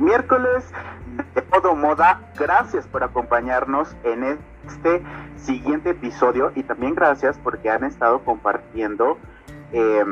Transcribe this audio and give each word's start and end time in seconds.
miércoles 0.00 0.64
de 1.34 1.42
Todo 1.42 1.74
Moda. 1.74 2.20
Gracias 2.38 2.86
por 2.86 3.04
acompañarnos 3.04 3.94
en 4.02 4.38
este 4.66 5.02
siguiente 5.36 5.90
episodio 5.90 6.52
y 6.54 6.62
también 6.62 6.94
gracias 6.94 7.38
porque 7.38 7.70
han 7.70 7.84
estado 7.84 8.20
compartiendo 8.24 9.18
eh, 9.72 10.04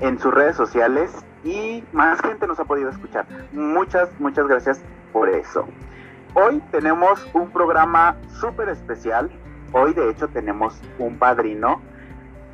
en 0.00 0.18
sus 0.18 0.32
redes 0.32 0.56
sociales 0.56 1.10
y 1.44 1.82
más 1.92 2.20
gente 2.20 2.46
nos 2.46 2.60
ha 2.60 2.64
podido 2.64 2.90
escuchar. 2.90 3.26
Muchas, 3.52 4.08
muchas 4.20 4.46
gracias 4.46 4.80
por 5.12 5.28
eso. 5.28 5.66
Hoy 6.34 6.62
tenemos 6.70 7.26
un 7.32 7.50
programa 7.50 8.16
súper 8.40 8.68
especial. 8.68 9.30
Hoy 9.72 9.94
de 9.94 10.10
hecho 10.10 10.28
tenemos 10.28 10.80
un 10.98 11.18
padrino 11.18 11.80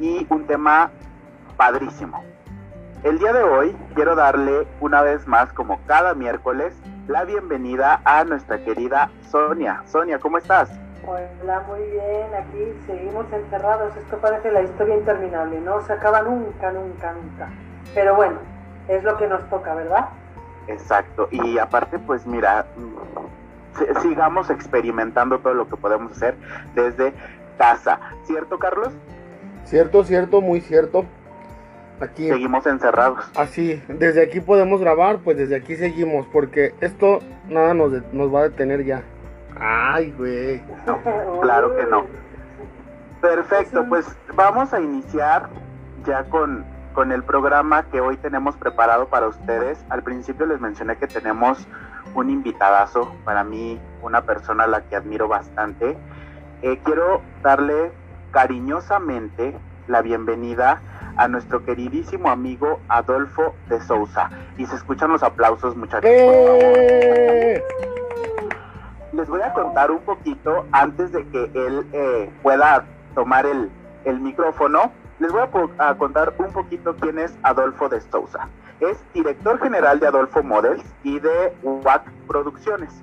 y 0.00 0.26
un 0.30 0.46
tema 0.46 0.90
padrísimo. 1.56 2.22
El 3.04 3.20
día 3.20 3.32
de 3.32 3.44
hoy 3.44 3.76
quiero 3.94 4.16
darle 4.16 4.66
una 4.80 5.02
vez 5.02 5.24
más, 5.28 5.52
como 5.52 5.78
cada 5.86 6.14
miércoles, 6.14 6.74
la 7.06 7.24
bienvenida 7.24 8.00
a 8.04 8.24
nuestra 8.24 8.58
querida 8.64 9.08
Sonia. 9.30 9.82
Sonia, 9.86 10.18
¿cómo 10.18 10.36
estás? 10.36 10.68
Hola, 11.06 11.62
muy 11.68 11.80
bien. 11.90 12.34
Aquí 12.36 12.76
seguimos 12.88 13.32
encerrados. 13.32 13.96
Esto 13.96 14.18
parece 14.18 14.50
la 14.50 14.62
historia 14.62 14.96
interminable. 14.96 15.60
No 15.60 15.80
se 15.82 15.92
acaba 15.92 16.22
nunca, 16.22 16.72
nunca, 16.72 17.12
nunca. 17.12 17.48
Pero 17.94 18.16
bueno, 18.16 18.38
es 18.88 19.04
lo 19.04 19.16
que 19.16 19.28
nos 19.28 19.48
toca, 19.48 19.76
¿verdad? 19.76 20.08
Exacto. 20.66 21.28
Y 21.30 21.56
aparte, 21.56 22.00
pues 22.00 22.26
mira, 22.26 22.66
sigamos 24.02 24.50
experimentando 24.50 25.38
todo 25.38 25.54
lo 25.54 25.68
que 25.68 25.76
podemos 25.76 26.10
hacer 26.10 26.34
desde 26.74 27.14
casa. 27.58 28.00
¿Cierto, 28.24 28.58
Carlos? 28.58 28.92
Cierto, 29.64 30.02
cierto, 30.02 30.40
muy 30.40 30.60
cierto. 30.60 31.04
Aquí. 32.00 32.28
Seguimos 32.28 32.66
encerrados. 32.66 33.30
Así, 33.36 33.82
desde 33.88 34.22
aquí 34.22 34.40
podemos 34.40 34.80
grabar, 34.80 35.18
pues 35.18 35.36
desde 35.36 35.56
aquí 35.56 35.76
seguimos, 35.76 36.26
porque 36.32 36.74
esto 36.80 37.20
nada 37.48 37.74
nos, 37.74 37.92
nos 38.12 38.32
va 38.32 38.40
a 38.40 38.42
detener 38.44 38.84
ya. 38.84 39.02
Ay, 39.58 40.12
güey. 40.16 40.62
claro 41.40 41.76
que 41.76 41.84
no. 41.86 42.06
Perfecto, 43.20 43.84
pues 43.88 44.06
vamos 44.34 44.72
a 44.72 44.80
iniciar 44.80 45.48
ya 46.06 46.24
con, 46.24 46.64
con 46.94 47.10
el 47.10 47.24
programa 47.24 47.84
que 47.90 48.00
hoy 48.00 48.16
tenemos 48.16 48.56
preparado 48.56 49.08
para 49.08 49.26
ustedes. 49.26 49.84
Al 49.88 50.02
principio 50.02 50.46
les 50.46 50.60
mencioné 50.60 50.96
que 50.96 51.08
tenemos 51.08 51.66
un 52.14 52.30
invitadazo, 52.30 53.12
para 53.24 53.42
mí 53.42 53.80
una 54.02 54.22
persona 54.22 54.64
a 54.64 54.66
la 54.68 54.82
que 54.82 54.96
admiro 54.96 55.26
bastante. 55.26 55.96
Eh, 56.62 56.78
quiero 56.84 57.22
darle 57.42 57.90
cariñosamente 58.30 59.54
la 59.88 60.02
bienvenida 60.02 60.80
a 61.18 61.28
nuestro 61.28 61.64
queridísimo 61.64 62.30
amigo 62.30 62.80
Adolfo 62.88 63.54
de 63.68 63.80
Sousa. 63.82 64.30
Y 64.56 64.64
se 64.66 64.76
escuchan 64.76 65.10
los 65.10 65.22
aplausos, 65.22 65.76
muchachos. 65.76 66.10
¡Eh! 66.10 67.62
Les 69.12 69.28
voy 69.28 69.42
a 69.42 69.52
contar 69.52 69.90
un 69.90 70.00
poquito 70.00 70.66
antes 70.72 71.12
de 71.12 71.26
que 71.28 71.50
él 71.54 71.86
eh, 71.92 72.30
pueda 72.42 72.86
tomar 73.14 73.46
el, 73.46 73.70
el, 74.04 74.20
micrófono. 74.20 74.92
Les 75.18 75.32
voy 75.32 75.42
a, 75.42 75.88
a, 75.88 75.94
contar 75.96 76.34
un 76.38 76.52
poquito 76.52 76.94
quién 77.00 77.18
es 77.18 77.36
Adolfo 77.42 77.88
de 77.88 78.00
Sousa. 78.00 78.48
Es 78.80 78.96
director 79.12 79.60
general 79.60 79.98
de 79.98 80.06
Adolfo 80.06 80.44
Models 80.44 80.84
y 81.02 81.18
de 81.18 81.52
WAC 81.62 82.08
Producciones. 82.28 82.94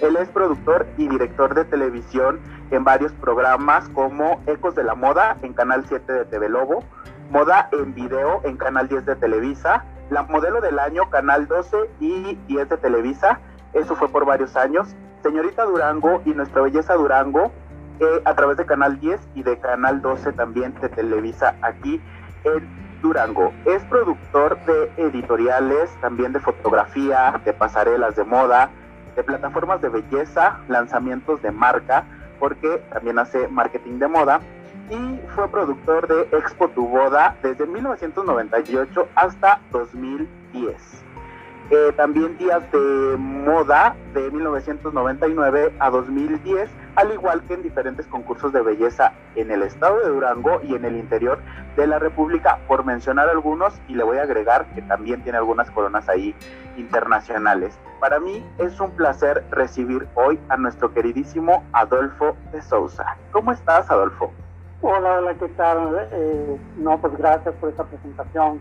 Él 0.00 0.16
es 0.16 0.28
productor 0.28 0.86
y 0.98 1.08
director 1.08 1.54
de 1.54 1.64
televisión 1.64 2.40
en 2.70 2.84
varios 2.84 3.12
programas 3.12 3.88
como 3.90 4.42
Ecos 4.46 4.74
de 4.74 4.84
la 4.84 4.94
Moda 4.94 5.36
en 5.42 5.52
Canal 5.52 5.84
7 5.88 6.12
de 6.12 6.24
TV 6.26 6.48
Lobo, 6.48 6.82
Moda 7.30 7.68
en 7.72 7.94
Video 7.94 8.40
en 8.44 8.56
Canal 8.56 8.88
10 8.88 9.06
de 9.06 9.16
Televisa, 9.16 9.84
La 10.10 10.22
Modelo 10.22 10.60
del 10.60 10.78
Año, 10.78 11.10
Canal 11.10 11.48
12 11.48 11.76
y 12.00 12.34
10 12.46 12.68
de 12.68 12.76
Televisa. 12.76 13.40
Eso 13.72 13.96
fue 13.96 14.08
por 14.08 14.24
varios 14.24 14.56
años. 14.56 14.94
Señorita 15.22 15.64
Durango 15.64 16.22
y 16.24 16.30
Nuestra 16.30 16.62
Belleza 16.62 16.94
Durango 16.94 17.50
eh, 17.98 18.22
a 18.24 18.34
través 18.34 18.56
de 18.58 18.66
Canal 18.66 19.00
10 19.00 19.20
y 19.34 19.42
de 19.42 19.58
Canal 19.58 20.00
12 20.02 20.32
también 20.32 20.74
de 20.80 20.88
Televisa 20.88 21.56
aquí 21.62 22.00
en 22.44 23.00
Durango. 23.02 23.52
Es 23.64 23.82
productor 23.84 24.58
de 24.66 24.92
editoriales, 24.96 25.90
también 26.00 26.32
de 26.32 26.40
fotografía, 26.40 27.40
de 27.44 27.52
pasarelas 27.52 28.14
de 28.16 28.24
moda, 28.24 28.70
de 29.16 29.24
plataformas 29.24 29.80
de 29.82 29.88
belleza, 29.88 30.60
lanzamientos 30.68 31.42
de 31.42 31.50
marca, 31.50 32.04
porque 32.38 32.84
también 32.92 33.18
hace 33.18 33.48
marketing 33.48 33.98
de 33.98 34.08
moda 34.08 34.40
y 34.90 35.20
fue 35.34 35.48
productor 35.48 36.06
de 36.06 36.22
Expo 36.36 36.68
Tu 36.68 36.86
Boda 36.86 37.36
desde 37.42 37.66
1998 37.66 39.08
hasta 39.14 39.60
2010. 39.72 41.04
Eh, 41.68 41.92
también 41.96 42.38
Días 42.38 42.62
de 42.70 43.16
Moda 43.18 43.96
de 44.14 44.30
1999 44.30 45.74
a 45.80 45.90
2010, 45.90 46.70
al 46.94 47.12
igual 47.12 47.42
que 47.42 47.54
en 47.54 47.64
diferentes 47.64 48.06
concursos 48.06 48.52
de 48.52 48.62
belleza 48.62 49.12
en 49.34 49.50
el 49.50 49.62
estado 49.62 49.98
de 49.98 50.10
Durango 50.10 50.60
y 50.62 50.76
en 50.76 50.84
el 50.84 50.96
interior 50.96 51.40
de 51.76 51.88
la 51.88 51.98
República, 51.98 52.60
por 52.68 52.84
mencionar 52.84 53.28
algunos, 53.28 53.74
y 53.88 53.96
le 53.96 54.04
voy 54.04 54.18
a 54.18 54.22
agregar 54.22 54.66
que 54.74 54.82
también 54.82 55.22
tiene 55.24 55.38
algunas 55.38 55.68
coronas 55.72 56.08
ahí 56.08 56.36
internacionales. 56.76 57.76
Para 57.98 58.20
mí 58.20 58.46
es 58.58 58.78
un 58.78 58.92
placer 58.92 59.44
recibir 59.50 60.06
hoy 60.14 60.38
a 60.48 60.56
nuestro 60.56 60.94
queridísimo 60.94 61.64
Adolfo 61.72 62.36
de 62.52 62.62
Sousa. 62.62 63.16
¿Cómo 63.32 63.50
estás, 63.50 63.90
Adolfo? 63.90 64.32
Hola, 64.82 65.18
hola, 65.18 65.34
¿qué 65.34 65.48
tal? 65.50 66.08
Eh, 66.12 66.60
no, 66.76 67.00
pues 67.00 67.16
gracias 67.16 67.54
por 67.56 67.70
esta 67.70 67.84
presentación. 67.84 68.60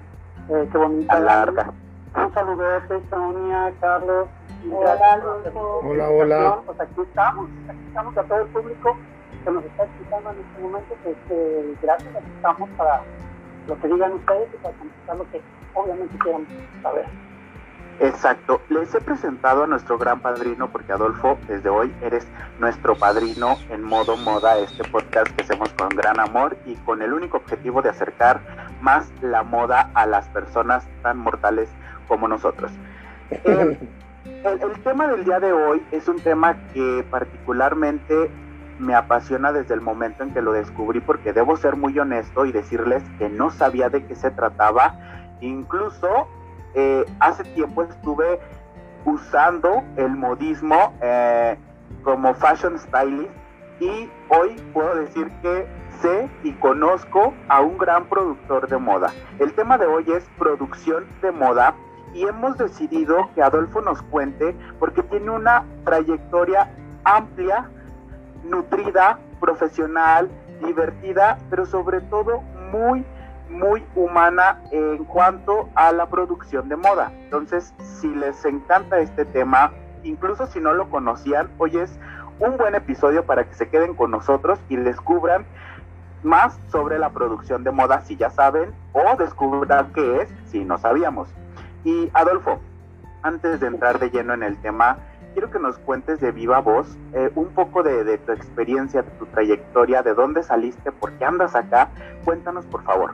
Eh, 0.49 0.69
qué 0.71 0.77
bonita. 0.77 1.19
Larga. 1.19 1.73
Un 2.15 2.33
saludote, 2.33 3.01
Sonia, 3.09 3.73
Carlos. 3.81 4.27
Hola, 4.71 4.97
hola, 5.83 6.09
hola. 6.09 6.61
Pues 6.65 6.79
aquí 6.79 7.01
estamos, 7.01 7.49
aquí 7.67 7.79
estamos 7.87 8.17
a 8.17 8.23
todo 8.23 8.39
el 8.41 8.47
público 8.47 8.97
que 9.43 9.51
nos 9.51 9.65
está 9.65 9.83
escuchando 9.83 10.31
en 10.31 10.39
este 10.39 10.61
momento. 10.61 10.95
Pues 11.03 11.17
eh, 11.29 11.75
gracias, 11.81 12.15
aquí 12.15 12.31
estamos 12.35 12.69
para 12.77 13.01
lo 13.67 13.79
que 13.79 13.87
digan 13.87 14.13
ustedes 14.13 14.53
y 14.53 14.57
para 14.57 14.77
contestar 14.77 15.17
lo 15.17 15.29
que 15.29 15.41
obviamente 15.73 16.17
quieran 16.19 16.47
saber. 16.81 17.24
Exacto. 17.99 18.61
Les 18.69 18.93
he 18.93 18.99
presentado 18.99 19.63
a 19.63 19.67
nuestro 19.67 19.97
gran 19.97 20.19
padrino 20.19 20.69
porque 20.69 20.91
Adolfo, 20.91 21.37
desde 21.47 21.69
hoy 21.69 21.93
eres 22.01 22.27
nuestro 22.59 22.95
padrino 22.95 23.57
en 23.69 23.83
modo 23.83 24.17
moda, 24.17 24.57
este 24.59 24.83
podcast 24.83 25.27
que 25.35 25.43
hacemos 25.43 25.69
con 25.73 25.89
gran 25.89 26.19
amor 26.19 26.57
y 26.65 26.75
con 26.75 27.01
el 27.01 27.13
único 27.13 27.37
objetivo 27.37 27.81
de 27.81 27.89
acercar 27.89 28.41
más 28.81 29.11
la 29.21 29.43
moda 29.43 29.91
a 29.93 30.05
las 30.05 30.27
personas 30.29 30.85
tan 31.03 31.17
mortales 31.17 31.69
como 32.07 32.27
nosotros. 32.27 32.71
Eh, 33.43 33.79
el, 34.43 34.61
el 34.61 34.83
tema 34.83 35.07
del 35.07 35.25
día 35.25 35.39
de 35.39 35.51
hoy 35.51 35.83
es 35.91 36.07
un 36.07 36.19
tema 36.19 36.55
que 36.73 37.03
particularmente 37.09 38.29
me 38.77 38.93
apasiona 38.93 39.51
desde 39.51 39.73
el 39.73 39.81
momento 39.81 40.23
en 40.23 40.31
que 40.31 40.41
lo 40.41 40.51
descubrí 40.51 40.99
porque 40.99 41.33
debo 41.33 41.57
ser 41.57 41.75
muy 41.75 41.97
honesto 41.97 42.45
y 42.45 42.51
decirles 42.51 43.03
que 43.17 43.29
no 43.29 43.49
sabía 43.49 43.89
de 43.89 44.05
qué 44.05 44.15
se 44.15 44.29
trataba. 44.31 44.95
Incluso 45.41 46.27
eh, 46.75 47.05
hace 47.19 47.43
tiempo 47.43 47.83
estuve 47.83 48.39
usando 49.05 49.83
el 49.97 50.09
modismo 50.15 50.93
eh, 51.01 51.57
como 52.03 52.33
fashion 52.35 52.77
stylist 52.77 53.31
y 53.79 54.09
hoy 54.29 54.55
puedo 54.73 54.95
decir 54.95 55.31
que 55.41 55.67
sé 56.01 56.29
y 56.43 56.51
conozco 56.53 57.33
a 57.47 57.61
un 57.61 57.77
gran 57.77 58.05
productor 58.05 58.67
de 58.67 58.77
moda. 58.77 59.11
El 59.39 59.53
tema 59.53 59.77
de 59.77 59.85
hoy 59.85 60.05
es 60.11 60.23
producción 60.37 61.05
de 61.21 61.31
moda 61.31 61.75
y 62.13 62.23
hemos 62.23 62.57
decidido 62.57 63.29
que 63.35 63.41
Adolfo 63.41 63.81
nos 63.81 64.01
cuente 64.03 64.55
porque 64.79 65.03
tiene 65.03 65.31
una 65.31 65.65
trayectoria 65.83 66.71
amplia, 67.03 67.69
nutrida, 68.43 69.19
profesional, 69.39 70.29
divertida, 70.65 71.37
pero 71.49 71.65
sobre 71.65 72.01
todo 72.01 72.41
muy 72.71 73.05
muy 73.55 73.83
humana 73.95 74.61
en 74.71 75.03
cuanto 75.05 75.69
a 75.75 75.91
la 75.91 76.07
producción 76.07 76.69
de 76.69 76.75
moda. 76.75 77.11
Entonces, 77.23 77.73
si 77.99 78.07
les 78.07 78.43
encanta 78.45 78.99
este 78.99 79.25
tema, 79.25 79.71
incluso 80.03 80.45
si 80.47 80.59
no 80.59 80.73
lo 80.73 80.89
conocían, 80.89 81.49
hoy 81.57 81.77
es 81.77 81.97
un 82.39 82.57
buen 82.57 82.75
episodio 82.75 83.25
para 83.25 83.45
que 83.45 83.55
se 83.55 83.69
queden 83.69 83.95
con 83.95 84.11
nosotros 84.11 84.59
y 84.69 84.75
descubran 84.75 85.45
más 86.23 86.59
sobre 86.71 86.99
la 86.99 87.11
producción 87.11 87.63
de 87.63 87.71
moda 87.71 88.01
si 88.01 88.17
ya 88.17 88.29
saben 88.29 88.73
o 88.93 89.15
descubran 89.17 89.93
qué 89.93 90.21
es 90.21 90.29
si 90.47 90.65
no 90.65 90.77
sabíamos. 90.77 91.29
Y 91.83 92.09
Adolfo, 92.13 92.59
antes 93.21 93.59
de 93.59 93.67
entrar 93.67 93.99
de 93.99 94.09
lleno 94.09 94.33
en 94.33 94.43
el 94.43 94.57
tema, 94.57 94.97
quiero 95.33 95.51
que 95.51 95.59
nos 95.59 95.77
cuentes 95.77 96.19
de 96.19 96.31
viva 96.31 96.59
voz 96.59 96.97
eh, 97.13 97.29
un 97.35 97.49
poco 97.49 97.83
de, 97.83 98.03
de, 98.03 98.17
tu 98.17 98.31
experiencia, 98.31 99.03
de 99.03 99.11
tu 99.11 99.25
trayectoria, 99.27 100.01
de 100.01 100.13
dónde 100.13 100.43
saliste, 100.43 100.91
por 100.91 101.11
qué 101.13 101.25
andas 101.25 101.55
acá. 101.55 101.89
Cuéntanos, 102.23 102.65
por 102.65 102.83
favor. 102.83 103.13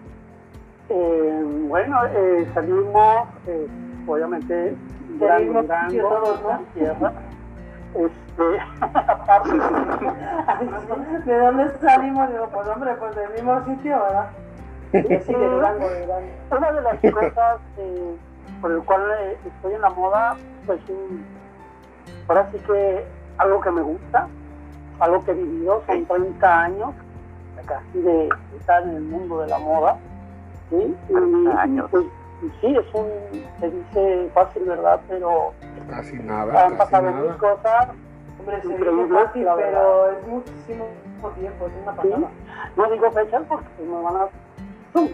Eh, 0.94 1.44
bueno, 1.70 2.06
eh, 2.06 2.46
salimos, 2.54 3.30
eh, 3.48 3.66
obviamente, 4.06 4.76
Durango, 5.18 5.62
Durango, 5.62 6.60
tierra. 6.74 7.14
Este, 7.96 8.44
¿De 11.26 11.40
dónde 11.40 11.72
salimos? 11.80 12.30
Digo, 12.30 12.50
pues 12.54 12.68
hombre, 12.68 12.94
pues 12.96 13.16
del 13.16 13.32
mismo 13.32 13.66
sitio, 13.66 14.02
¿verdad? 14.02 14.32
Sí, 14.92 15.34
de 15.34 15.48
Durango, 15.48 15.90
de 15.90 16.02
Durango. 16.02 16.28
Una 16.58 16.72
de 16.74 16.82
las 16.82 17.00
cosas 17.00 17.62
por 18.60 18.72
el 18.72 18.84
cual 18.84 19.02
eh, 19.18 19.38
estoy 19.46 19.74
en 19.74 19.82
la 19.82 19.92
moda, 19.92 20.36
pues 20.66 20.82
ahora 22.28 22.50
sí 22.52 22.58
que 22.68 23.06
algo 23.38 23.62
que 23.62 23.72
me 23.72 23.82
gusta, 23.82 24.28
algo 25.00 25.24
que 25.24 25.32
he 25.32 25.36
vivido, 25.36 25.84
son 25.88 26.06
30 26.06 26.64
años 26.64 26.94
casi 27.66 28.00
de 28.00 28.28
estar 28.60 28.84
en 28.84 28.90
el 28.90 29.04
mundo 29.04 29.40
de 29.40 29.48
la 29.48 29.58
moda. 29.58 29.98
¿Sí? 30.72 30.96
Y, 31.10 31.48
años. 31.58 31.88
Pues, 31.92 32.06
sí, 32.62 32.76
es 32.76 32.94
un, 32.94 33.08
se 33.60 33.70
dice 33.70 34.30
fácil, 34.34 34.64
¿verdad? 34.64 35.00
Pero 35.08 35.54
casi 35.90 36.16
nada. 36.18 36.66
Han 36.66 36.78
pasado 36.78 37.12
mil 37.12 37.36
cosas. 37.38 37.90
Hombre, 38.40 38.62
se 38.62 38.68
dice 38.70 39.14
fácil, 39.14 39.48
pero 39.56 40.12
es 40.12 40.28
muchísimo 40.28 40.86
tiempo, 41.40 41.68
es 41.68 41.74
una 41.84 41.96
pasada. 41.96 42.30
No 42.76 42.92
digo 42.92 43.12
fechas 43.12 43.44
porque 43.48 43.68
me 43.84 44.02
van 44.02 44.16
a 44.16 44.28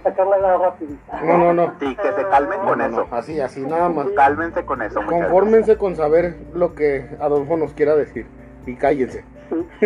sacar 0.04 0.28
la 0.28 0.38
edad 0.38 0.60
rapidita. 0.60 1.22
No, 1.22 1.38
no, 1.38 1.54
no. 1.54 1.74
Sí, 1.80 1.96
que 1.96 2.12
se 2.14 2.28
calmen 2.30 2.60
con 2.62 2.82
eso. 2.82 3.08
así, 3.12 3.40
así, 3.42 3.62
nada 3.62 3.90
más. 3.90 4.08
Cálmense 4.16 4.66
con 4.66 4.82
eso. 4.82 5.02
Confórmense 5.06 5.78
con 5.78 5.96
saber 5.96 6.38
lo 6.54 6.74
que 6.74 7.10
Adolfo 7.20 7.58
nos 7.58 7.74
quiera 7.74 7.96
decir. 7.96 8.28
Y 8.66 8.76
cállense. 8.76 9.24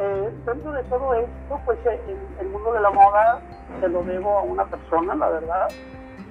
Eh, 0.00 0.30
dentro 0.46 0.72
de 0.72 0.82
todo 0.84 1.14
esto, 1.14 1.60
pues 1.64 1.78
eh, 1.86 2.00
el, 2.40 2.48
mundo 2.48 2.72
de 2.72 2.80
la 2.80 2.90
moda 2.90 3.40
se 3.80 3.88
lo 3.88 4.02
debo 4.02 4.38
a 4.38 4.42
una 4.42 4.64
persona, 4.64 5.14
la 5.14 5.28
verdad, 5.28 5.68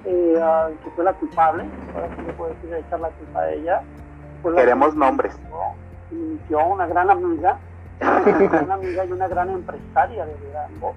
eh, 0.04 0.74
que 0.82 0.90
fue 0.90 1.04
la 1.04 1.12
culpable, 1.14 1.64
ahora 1.94 2.08
sí 2.16 2.22
le 2.26 2.32
puedo 2.32 2.54
decir 2.54 2.74
echar 2.74 3.00
la 3.00 3.08
culpa 3.10 3.40
a 3.40 3.52
ella. 3.52 3.82
Queremos 4.42 4.94
nombres. 4.94 5.38
Inició 6.10 6.66
una 6.66 6.86
gran 6.86 7.10
amiga, 7.10 7.58
una 8.00 8.48
gran 8.48 8.70
amiga 8.72 9.04
y 9.04 9.12
una 9.12 9.28
gran 9.28 9.50
empresaria 9.50 10.26
de 10.26 10.34
Durango, 10.34 10.94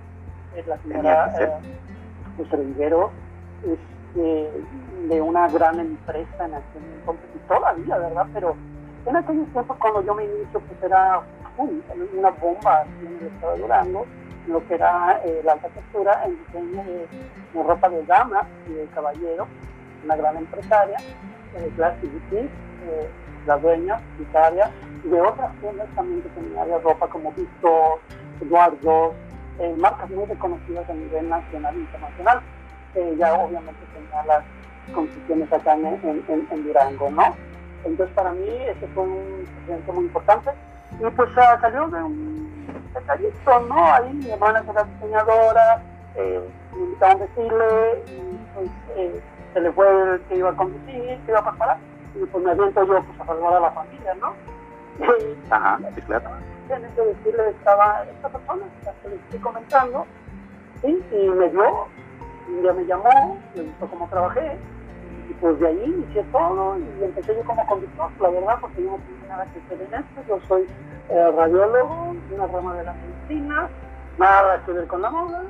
es 0.55 0.67
la 0.67 0.77
señora 0.79 1.59
José 2.37 2.55
Rivero, 2.57 3.11
este, 3.63 4.51
de 5.09 5.21
una 5.21 5.47
gran 5.49 5.79
empresa 5.79 6.45
en 6.45 6.55
aquel 6.55 6.83
entonces, 6.99 7.29
y 7.35 7.39
todavía, 7.47 7.97
¿verdad? 7.97 8.27
Pero 8.33 8.55
en 9.05 9.15
aquellos 9.15 9.47
tiempos, 9.49 9.77
cuando 9.77 10.03
yo 10.03 10.15
me 10.15 10.25
inicio, 10.25 10.59
pues 10.59 10.83
era 10.83 11.21
una 11.57 12.29
bomba 12.29 12.83
en 13.01 13.17
el 13.19 13.27
estado 13.27 13.53
de 13.53 13.61
Durango, 13.61 14.05
lo 14.47 14.67
que 14.67 14.75
era 14.75 15.21
eh, 15.23 15.41
la 15.43 15.53
alta 15.53 15.69
textura 15.69 16.23
en 16.25 16.37
diseño 16.37 16.83
de, 16.83 17.63
ropa 17.63 17.89
de 17.89 18.03
dama 18.05 18.47
y 18.67 18.73
de 18.73 18.85
caballero, 18.87 19.47
una 20.03 20.15
gran 20.15 20.37
empresaria, 20.37 20.97
eh, 21.55 21.71
Classy 21.75 22.09
eh, 22.33 23.09
la 23.45 23.57
dueña, 23.57 23.99
Italia, 24.19 24.71
y 25.03 25.09
de 25.09 25.21
otras 25.21 25.53
tiendas 25.59 25.87
también 25.95 26.21
que 26.21 26.29
tenían 26.29 26.67
de 26.67 26.79
ropa 26.79 27.07
como 27.07 27.31
Victor, 27.33 27.99
Eduardo, 28.39 29.13
eh, 29.59 29.75
marcas 29.77 30.09
muy 30.09 30.25
reconocidas 30.25 30.89
a 30.89 30.93
nivel 30.93 31.29
nacional 31.29 31.75
e 31.75 31.79
internacional. 31.79 32.41
ya 33.17 33.33
obviamente 33.33 33.79
tenía 33.93 34.25
las 34.25 34.43
concesiones 34.93 35.51
acá 35.51 35.73
en, 35.73 35.85
en, 36.27 36.47
en 36.49 36.63
Durango, 36.63 37.09
¿no? 37.11 37.50
Entonces 37.83 38.15
para 38.15 38.31
mí 38.31 38.47
ese 38.47 38.87
fue 38.89 39.03
un 39.03 39.45
evento 39.67 39.93
muy 39.93 40.05
importante. 40.05 40.51
Y 40.99 41.09
pues 41.11 41.29
ah, 41.37 41.57
salió 41.61 41.87
de 41.87 42.03
un 42.03 42.91
detallito, 42.93 43.59
¿no? 43.61 43.93
Ahí 43.93 44.13
mi 44.13 44.29
hermana 44.29 44.61
que 44.61 44.71
era 44.71 44.83
diseñadora, 44.83 45.83
eh, 46.15 46.41
me 46.73 46.83
invitaron 46.83 47.21
a 47.21 47.25
decirle, 47.25 48.03
y 48.07 48.39
pues 48.53 48.69
eh, 48.95 49.21
se 49.53 49.61
le 49.61 49.71
fue 49.71 50.13
el 50.13 50.21
que 50.21 50.37
iba 50.37 50.49
a 50.49 50.55
conducir, 50.55 51.19
que 51.25 51.31
iba 51.31 51.39
a 51.39 51.43
pasar, 51.43 51.77
y 52.15 52.25
pues 52.25 52.43
me 52.43 52.51
aviento 52.51 52.85
yo 52.85 53.01
pues 53.03 53.19
a 53.21 53.25
salvar 53.25 53.53
a 53.53 53.59
la 53.59 53.71
familia, 53.71 54.13
¿no? 54.15 54.33
Ajá, 55.49 55.79
sí, 55.95 56.01
claro. 56.01 56.29
En 56.69 56.83
que 56.95 57.01
decirle 57.01 57.49
estaba 57.49 58.03
esta 58.03 58.29
persona, 58.29 58.63
que 59.03 59.09
le 59.09 59.15
estoy 59.15 59.39
comentando, 59.39 60.05
¿sí? 60.81 61.03
y 61.11 61.29
me 61.29 61.49
dio, 61.49 61.87
un 62.47 62.61
día 62.61 62.73
me 62.73 62.85
llamó, 62.85 63.37
me 63.55 63.63
gustó 63.63 63.87
cómo 63.87 64.07
trabajé, 64.07 64.57
y 64.57 64.80
pues 65.41 65.59
de 65.59 65.67
ahí 65.67 65.83
inicié 65.83 66.23
todo 66.31 66.77
y 66.77 67.03
empecé 67.03 67.35
yo 67.35 67.43
como 67.43 67.65
conductor, 67.65 68.11
la 68.21 68.29
verdad, 68.29 68.57
porque 68.61 68.83
yo 68.83 68.91
no 68.91 68.97
tengo 68.97 69.27
nada 69.27 69.45
que 69.45 69.59
hacer 69.59 69.87
en 69.87 69.99
esto. 69.99 70.21
Yo 70.27 70.39
soy 70.47 70.67
eh, 71.09 71.31
radiólogo, 71.35 72.15
una 72.31 72.47
rama 72.47 72.75
de 72.75 72.83
la 72.83 72.93
medicina, 72.93 73.67
nada 74.19 74.63
que 74.63 74.71
ver 74.71 74.87
con 74.87 75.01
la 75.01 75.09
moda. 75.09 75.41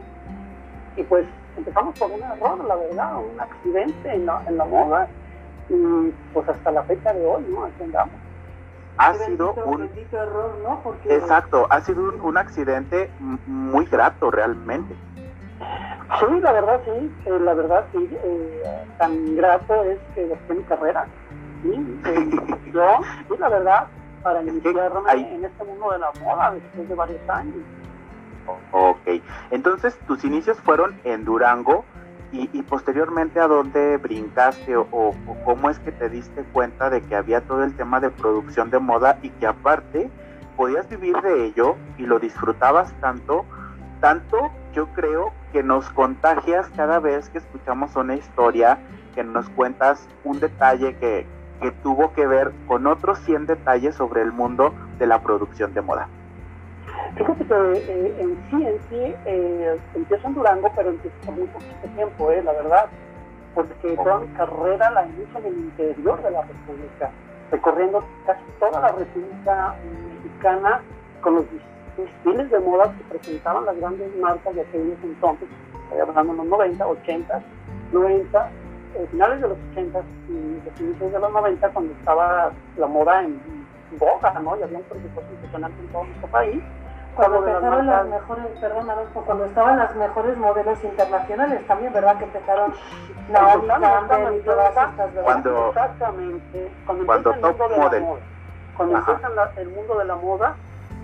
Y 0.95 1.03
pues 1.03 1.27
empezamos 1.57 1.99
por 1.99 2.09
un 2.09 2.21
error, 2.21 2.63
la 2.65 2.75
verdad, 2.75 3.17
un 3.17 3.39
accidente 3.39 4.13
en 4.13 4.25
la, 4.25 4.41
en 4.47 4.57
la 4.57 4.65
moda. 4.65 5.09
Y 5.69 6.13
pues 6.33 6.47
hasta 6.47 6.71
la 6.71 6.83
fecha 6.83 7.13
de 7.13 7.25
hoy, 7.25 7.45
¿no? 7.49 7.65
Aquí 7.65 7.83
andamos. 7.83 8.15
Ha 8.97 9.13
sido 9.15 9.53
un 9.65 9.89
error, 10.11 10.57
¿no? 10.63 10.79
Porque... 10.83 11.15
Exacto, 11.15 11.67
ha 11.69 11.81
sido 11.81 12.03
un, 12.03 12.21
un 12.21 12.37
accidente 12.37 13.09
muy 13.19 13.85
grato 13.85 14.31
realmente. 14.31 14.95
Sí, 16.19 16.39
la 16.41 16.51
verdad 16.51 16.81
sí, 16.85 17.11
eh, 17.25 17.39
la 17.39 17.53
verdad 17.53 17.85
sí, 17.93 18.09
eh, 18.23 18.63
tan 18.97 19.35
grato 19.35 19.83
es 19.83 19.97
que 20.13 20.27
dejé 20.27 20.53
mi 20.53 20.63
carrera. 20.63 21.05
¿sí? 21.63 21.99
Eh, 22.05 22.29
yo, 22.73 22.99
sí, 23.29 23.35
la 23.39 23.49
verdad, 23.49 23.87
para 24.21 24.41
iniciarme 24.41 25.11
en 25.13 25.45
este 25.45 25.63
mundo 25.63 25.91
de 25.91 25.99
la 25.99 26.11
moda 26.21 26.51
después 26.51 26.89
de 26.89 26.95
varios 26.95 27.29
años. 27.29 27.55
Ok, 28.71 29.21
entonces 29.51 29.97
tus 30.07 30.23
inicios 30.23 30.59
fueron 30.61 30.99
en 31.03 31.23
Durango 31.23 31.85
y, 32.31 32.49
y 32.53 32.61
posteriormente 32.63 33.39
a 33.39 33.47
dónde 33.47 33.97
brincaste 33.97 34.75
o, 34.75 34.87
o, 34.91 35.13
cómo 35.45 35.69
es 35.69 35.79
que 35.79 35.91
te 35.91 36.09
diste 36.09 36.43
cuenta 36.51 36.89
de 36.89 37.01
que 37.01 37.15
había 37.15 37.41
todo 37.41 37.63
el 37.63 37.75
tema 37.75 37.99
de 37.99 38.09
producción 38.09 38.69
de 38.69 38.79
moda 38.79 39.19
y 39.21 39.29
que 39.29 39.47
aparte 39.47 40.09
podías 40.57 40.89
vivir 40.89 41.15
de 41.21 41.45
ello 41.45 41.75
y 41.97 42.03
lo 42.03 42.19
disfrutabas 42.19 42.93
tanto, 42.99 43.45
tanto 43.99 44.51
yo 44.73 44.88
creo 44.88 45.31
que 45.51 45.63
nos 45.63 45.89
contagias 45.89 46.69
cada 46.75 47.00
vez 47.00 47.29
que 47.29 47.39
escuchamos 47.39 47.95
una 47.95 48.15
historia, 48.15 48.79
que 49.15 49.23
nos 49.23 49.50
cuentas 49.50 50.07
un 50.23 50.39
detalle 50.39 50.95
que, 50.95 51.25
que 51.62 51.71
tuvo 51.71 52.13
que 52.13 52.25
ver 52.27 52.51
con 52.68 52.88
otros 52.88 53.19
100 53.19 53.47
detalles 53.47 53.95
sobre 53.95 54.21
el 54.21 54.31
mundo 54.31 54.73
de 55.00 55.07
la 55.07 55.21
producción 55.21 55.73
de 55.73 55.81
moda. 55.81 56.07
Fíjate 57.15 57.45
que 57.45 57.53
eh, 57.53 58.15
en 58.19 58.38
sí, 58.50 58.65
en 58.65 58.79
sí, 58.89 59.15
eh, 59.25 59.79
empiezo 59.95 60.27
en 60.27 60.33
Durango, 60.33 60.71
pero 60.75 60.89
empiezo 60.89 61.15
con 61.25 61.35
muy 61.35 61.47
poquito 61.47 61.88
tiempo, 61.95 62.31
eh, 62.31 62.41
la 62.44 62.53
verdad, 62.53 62.85
porque 63.53 63.95
toda 63.95 64.19
mi 64.19 64.27
carrera 64.29 64.91
la 64.91 65.06
inicio 65.06 65.39
en 65.39 65.45
el 65.45 65.57
interior 65.57 66.23
de 66.23 66.31
la 66.31 66.41
República, 66.41 67.12
recorriendo 67.51 68.03
casi 68.25 68.44
toda 68.59 68.79
la 68.79 68.91
República 68.94 69.75
Mexicana 70.23 70.81
con 71.21 71.35
los 71.35 71.45
desfiles 71.97 72.49
de 72.49 72.59
moda 72.59 72.93
que 72.97 73.03
presentaban 73.05 73.65
las 73.65 73.77
grandes 73.77 74.15
marcas 74.17 74.55
de 74.55 74.61
aquellos 74.61 74.97
entonces, 75.03 75.47
hablando 75.91 76.33
de 76.33 76.38
los 76.38 76.47
90, 76.47 76.88
80, 76.88 77.41
90, 77.91 78.49
finales 79.09 79.42
de 79.42 79.47
los 79.47 79.57
80 79.71 80.01
y 80.30 80.83
inicios 80.83 81.11
de 81.11 81.19
los 81.19 81.31
90, 81.31 81.69
cuando 81.69 81.94
estaba 81.94 82.51
la 82.77 82.87
moda 82.87 83.23
en 83.23 83.39
boga, 83.97 84.39
¿no? 84.39 84.57
Y 84.57 84.63
había 84.63 84.77
un 84.77 84.83
presupuesto 84.85 85.33
impresionante 85.33 85.81
en 85.81 85.87
todo 85.89 86.04
nuestro 86.06 86.27
país. 86.30 86.63
Cuando 87.16 87.39
empezaron 87.39 87.87
las, 87.87 88.07
mejores, 88.07 88.45
perdón, 88.61 88.87
cuando 89.25 89.45
estaban 89.45 89.77
las 89.77 89.95
mejores 89.95 90.37
modelos 90.37 90.81
internacionales 90.83 91.68
también, 91.68 91.92
¿verdad? 91.92 92.18
Que 92.18 92.23
empezaron 92.23 92.73
Naomi 93.30 93.68
Campbell 93.68 94.37
y 94.37 94.42
todas 94.44 94.69
estas, 94.69 95.13
¿verdad? 95.13 95.23
Cuando, 95.23 95.68
Exactamente. 95.68 96.71
Cuando, 96.85 97.06
cuando 97.06 97.31
top 97.31 97.39
el 97.42 97.51
mundo 97.51 97.77
model. 97.77 98.06
Cuando 98.77 98.97
empieza 98.97 99.51
el 99.57 99.69
mundo 99.69 99.99
de 99.99 100.06
la 100.06 100.16
moda, 100.16 100.56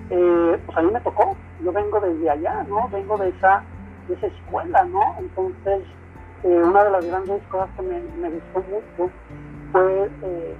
eh, 0.10 0.62
pues 0.66 0.78
a 0.78 0.82
mí 0.82 0.92
me 0.92 1.02
tocó, 1.02 1.36
yo 1.64 1.72
vengo 1.72 2.00
desde 2.00 2.30
allá, 2.30 2.64
¿no? 2.68 2.88
Vengo 2.90 3.18
de 3.18 3.30
esa, 3.30 3.64
de 4.08 4.16
esa 4.16 4.28
escuela, 4.28 4.84
¿no? 4.86 5.02
Entonces, 5.20 5.84
eh, 6.44 6.64
una 6.64 6.84
de 6.84 6.92
las 6.92 7.06
grandes 7.06 7.44
cosas 7.48 7.70
que 7.76 7.82
me, 7.82 8.00
me 8.22 8.30
gustó 8.30 8.60
mucho 8.62 9.12
fue 9.72 10.10
eh, 10.24 10.56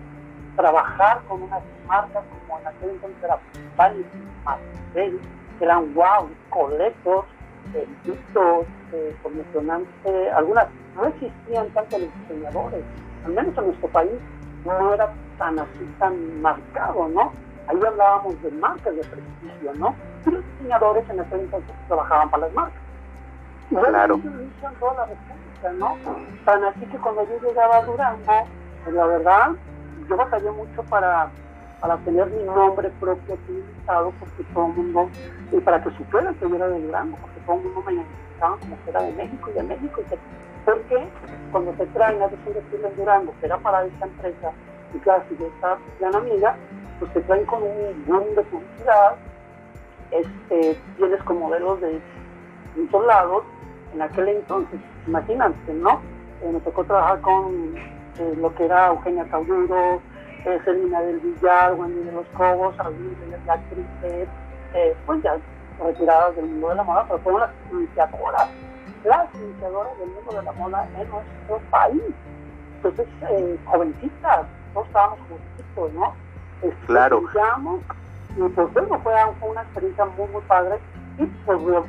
trabajar 0.56 1.22
con 1.28 1.44
unas 1.44 1.62
marcas 1.88 2.24
como 2.48 2.60
en 2.60 2.68
aquel 2.68 2.90
entonces 2.90 3.24
era 3.24 3.40
Vanity, 3.78 4.18
Marcel, 4.44 5.20
que 5.58 5.66
eran 5.66 5.94
wow, 5.94 6.30
colectos, 6.50 7.26
eh, 7.74 7.88
eh, 10.06 10.32
algunas 10.36 10.68
no 10.96 11.06
existían 11.06 11.70
tanto 11.70 11.98
los 12.00 12.10
diseñadores, 12.22 12.84
al 13.26 13.32
menos 13.34 13.58
en 13.58 13.66
nuestro 13.68 13.88
país 13.90 14.12
no 14.66 14.94
era 14.94 15.14
tan 15.38 15.60
así, 15.60 15.86
tan 16.00 16.42
marcado, 16.42 17.08
¿no? 17.10 17.32
Ahí 17.68 17.80
hablábamos 17.86 18.42
de 18.42 18.52
marcas 18.52 18.96
de 18.96 19.02
prestigio, 19.02 19.74
¿no? 19.76 19.96
Y 20.26 20.32
los 20.32 20.44
diseñadores 20.54 21.10
en 21.10 21.20
ese 21.20 21.36
entonces 21.36 21.76
trabajaban 21.88 22.30
para 22.30 22.46
las 22.46 22.54
marcas. 22.54 22.82
Y 23.70 23.76
claro. 23.76 24.20
toda 24.80 24.94
la 24.94 25.06
república, 25.06 25.72
¿no? 25.78 25.98
Tan 26.46 26.64
así 26.64 26.86
que 26.86 26.98
cuando 26.98 27.28
yo 27.28 27.48
llegaba 27.48 27.78
a 27.78 27.82
Durango, 27.84 28.48
pues 28.84 28.96
la 28.96 29.06
verdad, 29.06 29.52
yo 30.08 30.16
batallé 30.16 30.52
mucho 30.52 30.84
para, 30.84 31.30
para 31.82 31.98
tener 31.98 32.28
mi 32.28 32.44
nombre 32.44 32.90
propio 33.02 33.34
utilizado, 33.34 34.14
porque 34.20 34.44
todo 34.54 34.68
el 34.68 34.74
mundo, 34.74 35.10
y 35.52 35.60
para 35.60 35.84
que 35.84 35.92
supieran 35.92 36.36
que 36.36 36.50
yo 36.50 36.56
era 36.56 36.70
de 36.70 36.82
Durango, 36.82 37.18
porque 37.20 37.40
todo 37.46 37.58
el 37.58 37.64
mundo 37.64 37.84
me 37.86 37.94
identificaba 37.94 38.58
como 38.58 38.78
que 38.84 38.90
era 38.90 39.02
de 39.02 39.12
México 39.12 39.50
y 39.50 39.54
de 39.54 39.64
México. 39.64 40.02
Y 40.02 40.16
porque 40.64 41.08
cuando 41.52 41.72
te 41.74 41.86
traen 41.88 42.22
a 42.22 42.28
decir 42.28 42.64
en 42.72 42.96
Durango, 42.96 43.34
que 43.42 43.46
era 43.46 43.58
para 43.58 43.84
esta 43.84 44.06
empresa, 44.06 44.52
y 44.94 45.00
claro, 45.00 45.24
si 45.28 45.36
de 45.36 45.48
esta 45.48 45.78
gran 46.00 46.16
amiga, 46.16 46.56
pues 47.00 47.14
te 47.14 47.22
traen 47.22 47.46
con 47.46 47.64
un 47.64 48.06
boom 48.06 48.36
de 48.36 48.44
publicidad, 48.44 49.16
este, 50.12 50.80
tienes 50.98 51.24
con 51.24 51.40
modelos 51.40 51.82
de 51.82 52.00
muchos 52.76 53.06
lados, 53.06 53.44
en 53.94 54.02
aquel 54.02 54.30
entonces, 54.30 54.80
imagínate, 55.08 55.74
¿no? 55.74 56.02
eh, 56.42 56.52
me 56.52 56.60
tocó 56.60 56.84
trabajar 56.84 57.22
con 57.22 57.76
eh, 57.78 58.34
lo 58.38 58.54
que 58.56 58.66
era 58.66 58.88
Eugenia 58.88 59.26
Cauduro, 59.30 60.02
eh, 60.46 60.60
del 60.66 61.20
Villar, 61.20 61.74
Wendy 61.74 62.04
de 62.04 62.12
los 62.12 62.26
Cobos, 62.28 62.80
algunas 62.80 63.46
de 63.46 63.52
actrices, 63.52 64.30
eh, 64.74 64.96
pues 65.06 65.22
ya 65.22 65.38
retiradas 65.84 66.36
del 66.36 66.46
mundo 66.46 66.70
de 66.70 66.76
la 66.76 66.84
moda, 66.84 67.06
pero 67.08 67.20
fueron 67.20 67.42
las 67.42 67.52
iniciadoras, 67.72 68.50
las 69.04 69.36
iniciadoras 69.36 69.98
del 70.00 70.10
mundo 70.10 70.32
de 70.32 70.44
la 70.44 70.52
moda 70.54 70.88
en 70.98 71.10
nuestro 71.10 71.70
país. 71.70 72.02
Entonces, 72.78 73.08
eh, 73.30 73.58
jovencitas, 73.66 74.46
todos 74.74 74.88
estábamos 74.88 75.20
jovencitos, 75.28 75.94
¿no? 75.94 76.14
Claro. 76.86 77.24
y 78.36 78.42
pues 78.50 78.74
bueno, 78.74 79.00
fue, 79.04 79.14
una 79.50 79.62
experiencia 79.62 80.06
muy, 80.06 80.28
muy 80.30 80.42
padre, 80.48 80.80
y 81.18 81.26
pues 81.26 81.62
re- 81.62 81.84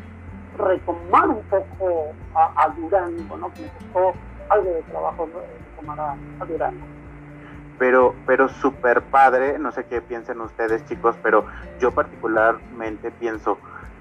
retomar 0.57 1.29
un 1.29 1.43
poco 1.45 2.13
a, 2.35 2.65
a 2.65 2.69
Durango, 2.71 3.37
¿no? 3.37 3.53
Que 3.53 3.63
me 3.63 3.69
costó 3.69 4.15
algo 4.51 4.75
de 4.75 4.83
trabajo 4.83 5.29
retomar 5.77 6.01
a, 6.01 6.17
a 6.41 6.45
Durango. 6.47 6.87
pero 7.79 8.15
pero 8.27 8.49
súper 8.49 9.03
padre, 9.03 9.59
no 9.59 9.73
sé 9.73 9.85
qué 9.85 10.01
piensen 10.01 10.41
ustedes 10.41 10.85
chicos, 10.87 11.17
pero 11.23 11.45
yo 11.81 11.91
particularmente 11.93 13.11
pienso, 13.11 13.59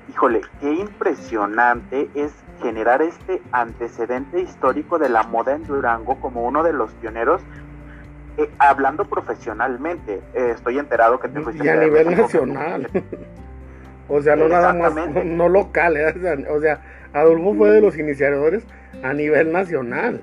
híjole, 0.10 0.42
qué 0.60 0.74
impresionante 0.74 2.10
es 2.16 2.34
generar 2.62 3.02
este 3.02 3.42
antecedente 3.52 4.42
histórico 4.42 4.98
de 4.98 5.10
la 5.10 5.24
moda 5.24 5.54
en 5.54 5.64
Durango 5.64 6.20
como 6.20 6.44
uno 6.46 6.64
de 6.64 6.74
los 6.74 6.92
pioneros, 6.96 7.42
eh, 8.38 8.50
hablando 8.60 9.06
profesionalmente, 9.06 10.22
eh, 10.34 10.52
estoy 10.56 10.80
enterado 10.80 11.20
que 11.20 11.28
te 11.28 11.42
fuiste 11.42 11.66
Y 11.66 11.70
a 11.70 11.76
nivel 11.76 12.16
nacional. 12.16 12.90
o 14.10 14.22
sea, 14.22 14.36
no 14.36 14.48
nada 14.48 14.74
más, 14.74 14.94
no, 15.26 15.50
local. 15.50 15.98
¿eh? 15.98 16.14
O 16.16 16.20
sea, 16.20 16.38
O 16.54 16.62
sea, 16.62 16.82
Adolfo 17.14 17.56
fue 17.56 17.72
de 17.72 17.82
los 17.82 17.98
iniciadores 17.98 18.64
a 19.04 19.14
nivel 19.14 19.52
nacional. 19.52 20.22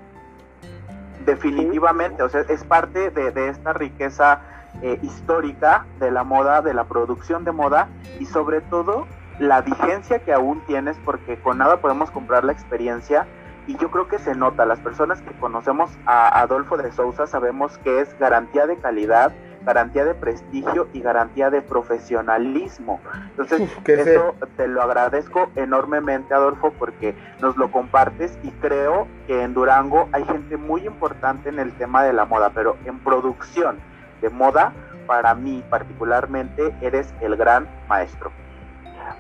Definitivamente, 1.27 2.23
o 2.23 2.29
sea, 2.29 2.43
es 2.49 2.65
parte 2.65 3.11
de, 3.11 3.31
de 3.31 3.49
esta 3.49 3.73
riqueza 3.73 4.43
eh, 4.83 4.99
histórica 5.03 5.87
de 6.01 6.11
la 6.11 6.25
moda, 6.25 6.61
de 6.61 6.75
la 6.75 6.85
producción 6.85 7.45
de 7.45 7.53
moda 7.53 7.89
y 8.19 8.27
sobre 8.27 8.61
todo 8.61 9.07
la 9.39 9.63
vigencia 9.63 10.19
que 10.19 10.33
aún 10.33 10.61
tienes 10.67 10.97
porque 11.05 11.39
con 11.39 11.59
nada 11.59 11.81
podemos 11.81 12.11
comprar 12.11 12.45
la 12.45 12.53
experiencia 12.53 13.27
y 13.67 13.77
yo 13.79 13.91
creo 13.91 14.09
que 14.09 14.19
se 14.19 14.35
nota, 14.35 14.67
las 14.67 14.81
personas 14.81 15.23
que 15.23 15.33
conocemos 15.39 15.91
a 16.07 16.41
Adolfo 16.41 16.77
de 16.77 16.93
Sousa 16.93 17.27
sabemos 17.27 17.79
que 17.79 18.01
es 18.01 18.19
garantía 18.19 18.67
de 18.67 18.77
calidad, 18.77 19.33
garantía 19.65 20.05
de 20.05 20.15
prestigio 20.15 20.89
y 20.93 21.01
garantía 21.01 21.51
de 21.51 21.63
profesionalismo. 21.63 23.01
Entonces, 23.31 23.63
eso 23.87 24.35
te 24.57 24.69
lo 24.69 24.83
agradezco 24.83 25.51
enormemente, 25.57 26.35
Adolfo, 26.35 26.73
porque 26.79 27.15
nos 27.41 27.57
lo 27.57 27.71
compartes 27.71 28.39
y 28.43 28.51
creo 28.51 29.09
que 29.27 29.43
en 29.43 29.55
Durango 29.55 30.09
hay 30.13 30.25
gente 30.25 30.57
muy 30.57 30.87
importante 30.87 31.49
en 31.49 31.59
el 31.59 31.73
tema 31.73 32.05
de 32.05 32.13
la 32.13 32.27
moda, 32.27 32.51
pero 32.55 32.77
en 32.85 32.99
producción 32.99 33.79
de 34.21 34.29
moda, 34.29 34.73
para 35.07 35.35
mí 35.35 35.63
particularmente, 35.71 36.75
eres 36.81 37.15
el 37.21 37.37
gran 37.37 37.69
maestro. 37.89 38.31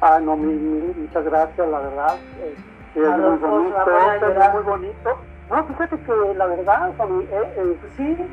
Ah, 0.01 0.19
no, 0.21 0.37
mil, 0.37 0.57
mil, 0.57 0.95
muchas 0.97 1.25
gracias, 1.25 1.69
la 1.69 1.79
verdad. 1.79 2.17
Eh, 2.41 2.55
es 3.01 3.19
muy 3.19 3.39
bonito, 3.39 4.13
esto 4.15 4.29
es 4.29 4.55
muy 4.55 4.63
bonito. 4.63 5.19
No, 5.51 5.65
fíjate 5.67 5.99
que 5.99 6.35
la 6.37 6.47
verdad, 6.47 6.91
o 6.91 6.97
sea, 6.97 7.07
eh, 7.07 7.53
eh, 7.57 7.77
Pues 7.81 7.93
sí, 7.97 8.17
sí 8.17 8.27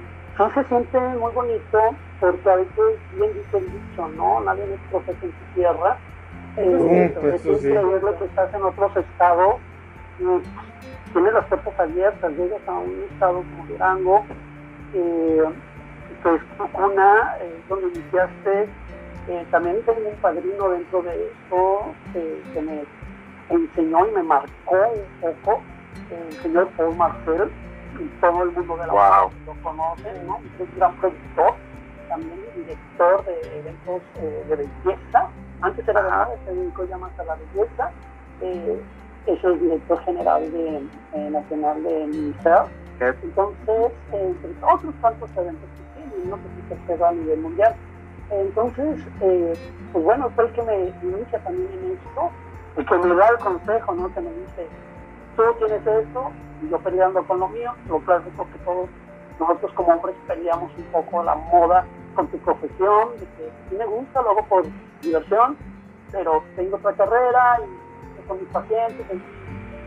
se 0.55 0.63
siente 0.63 0.99
muy 0.99 1.31
bonito, 1.33 1.79
porque 2.19 2.49
a 2.49 2.55
veces, 2.55 2.99
bien 3.15 3.33
dice 3.33 3.57
el 3.57 3.65
dicho, 3.65 4.07
¿no? 4.15 4.41
Nadie 4.41 4.63
es 4.63 4.79
profeta 4.89 5.25
en 5.25 5.31
su 5.31 5.53
tierra. 5.55 5.97
Es 6.57 6.83
cierto, 6.83 7.27
es 7.27 7.45
eso 7.45 7.59
sí. 7.59 7.67
increíble 7.67 8.11
que 8.17 8.25
estás 8.25 8.53
en 8.53 8.63
otros 8.63 8.97
estados, 8.97 9.55
y 10.19 11.13
tienes 11.13 11.33
las 11.33 11.45
puertas 11.45 11.79
abiertas, 11.79 12.31
llegas 12.31 12.61
a 12.67 12.73
un 12.73 13.05
estado 13.11 13.33
como 13.35 13.65
Durango, 13.67 14.25
eh, 14.93 15.43
que 16.23 16.35
es 16.35 16.41
tu 16.57 16.67
cuna, 16.71 17.37
donde 17.67 17.87
iniciaste. 17.87 18.69
También 19.49 19.81
tengo 19.85 20.09
un 20.09 20.15
padrino 20.15 20.69
dentro 20.69 21.03
de 21.03 21.27
esto 21.27 21.93
que 22.11 22.61
me 22.61 22.83
enseñó 23.51 24.07
y 24.07 24.11
me 24.11 24.23
marcó 24.23 24.75
un 24.75 25.21
poco, 25.43 25.61
el 26.09 26.33
señor 26.41 26.67
Paul 26.77 26.95
Marcel, 26.95 27.51
y 27.99 28.05
todo 28.21 28.43
el 28.43 28.51
mundo 28.51 28.77
de 28.77 28.87
la 28.87 28.93
Wow. 28.93 29.31
lo 29.45 29.53
conoce, 29.63 30.13
¿no? 30.25 30.37
Es 30.37 30.59
un 30.61 30.77
gran 30.77 30.95
productor, 30.97 31.53
también 32.09 32.39
director 32.55 33.25
de 33.25 33.59
eventos 33.59 34.01
eh, 34.15 34.45
de 34.49 34.55
belleza. 34.55 35.27
Antes 35.61 35.87
era 35.87 36.01
de 36.01 36.09
Ajá. 36.09 36.25
moda, 36.25 36.37
se 36.45 36.53
dedicó 36.53 36.85
ya 36.85 36.97
más 36.97 37.19
a 37.19 37.23
la 37.23 37.35
belleza. 37.35 37.91
Eh, 38.41 38.81
es 39.27 39.43
el 39.43 39.59
director 39.59 40.03
general 40.03 40.51
de, 40.51 40.81
eh, 41.13 41.29
nacional 41.29 41.83
de 41.83 42.07
MINICER. 42.07 42.63
¿Qué? 42.97 43.13
Entonces, 43.23 43.91
entre 44.11 44.49
otros 44.61 44.93
tantos 45.01 45.29
eventos 45.37 45.69
que 45.77 46.01
tiene, 46.01 46.13
uno 46.25 46.37
que 46.37 46.67
se 46.75 46.81
observa 46.81 47.09
a 47.09 47.11
nivel 47.13 47.39
mundial. 47.41 47.75
Entonces, 48.31 48.99
pues 49.19 50.03
bueno, 50.05 50.29
fue 50.35 50.45
el 50.45 50.51
que 50.53 50.61
me 50.63 50.77
inicia 51.03 51.39
también 51.39 51.69
en 51.83 51.91
esto, 51.91 52.31
el 52.77 52.85
que 52.85 52.97
me 52.97 53.15
da 53.15 53.29
el 53.29 53.37
consejo, 53.37 53.93
¿no? 53.93 54.13
Que 54.13 54.21
me 54.21 54.31
dice, 54.31 54.67
tú 55.35 55.43
tienes 55.59 55.85
esto, 55.85 56.31
y 56.61 56.69
yo 56.69 56.79
peleando 56.79 57.23
con 57.25 57.39
lo 57.39 57.47
mío, 57.49 57.73
lo 57.87 57.99
clásico 57.99 58.47
que 58.51 58.59
todos 58.59 58.89
nosotros 59.39 59.71
como 59.73 59.93
hombres 59.93 60.15
peleamos 60.27 60.71
un 60.77 60.83
poco 60.85 61.23
la 61.23 61.35
moda 61.35 61.85
con 62.15 62.27
tu 62.27 62.37
profesión, 62.39 63.09
de 63.19 63.25
que 63.25 63.51
sí 63.69 63.75
me 63.75 63.85
gusta, 63.85 64.21
lo 64.21 64.31
hago 64.31 64.45
por 64.45 64.65
diversión, 65.01 65.57
pero 66.11 66.43
tengo 66.55 66.75
otra 66.77 66.93
carrera 66.93 67.59
y 67.61 68.27
con 68.27 68.39
mis 68.39 68.49
pacientes 68.49 69.05
en 69.09 69.21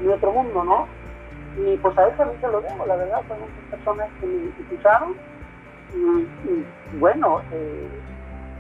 mi 0.01 0.13
otro 0.13 0.33
mundo, 0.33 0.65
¿no? 0.65 0.87
Y 1.57 1.77
pues 1.77 1.97
a 1.99 2.09
eso 2.09 2.23
a 2.23 2.27
mí 2.27 2.33
se 2.41 2.49
lo 2.49 2.61
debo, 2.61 2.85
la 2.87 2.97
verdad, 2.97 3.23
son 3.29 3.39
muchas 3.41 3.71
personas 3.71 4.09
que 4.21 4.27
me 4.27 4.53
y, 5.95 5.97
y, 5.97 6.99
bueno, 6.99 7.41
eh, 7.53 7.89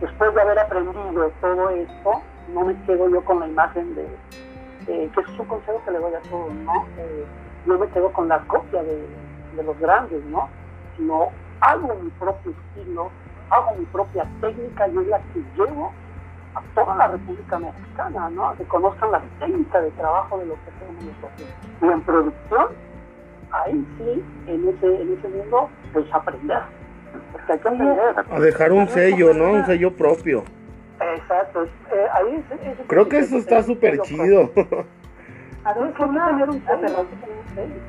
después 0.01 0.33
de 0.35 0.41
haber 0.41 0.59
aprendido 0.61 1.31
todo 1.41 1.71
esto, 1.71 2.23
no 2.53 2.65
me 2.65 2.75
quedo 2.83 3.09
yo 3.09 3.25
con 3.25 3.41
la 3.41 3.49
imagen 3.49 3.95
de, 3.95 4.05
eh, 4.87 5.11
que 5.15 5.21
es 5.21 5.39
un 5.39 5.47
consejo 5.47 5.81
que 5.85 5.91
le 5.91 5.99
doy 5.99 6.15
a 6.15 6.21
todos, 6.23 6.53
¿no? 6.55 6.87
Eh, 6.99 7.25
no 7.67 7.79
me 7.79 7.89
quedo 7.89 8.13
con 8.13 8.29
la 8.29 8.41
copia 8.41 8.83
de, 8.83 9.07
de 9.57 9.63
los 9.63 9.79
grandes, 9.79 10.23
¿no? 10.27 10.49
Sino 10.97 11.31
hago 11.61 11.95
mi 12.03 12.11
propio 12.11 12.53
estilo, 12.53 13.11
hago 13.51 13.75
mi 13.79 13.85
propia 13.87 14.27
técnica 14.41 14.89
y 14.89 14.99
es 14.99 15.07
la 15.07 15.19
que 15.19 15.43
llevo 15.57 15.93
a 16.55 16.63
toda 16.75 16.97
la 16.97 17.09
República 17.09 17.59
Mexicana, 17.59 18.31
¿no? 18.31 18.49
A 18.49 18.55
que 18.57 18.65
conozcan 18.65 19.11
la 19.11 19.23
técnica 19.41 19.81
de 19.81 19.91
trabajo 19.93 20.39
de 20.39 20.47
lo 20.47 20.55
que 20.55 20.71
hacemos 20.71 21.05
nosotros. 21.05 21.49
Y 21.81 21.87
en 21.87 22.01
producción, 22.03 22.67
ahí 23.51 23.87
sí, 23.99 24.25
en 24.47 24.69
ese, 24.69 25.03
en 25.03 25.19
ese 25.19 25.29
mundo, 25.29 25.69
pues 25.93 26.07
aprender. 26.13 26.61
Porque 27.33 27.53
hay 27.53 27.59
que 27.59 27.69
aprender. 27.69 28.15
A 28.31 28.41
dejar 28.41 28.73
un 28.73 28.89
sello, 28.89 29.33
¿no? 29.35 29.53
Un 29.53 29.67
sello 29.67 29.93
propio. 29.97 30.45
Exacto. 31.15 31.65
eh, 31.65 32.07
ahí 32.15 32.45
Creo 32.87 33.09
que 33.09 33.19
eso 33.19 33.39
está 33.39 33.59
es- 33.59 33.67
súper 33.67 34.01
chido. 34.03 34.51
Adolfo, 35.65 36.05
un 36.05 36.63
sello. 37.55 37.81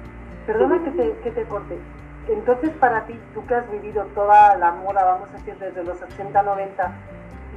Perdona 0.46 0.84
que 0.84 0.91
te, 0.91 1.17
que 1.20 1.32
te 1.32 1.44
corte. 1.46 1.79
Entonces, 2.27 2.72
para 2.77 3.05
ti, 3.05 3.20
tú 3.34 3.46
que 3.46 3.55
has 3.55 3.70
vivido 3.72 4.03
toda 4.15 4.58
la 4.58 4.72
moda, 4.72 5.03
vamos 5.03 5.29
a 5.29 5.34
decir, 5.34 5.55
desde 5.60 5.84
los 5.84 6.01
80, 6.01 6.41
90, 6.41 6.96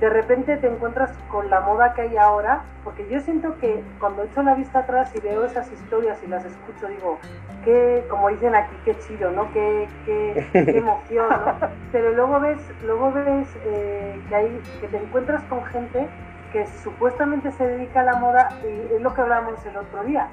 de 0.01 0.11
repente 0.11 0.57
te 0.59 0.67
encuentras 0.69 1.11
con 1.29 1.49
la 1.51 1.61
moda 1.61 1.93
que 1.95 2.03
hay 2.03 2.17
ahora, 2.17 2.65
porque 2.85 3.09
yo 3.09 3.21
siento 3.21 3.57
que 3.59 3.85
cuando 3.99 4.23
echo 4.25 4.43
la 4.43 4.55
vista 4.55 4.81
atrás 4.81 5.15
y 5.15 5.21
veo 5.21 5.45
esas 5.45 5.71
historias 5.73 6.23
y 6.23 6.27
las 6.29 6.45
escucho, 6.45 6.87
digo, 6.89 7.19
que, 7.65 8.05
como 8.09 8.29
dicen 8.29 8.55
aquí, 8.55 8.77
qué 8.85 8.97
chido, 8.99 9.31
¿no? 9.33 9.51
Qué, 9.51 9.89
qué, 10.05 10.49
qué 10.53 10.61
emoción, 10.79 11.29
¿no? 11.29 11.59
Pero 11.93 12.13
luego 12.13 12.41
ves, 12.41 12.73
luego 12.83 13.13
ves 13.13 13.49
eh, 13.65 14.23
que, 14.29 14.35
hay, 14.35 14.63
que 14.81 14.89
te 14.89 14.97
encuentras 14.99 15.43
con 15.45 15.65
gente 15.65 16.09
que 16.53 16.67
supuestamente 16.67 17.51
se 17.53 17.67
dedica 17.67 18.01
a 18.01 18.05
la 18.05 18.15
moda, 18.17 18.49
y 18.65 18.95
es 18.95 19.01
lo 19.03 19.13
que 19.13 19.21
hablábamos 19.21 19.65
el 19.67 19.77
otro 19.77 20.03
día. 20.05 20.29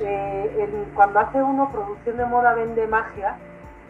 Eh, 0.00 0.56
el- 0.58 0.86
cuando 0.94 1.20
hace 1.20 1.42
uno 1.42 1.70
producción 1.70 2.16
de 2.16 2.24
moda 2.24 2.54
vende 2.54 2.86
magia, 2.86 3.36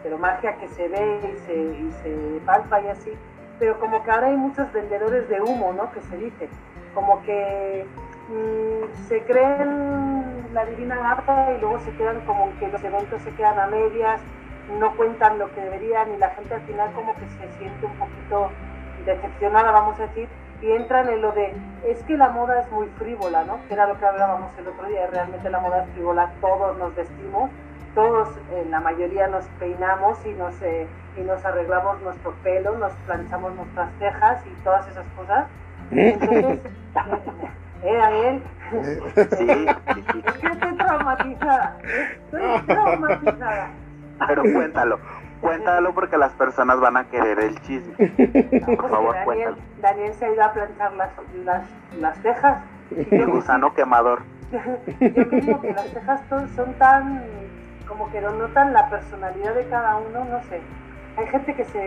pero 0.03 0.17
magia 0.17 0.57
que 0.57 0.67
se 0.67 0.87
ve 0.89 1.33
y 1.33 1.37
se, 1.39 1.53
y 1.55 1.91
se 1.91 2.41
palpa 2.45 2.81
y 2.81 2.87
así, 2.89 3.17
pero 3.61 3.79
como 3.79 4.03
que 4.03 4.09
ahora 4.09 4.25
hay 4.25 4.37
muchos 4.37 4.73
vendedores 4.73 5.29
de 5.29 5.39
humo, 5.39 5.71
¿no? 5.71 5.91
Que 5.91 6.01
se 6.01 6.17
dice, 6.17 6.49
como 6.95 7.21
que 7.21 7.85
mm, 8.27 9.07
se 9.07 9.21
creen 9.21 10.47
la 10.51 10.65
divina 10.65 11.11
arte 11.11 11.31
y 11.55 11.61
luego 11.61 11.77
se 11.77 11.91
quedan 11.91 12.21
como 12.21 12.49
que 12.57 12.67
los 12.69 12.83
eventos 12.83 13.21
se 13.21 13.29
quedan 13.35 13.59
a 13.59 13.67
medias, 13.67 14.19
no 14.79 14.97
cuentan 14.97 15.37
lo 15.37 15.53
que 15.53 15.61
deberían 15.61 16.11
y 16.11 16.17
la 16.17 16.31
gente 16.31 16.55
al 16.55 16.61
final 16.61 16.91
como 16.93 17.13
que 17.13 17.27
se 17.37 17.59
siente 17.59 17.85
un 17.85 17.93
poquito 17.99 18.49
decepcionada, 19.05 19.69
vamos 19.69 19.99
a 19.99 20.07
decir, 20.07 20.27
y 20.63 20.71
entran 20.71 21.07
en 21.09 21.21
lo 21.21 21.31
de, 21.31 21.53
es 21.85 22.01
que 22.05 22.17
la 22.17 22.29
moda 22.29 22.61
es 22.61 22.71
muy 22.71 22.87
frívola, 22.97 23.43
¿no? 23.43 23.59
Que 23.67 23.75
era 23.75 23.85
lo 23.85 23.95
que 23.99 24.05
hablábamos 24.07 24.57
el 24.57 24.69
otro 24.69 24.87
día, 24.87 25.05
realmente 25.05 25.47
la 25.51 25.59
moda 25.59 25.83
es 25.83 25.89
frívola, 25.91 26.31
todos 26.41 26.79
nos 26.79 26.95
vestimos, 26.95 27.51
todos, 27.95 28.29
eh, 28.51 28.65
la 28.69 28.79
mayoría 28.79 29.27
nos 29.27 29.45
peinamos 29.59 30.17
y 30.25 30.33
nos, 30.33 30.61
eh, 30.61 30.87
y 31.17 31.21
nos 31.21 31.43
arreglamos 31.45 32.01
nuestro 32.01 32.33
pelo, 32.43 32.77
nos 32.77 32.93
planchamos 33.05 33.53
nuestras 33.55 33.89
cejas 33.99 34.45
y 34.45 34.63
todas 34.63 34.87
esas 34.87 35.05
cosas. 35.17 35.47
Entonces, 35.91 36.59
eh, 37.83 37.97
Daniel, 37.97 38.43
Sí, 38.71 39.45
que 39.45 40.47
estoy 40.47 40.77
traumatizada, 40.77 41.77
estoy 41.83 42.61
traumatizada. 42.65 43.69
pero 44.27 44.43
cuéntalo. 44.43 44.99
Cuéntalo 45.41 45.93
porque 45.93 46.17
las 46.17 46.31
personas 46.33 46.79
van 46.79 46.97
a 46.97 47.03
querer 47.05 47.39
el 47.39 47.59
chisme. 47.63 47.95
Por 48.77 48.89
favor, 48.89 49.15
Daniel, 49.15 49.25
cuéntalo. 49.25 49.57
Daniel 49.81 50.13
se 50.13 50.25
ha 50.25 50.31
ido 50.31 50.43
a 50.43 50.53
planchar 50.53 50.93
las, 50.93 51.09
las, 51.43 51.63
las 51.99 52.17
cejas. 52.21 52.63
Y 52.91 53.15
El 53.15 53.21
yo, 53.25 53.31
gusano 53.31 53.73
quemador. 53.73 54.21
yo 54.51 55.29
creo 55.29 55.61
que 55.61 55.73
las 55.73 55.87
cejas 55.89 56.21
son 56.55 56.73
tan, 56.75 57.23
como 57.91 58.09
que 58.09 58.21
denotan 58.21 58.71
la 58.71 58.89
personalidad 58.89 59.53
de 59.53 59.65
cada 59.67 59.97
uno, 59.97 60.23
no 60.23 60.41
sé. 60.43 60.61
Hay 61.17 61.27
gente 61.27 61.53
que 61.53 61.65
se 61.65 61.77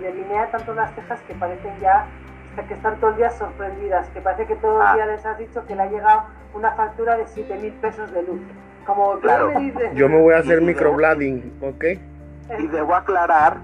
delinea 0.00 0.50
tanto 0.50 0.72
las 0.72 0.90
cejas 0.94 1.20
que 1.28 1.34
parecen 1.34 1.72
ya, 1.80 2.06
hasta 2.50 2.62
que 2.66 2.72
están 2.74 2.96
todo 2.98 3.10
el 3.10 3.16
día 3.18 3.30
sorprendidas, 3.30 4.08
que 4.08 4.20
parece 4.22 4.46
que 4.46 4.56
todo 4.56 4.80
Ah. 4.80 4.92
el 4.92 4.96
día 4.96 5.06
les 5.06 5.26
has 5.26 5.36
dicho 5.38 5.66
que 5.66 5.76
le 5.76 5.82
ha 5.82 5.86
llegado 5.86 6.22
una 6.54 6.72
factura 6.72 7.16
de 7.18 7.26
7 7.26 7.58
mil 7.58 7.72
pesos 7.74 8.10
de 8.12 8.22
luz. 8.22 8.40
Como 8.86 9.18
Claro. 9.20 9.52
me 9.52 9.60
dice, 9.60 9.90
Yo 9.94 10.08
me 10.08 10.18
voy 10.18 10.32
a 10.32 10.38
hacer 10.38 10.62
microblading, 10.62 11.58
¿ok? 11.60 11.84
Y 12.58 12.66
debo 12.68 12.94
aclarar 12.94 13.58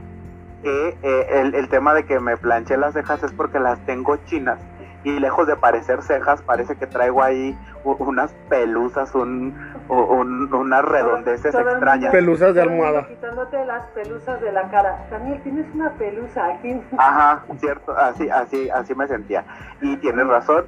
que 0.63 0.97
eh, 1.03 1.27
el, 1.31 1.55
el 1.55 1.69
tema 1.71 1.95
de 1.95 2.05
que 2.05 2.21
me 2.21 2.37
planché 2.37 2.77
las 2.77 2.93
cejas 2.93 3.23
es 3.23 3.33
porque 3.33 3.59
las 3.59 3.79
tengo 3.87 4.17
chinas 4.27 4.59
y 5.07 5.21
lejos 5.21 5.47
de 5.47 5.55
parecer 5.57 6.03
cejas 6.03 6.43
parece 6.43 6.75
que 6.75 6.87
traigo 6.87 7.23
ahí 7.23 7.57
unas 7.85 8.33
pelusas, 8.49 9.15
un, 9.15 9.55
unas 9.89 10.85
redondeces 10.85 11.53
todo 11.53 11.71
extrañas. 11.71 12.11
Pelusas 12.11 12.55
de 12.55 12.63
almohada. 12.63 13.07
Quitándote 13.07 13.65
las 13.67 13.87
pelusas 13.91 14.41
de 14.41 14.51
la 14.51 14.69
cara. 14.69 15.07
Daniel, 15.09 15.41
tienes 15.45 15.67
una 15.75 15.93
pelusa 15.93 16.47
aquí. 16.47 16.81
Ajá, 16.99 17.45
cierto, 17.61 17.97
así, 17.97 18.29
así, 18.29 18.69
así 18.69 18.95
me 18.97 19.07
sentía. 19.07 19.45
Y 19.81 19.97
tienes 19.99 20.27
razón, 20.27 20.65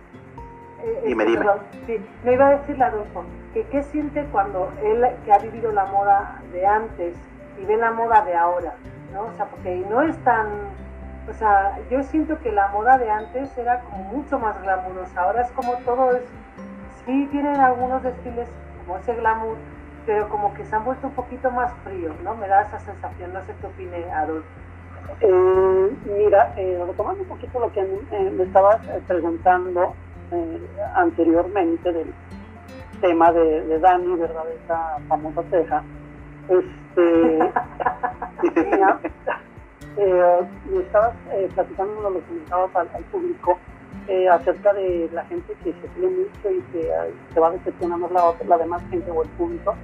Eh, 0.85 1.03
Dime, 1.07 1.25
este, 1.25 1.33
dime. 1.33 1.45
perdón, 1.45 1.59
sí, 1.87 2.07
me 2.25 2.33
iba 2.35 2.47
a 2.47 2.51
decirle 2.59 2.85
a 2.85 2.87
Adolfo 2.87 3.25
que 3.53 3.65
qué 3.65 3.83
siente 3.83 4.25
cuando 4.31 4.71
él 4.85 5.05
que 5.25 5.33
ha 5.33 5.39
vivido 5.39 5.73
la 5.73 5.87
moda 5.87 6.41
de 6.53 6.65
antes 6.65 7.17
y 7.61 7.65
ve 7.65 7.77
la 7.77 7.91
moda 7.91 8.23
de 8.25 8.37
ahora, 8.37 8.75
¿no? 9.13 9.23
O 9.23 9.33
sea, 9.37 9.47
porque 9.47 9.85
no 9.91 10.03
es 10.03 10.17
tan, 10.23 10.47
o 11.29 11.35
sea, 11.35 11.79
yo 11.91 12.03
siento 12.03 12.39
que 12.41 12.51
la 12.51 12.69
moda 12.69 12.99
de 12.99 13.11
antes 13.11 13.57
era 13.59 13.81
como 13.81 14.05
mucho 14.05 14.39
más 14.39 14.61
glamurosa, 14.63 15.23
ahora 15.23 15.43
es 15.43 15.51
como 15.53 15.75
todo 15.79 16.13
es, 16.13 16.23
sí 17.05 17.29
tienen 17.31 17.57
algunos 17.61 18.03
desfiles 18.03 18.49
como 18.85 18.99
ese 18.99 19.15
glamour, 19.15 19.57
pero 20.07 20.29
como 20.31 20.55
que 20.55 20.65
se 20.65 20.75
han 20.75 20.85
vuelto 20.85 21.09
un 21.09 21.15
poquito 21.15 21.51
más 21.51 21.73
fríos, 21.85 22.15
¿no? 22.23 22.35
Me 22.37 22.49
da 22.49 22.63
esa 22.63 22.79
sensación, 22.79 23.33
no 23.33 23.45
sé 23.45 23.55
qué 23.61 23.67
opine 23.67 24.05
Adolfo. 24.13 24.49
Eh, 25.21 25.91
mira, 26.05 26.53
eh, 26.57 26.83
retomando 26.87 27.23
un 27.23 27.29
poquito 27.29 27.61
lo 27.61 27.71
que 27.73 27.81
eh, 27.81 28.31
me 28.31 28.45
estabas 28.45 28.81
eh, 28.89 29.03
preguntando 29.07 29.95
eh, 30.33 30.61
anteriormente 30.95 31.93
del 31.93 32.13
tema 33.01 33.33
de, 33.33 33.63
de 33.67 33.79
Dani, 33.79 34.17
¿verdad? 34.17 34.45
De 34.47 34.55
esa 34.55 34.99
famosa 35.09 35.43
ceja. 35.51 35.83
Este, 36.49 37.39
mira, 38.71 39.01
eh, 39.99 40.41
me 40.73 40.81
estabas 40.83 41.13
eh, 41.33 41.49
platicando, 41.55 42.09
lo 42.11 42.21
comentabas 42.21 42.75
al, 42.77 42.89
al 42.95 43.03
público, 43.05 43.59
eh, 44.07 44.29
acerca 44.29 44.73
de 44.73 45.11
la 45.13 45.25
gente 45.27 45.53
que 45.65 45.73
se 45.73 45.87
cree 45.89 46.09
mucho 46.09 46.51
y 46.51 46.61
que 46.73 46.89
eh, 46.89 47.15
se 47.35 47.41
va 47.41 47.51
decepcionando 47.51 48.09
la, 48.11 48.33
la 48.47 48.57
demás 48.59 48.83
gente 48.91 49.11
o 49.11 49.23
el 49.23 49.29
público. 49.31 49.75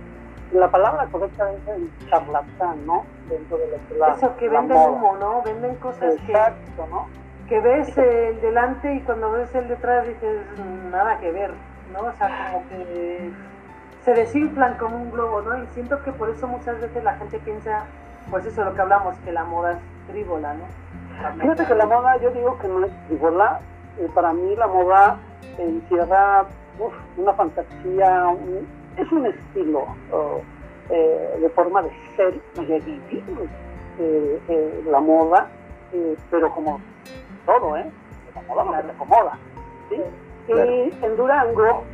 La 0.53 0.71
palabra 0.71 1.07
correcta 1.11 1.51
es 1.53 1.69
el 1.69 1.91
charlatán, 2.09 2.87
¿no? 2.87 3.05
Dentro 3.29 3.59
de 3.59 3.67
lo 3.67 3.77
que 3.89 3.95
la, 3.99 4.09
Eso, 4.15 4.37
que 4.37 4.47
la 4.47 4.61
venden 4.61 4.77
moda. 4.79 4.91
humo, 4.91 5.17
¿no? 5.19 5.43
Venden 5.43 5.75
cosas 5.77 6.15
que... 6.27 6.33
Que 7.49 7.61
ves 7.61 7.99
el 7.99 8.41
delante 8.41 8.95
y 8.95 9.01
cuando 9.01 9.33
ves 9.33 9.55
el 9.55 9.69
detrás 9.69 10.07
dices 10.07 10.41
"Mm, 10.57 10.91
nada 10.91 11.19
que 11.19 11.31
ver, 11.31 11.51
¿no? 11.93 12.09
O 12.09 12.13
sea, 12.13 12.29
como 12.53 12.67
que 12.71 13.31
se 14.03 14.15
desinflan 14.15 14.79
como 14.79 14.97
un 14.97 15.11
globo, 15.11 15.43
¿no? 15.43 15.63
Y 15.63 15.67
siento 15.75 16.03
que 16.05 16.13
por 16.13 16.31
eso 16.31 16.47
muchas 16.49 16.81
veces 16.81 17.05
la 17.05 17.15
gente 17.17 17.39
piensa, 17.41 17.85
pues 18.31 18.47
eso, 18.47 18.65
lo 18.65 18.75
que 18.75 18.81
hablamos, 18.81 19.19
que 19.19 19.33
la 19.33 19.45
moda 19.45 19.73
es 19.73 19.79
frívola, 20.09 20.55
¿no? 20.55 20.65
Fíjate 21.41 21.67
que 21.67 21.75
la 21.75 21.87
moda, 21.87 22.17
yo 22.19 22.31
digo 22.31 22.59
que 22.59 22.69
no 22.69 22.85
es 22.85 22.93
frívola. 23.07 23.61
Eh, 23.99 24.09
para 24.15 24.33
mí 24.33 24.55
la 24.57 24.67
moda 24.67 25.17
encierra 25.59 26.45
uf, 26.79 26.93
una 27.17 27.33
fantasía, 27.35 28.27
un- 28.29 28.67
es 28.97 29.11
un 29.13 29.27
estilo 29.27 29.87
oh, 30.13 30.41
eh, 30.91 31.39
de 31.41 31.49
forma 31.51 31.83
de 31.83 31.91
ser 32.17 32.35
y 32.57 32.65
de 32.65 32.81
vivir 32.81 33.25
eh, 33.99 34.83
la 34.87 35.01
moda, 35.01 35.49
pero 36.31 36.51
como 36.53 36.81
todo, 37.47 37.77
¿eh? 37.77 37.91
La 38.35 38.43
moda 38.65 38.79
acomoda. 38.79 39.39
¿sí? 39.89 40.03
Claro. 40.47 40.71
Y 40.71 40.95
en 41.03 41.17
Durango, 41.17 41.85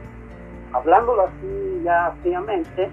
hablándolo 0.73 1.23
así 1.27 1.83
ya 1.85 2.13
fríamente, 2.23 2.91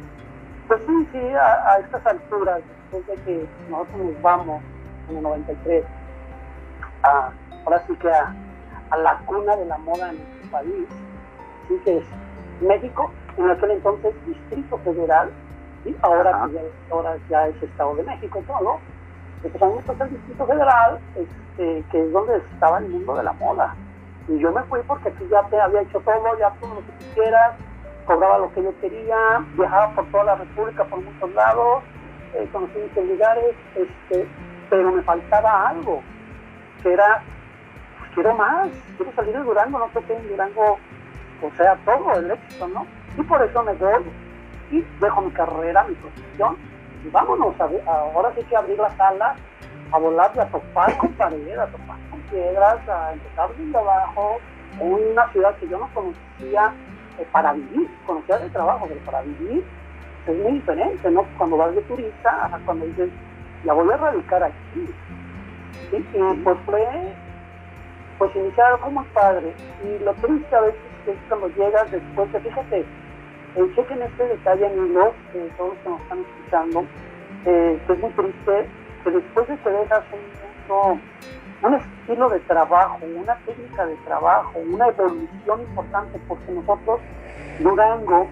pues 0.67 0.81
sí, 0.85 1.07
sí, 1.13 1.19
a, 1.33 1.71
a 1.71 1.77
estas 1.79 2.05
alturas, 2.05 2.61
después 2.91 3.07
de 3.07 3.23
que 3.23 3.45
nosotros 3.69 3.97
nos 4.01 4.21
vamos 4.21 4.61
en 5.09 5.17
el 5.17 5.23
93, 5.23 5.85
a, 7.03 7.31
ahora 7.65 7.83
sí 7.87 7.95
que 7.95 8.09
a, 8.09 8.35
a 8.89 8.97
la 8.97 9.17
cuna 9.25 9.55
de 9.55 9.65
la 9.65 9.77
moda 9.79 10.09
en 10.09 10.17
nuestro 10.17 10.51
país, 10.51 10.87
sí 11.67 11.75
que 11.83 11.97
es 11.97 12.05
México, 12.61 13.11
en 13.37 13.49
aquel 13.49 13.71
entonces 13.71 14.13
Distrito 14.25 14.77
Federal, 14.79 15.31
y 15.85 15.95
ahora, 16.01 16.35
Ajá. 16.35 16.47
que 16.47 16.53
ya, 16.53 16.61
ahora 16.91 17.17
ya 17.29 17.47
es 17.47 17.63
Estado 17.63 17.95
de 17.95 18.03
México 18.03 18.43
todo, 18.47 18.79
empezamos 19.43 19.83
a 19.87 20.03
el 20.03 20.09
Distrito 20.09 20.45
Federal, 20.45 20.99
este, 21.15 21.83
que 21.91 22.01
es 22.01 22.11
donde 22.11 22.37
estaba 22.37 22.79
el 22.79 22.89
mundo 22.89 23.15
de 23.15 23.23
la 23.23 23.33
moda. 23.33 23.75
Y 24.27 24.39
yo 24.39 24.51
me 24.51 24.61
fui 24.63 24.79
porque 24.87 25.09
aquí 25.09 25.25
ya 25.31 25.43
te 25.43 25.59
había 25.59 25.81
hecho 25.81 26.01
todo, 26.01 26.37
ya 26.37 26.51
todo 26.59 26.75
lo 26.75 26.81
que 26.81 27.05
quisieras, 27.05 27.53
cobraba 28.05 28.39
lo 28.39 28.51
que 28.53 28.63
yo 28.63 28.77
quería, 28.81 29.45
viajaba 29.57 29.93
por 29.95 30.05
toda 30.11 30.23
la 30.25 30.35
República, 30.35 30.83
por 30.85 31.01
muchos 31.01 31.33
lados, 31.33 31.83
eh, 32.33 32.47
conocí 32.51 32.77
muchos 32.79 33.05
lugares, 33.05 33.55
este, 33.75 34.27
pero 34.69 34.91
me 34.91 35.01
faltaba 35.03 35.69
algo, 35.69 36.01
que 36.83 36.93
era, 36.93 37.21
pues, 37.99 38.11
quiero 38.13 38.35
más, 38.35 38.69
quiero 38.97 39.11
salir 39.13 39.33
de 39.33 39.43
Durango, 39.43 39.79
no 39.79 39.89
sé 39.93 40.05
qué 40.05 40.15
en 40.15 40.27
Durango, 40.29 40.77
o 41.41 41.51
sea, 41.55 41.75
todo 41.85 42.13
el 42.19 42.31
éxito, 42.31 42.67
¿no? 42.67 42.85
Y 43.17 43.21
por 43.23 43.41
eso 43.43 43.63
me 43.63 43.73
voy 43.73 44.03
y 44.71 44.81
dejo 44.99 45.21
mi 45.21 45.31
carrera, 45.31 45.85
mi 45.87 45.95
profesión, 45.95 46.57
y 47.05 47.09
vámonos, 47.09 47.55
ahora 47.59 48.31
sí 48.35 48.43
que 48.43 48.55
abrir 48.55 48.77
las 48.77 48.99
alas, 48.99 49.37
a 49.91 49.97
volar 49.97 50.31
y 50.35 50.39
a 50.39 50.45
topar 50.47 50.97
con 50.97 51.13
pared, 51.13 51.57
a 51.57 51.67
topar 51.67 51.97
con 52.09 52.19
piedras, 52.29 52.89
a 52.89 53.13
empezar 53.13 53.49
desde 53.57 53.77
abajo, 53.77 54.39
en 54.79 54.93
una 54.93 55.27
ciudad 55.31 55.55
que 55.55 55.67
yo 55.67 55.79
no 55.79 55.89
conocía 55.93 56.73
eh, 57.17 57.25
para 57.31 57.53
vivir, 57.53 57.89
conocía 58.05 58.37
de 58.37 58.49
trabajo, 58.49 58.85
pero 58.87 58.99
para 59.01 59.21
vivir 59.21 59.63
es 60.27 60.37
muy 60.43 60.53
diferente, 60.53 61.09
¿no? 61.09 61.25
Cuando 61.37 61.57
vas 61.57 61.73
de 61.73 61.81
turista, 61.83 62.59
cuando 62.65 62.85
dices, 62.85 63.09
ya 63.63 63.73
voy 63.73 63.91
a 63.91 63.97
radicar 63.97 64.43
aquí. 64.43 64.87
¿sí? 65.91 66.05
Y 66.13 66.37
pues 66.43 66.57
fue, 66.65 66.85
pues 68.17 68.35
iniciar 68.35 68.73
algo 68.73 68.91
muy 68.91 69.05
padre. 69.13 69.53
Y 69.83 70.03
lo 70.03 70.13
triste 70.15 70.55
a 70.55 70.61
veces 70.61 70.79
es 71.07 71.15
cuando 71.29 71.47
llegas 71.49 71.89
después, 71.91 72.31
de, 72.31 72.39
fíjate, 72.39 72.85
eh, 73.55 73.71
chequen 73.75 74.01
este 74.01 74.27
detalle, 74.27 74.67
amigos, 74.67 75.13
eh, 75.33 75.49
todos 75.57 75.73
que 75.83 75.89
nos 75.89 76.01
están 76.01 76.19
escuchando, 76.19 76.85
eh, 77.45 77.81
que 77.87 77.93
es 77.93 77.99
muy 77.99 78.11
triste, 78.11 78.69
que 79.03 79.11
después 79.11 79.47
de 79.47 79.57
que 79.57 79.69
dejas 79.69 80.03
un, 80.11 80.69
mundo, 80.69 81.01
un 81.63 81.73
estilo 81.73 82.29
de 82.29 82.39
trabajo, 82.41 82.99
una 83.03 83.35
técnica 83.45 83.85
de 83.85 83.95
trabajo, 84.05 84.59
una 84.59 84.87
evolución 84.87 85.61
importante, 85.61 86.19
porque 86.27 86.51
nosotros, 86.51 86.99
Durango, 87.59 88.27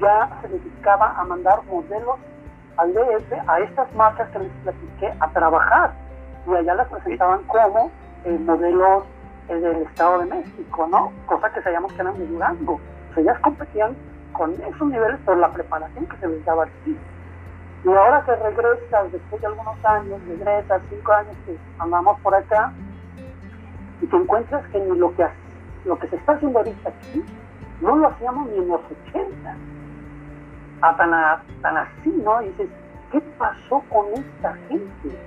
ya 0.00 0.38
se 0.40 0.48
dedicaba 0.48 1.14
a 1.18 1.24
mandar 1.24 1.62
modelos 1.64 2.16
al 2.76 2.92
DF, 2.92 3.32
a 3.46 3.58
estas 3.60 3.92
marcas 3.94 4.28
que 4.30 4.38
les 4.40 4.52
platiqué, 4.62 5.12
a 5.20 5.28
trabajar. 5.30 5.92
Y 6.46 6.54
allá 6.54 6.74
las 6.74 6.88
presentaban 6.88 7.42
como 7.44 7.90
eh, 8.24 8.38
modelos 8.38 9.04
eh, 9.48 9.54
del 9.54 9.82
Estado 9.82 10.20
de 10.20 10.26
México, 10.26 10.88
¿no? 10.90 11.12
Cosa 11.26 11.52
que 11.52 11.62
sabíamos 11.62 11.92
que 11.92 12.00
eran 12.00 12.18
de 12.18 12.26
Durango. 12.26 12.74
O 12.74 13.14
sea, 13.14 13.22
ellas 13.22 13.38
competían 13.40 13.96
con 14.32 14.52
esos 14.52 14.88
niveles 14.88 15.18
por 15.24 15.36
la 15.38 15.50
preparación 15.50 16.06
que 16.06 16.16
se 16.18 16.28
les 16.28 16.44
daba 16.44 16.64
aquí. 16.64 16.96
Y 17.84 17.88
ahora 17.88 18.22
que 18.24 18.34
regresas, 18.36 19.12
después 19.12 19.40
de 19.40 19.46
algunos 19.46 19.84
años, 19.84 20.20
regresas, 20.26 20.82
cinco 20.90 21.12
años 21.12 21.36
que 21.46 21.56
andamos 21.78 22.20
por 22.20 22.34
acá, 22.34 22.72
y 24.00 24.06
te 24.06 24.16
encuentras 24.16 24.66
que 24.68 24.80
ni 24.80 24.98
lo 24.98 25.14
que, 25.14 25.26
lo 25.84 25.98
que 25.98 26.08
se 26.08 26.16
está 26.16 26.32
haciendo 26.32 26.58
ahorita 26.58 26.88
aquí, 26.88 27.24
no 27.80 27.96
lo 27.96 28.08
hacíamos 28.08 28.48
ni 28.48 28.58
en 28.58 28.68
los 28.68 28.80
80. 29.08 29.56
A 30.82 30.96
tan, 30.96 31.12
a- 31.14 31.42
tan 31.62 31.76
así, 31.76 32.10
¿no? 32.24 32.40
Dices, 32.40 32.68
¿qué 33.10 33.20
pasó 33.38 33.82
con 33.88 34.06
esta 34.14 34.54
gente? 34.68 35.18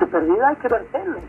De 0.00 0.06
perdida 0.06 0.48
hay 0.48 0.56
que 0.56 0.68
ver 0.68 0.86
tele. 0.86 1.20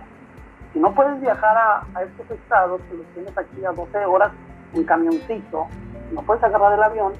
Si 0.74 0.80
no 0.80 0.93
puedes 0.93 1.19
viajar 1.21 1.56
a, 1.93 2.04
estos 2.04 2.30
estados, 2.32 2.82
que 2.89 2.98
los 2.98 3.06
tienes 3.13 3.38
aquí 3.38 3.63
a 3.65 3.71
12 3.71 4.06
horas 4.06 4.32
en 4.74 4.84
camioncito, 4.84 5.67
no 6.12 6.21
puedes 6.21 6.43
agarrar 6.43 6.74
el 6.74 6.84
avión, 6.84 7.13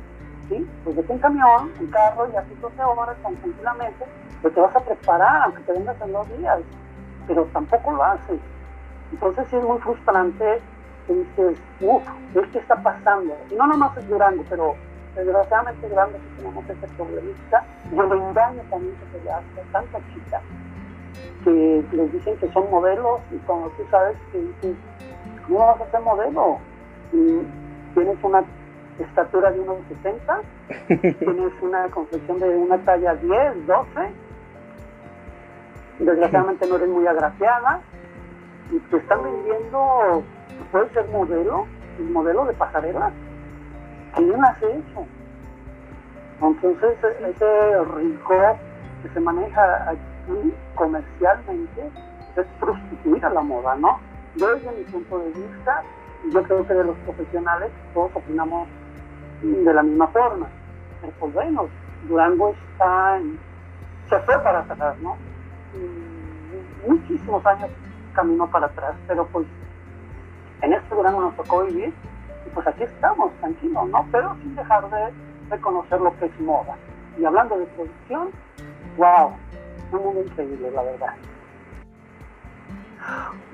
¿sí? 0.50 0.68
Pues 0.84 0.96
vete 0.96 1.14
en 1.14 1.20
camión, 1.20 1.72
en 1.80 1.88
carro 1.88 2.28
y 2.34 2.36
así 2.36 2.54
12 2.62 2.82
horas 2.82 3.16
tan 3.24 3.36
tranquilamente, 3.36 4.06
pues 4.42 4.54
te 4.54 4.60
vas 4.60 4.76
a 4.76 4.80
preparar, 4.82 5.44
aunque 5.44 5.64
te 5.64 5.72
vengas 5.72 6.02
en 6.02 6.12
dos 6.12 6.38
días, 6.38 6.60
pero 7.28 7.46
tampoco 7.54 7.92
lo 7.94 8.04
haces. 8.04 8.40
Entonces 9.12 9.48
sí 9.50 9.56
es 9.56 9.64
muy 9.64 9.80
frustrante 9.80 10.62
que 11.08 11.14
dices, 11.14 11.58
uff, 11.82 12.04
¿qué 12.52 12.60
está 12.60 12.76
pasando? 12.82 13.38
Y 13.50 13.56
no 13.56 13.68
nomás 13.68 13.96
es 13.98 14.08
Durango, 14.10 14.44
pero 14.50 14.76
desgraciadamente 15.16 15.90
grandes 15.90 16.22
tenemos 16.38 16.64
ese 16.70 16.88
problemista 16.96 17.64
y 17.92 17.96
el 17.98 18.12
engaño 18.12 18.62
también 18.70 18.96
que 18.96 19.18
se 19.18 19.24
le 19.24 19.32
hace 19.32 19.62
a 19.62 19.72
tanta 19.72 20.00
chica 20.14 20.42
que 21.44 21.84
les 21.92 22.12
dicen 22.12 22.38
que 22.38 22.52
son 22.52 22.70
modelos 22.70 23.22
y 23.32 23.38
cuando 23.46 23.70
tú 23.70 23.84
sabes 23.92 24.18
que 24.32 24.40
dices, 24.40 24.76
¿cómo 25.48 25.60
vas 25.60 25.82
a 25.82 25.92
ser 25.92 26.02
modelo? 26.02 26.58
Y 27.14 27.40
tienes 27.94 28.18
una 28.24 28.44
estatura 29.00 29.52
de 29.52 29.62
1,60, 29.62 31.18
tienes 31.20 31.54
una 31.62 31.88
confección 31.90 32.40
de 32.40 32.50
una 32.50 32.78
talla 32.80 33.16
10, 33.16 33.68
12, 33.68 33.88
desgraciadamente 36.00 36.68
no 36.68 36.76
eres 36.76 36.90
muy 36.90 37.08
agraciada 37.08 37.82
y 38.72 38.80
te 38.80 38.98
están 38.98 39.24
vendiendo, 39.24 40.24
puedes 40.72 40.92
ser 40.94 41.08
modelo, 41.10 41.68
el 42.00 42.10
modelo 42.10 42.46
de 42.46 42.54
pasarela. 42.54 43.12
¿Quién 44.16 44.44
hace 44.44 44.66
eso? 44.66 45.06
Entonces 46.42 46.98
ese 47.04 47.84
rincón 47.96 48.56
que 49.02 49.10
se 49.10 49.20
maneja 49.20 49.90
aquí 49.90 50.54
comercialmente 50.76 51.90
es 52.36 52.46
prostituir 52.60 53.26
a 53.26 53.30
la 53.30 53.42
moda, 53.42 53.76
¿no? 53.76 54.00
Desde 54.36 54.72
mi 54.78 54.84
punto 54.86 55.20
de 55.20 55.28
vista, 55.28 55.84
yo 56.32 56.44
creo 56.44 56.68
que 56.68 56.74
de 56.74 56.84
los 56.84 56.98
profesionales 57.00 57.72
todos 57.94 58.12
opinamos 58.16 58.68
de 59.42 59.74
la 59.74 59.84
misma 59.84 60.08
forma. 60.08 60.48
Pero 61.02 61.14
pues 61.20 61.34
bueno, 61.34 61.68
Durango 62.08 62.50
está 62.72 63.18
en, 63.18 63.40
se 64.10 64.20
fue 64.20 64.38
para 64.44 64.60
atrás, 64.60 64.98
¿no? 65.00 65.18
muchísimos 66.88 67.46
años 67.46 67.70
caminó 68.14 68.50
para 68.50 68.68
atrás, 68.68 68.96
pero 69.08 69.26
pues 69.28 69.46
en 70.62 70.74
este 70.74 70.96
Durango 70.96 71.22
nos 71.22 71.36
tocó 71.36 71.64
vivir 71.64 71.94
y 71.94 72.15
pues 72.56 72.66
aquí 72.66 72.84
estamos, 72.84 73.32
tranquilos, 73.42 73.90
¿no? 73.90 74.08
Pero 74.12 74.36
sin 74.42 74.56
dejar 74.56 74.90
de 74.90 75.14
reconocer 75.50 76.02
lo 76.02 76.18
que 76.18 76.26
es 76.26 76.40
moda. 76.40 76.76
Y 77.20 77.26
hablando 77.26 77.60
de 77.60 77.66
producción, 77.68 78.30
wow, 78.98 79.34
un 79.92 80.04
mundo 80.04 80.22
increíble, 80.22 80.72
la 80.72 80.82
verdad. 80.82 81.14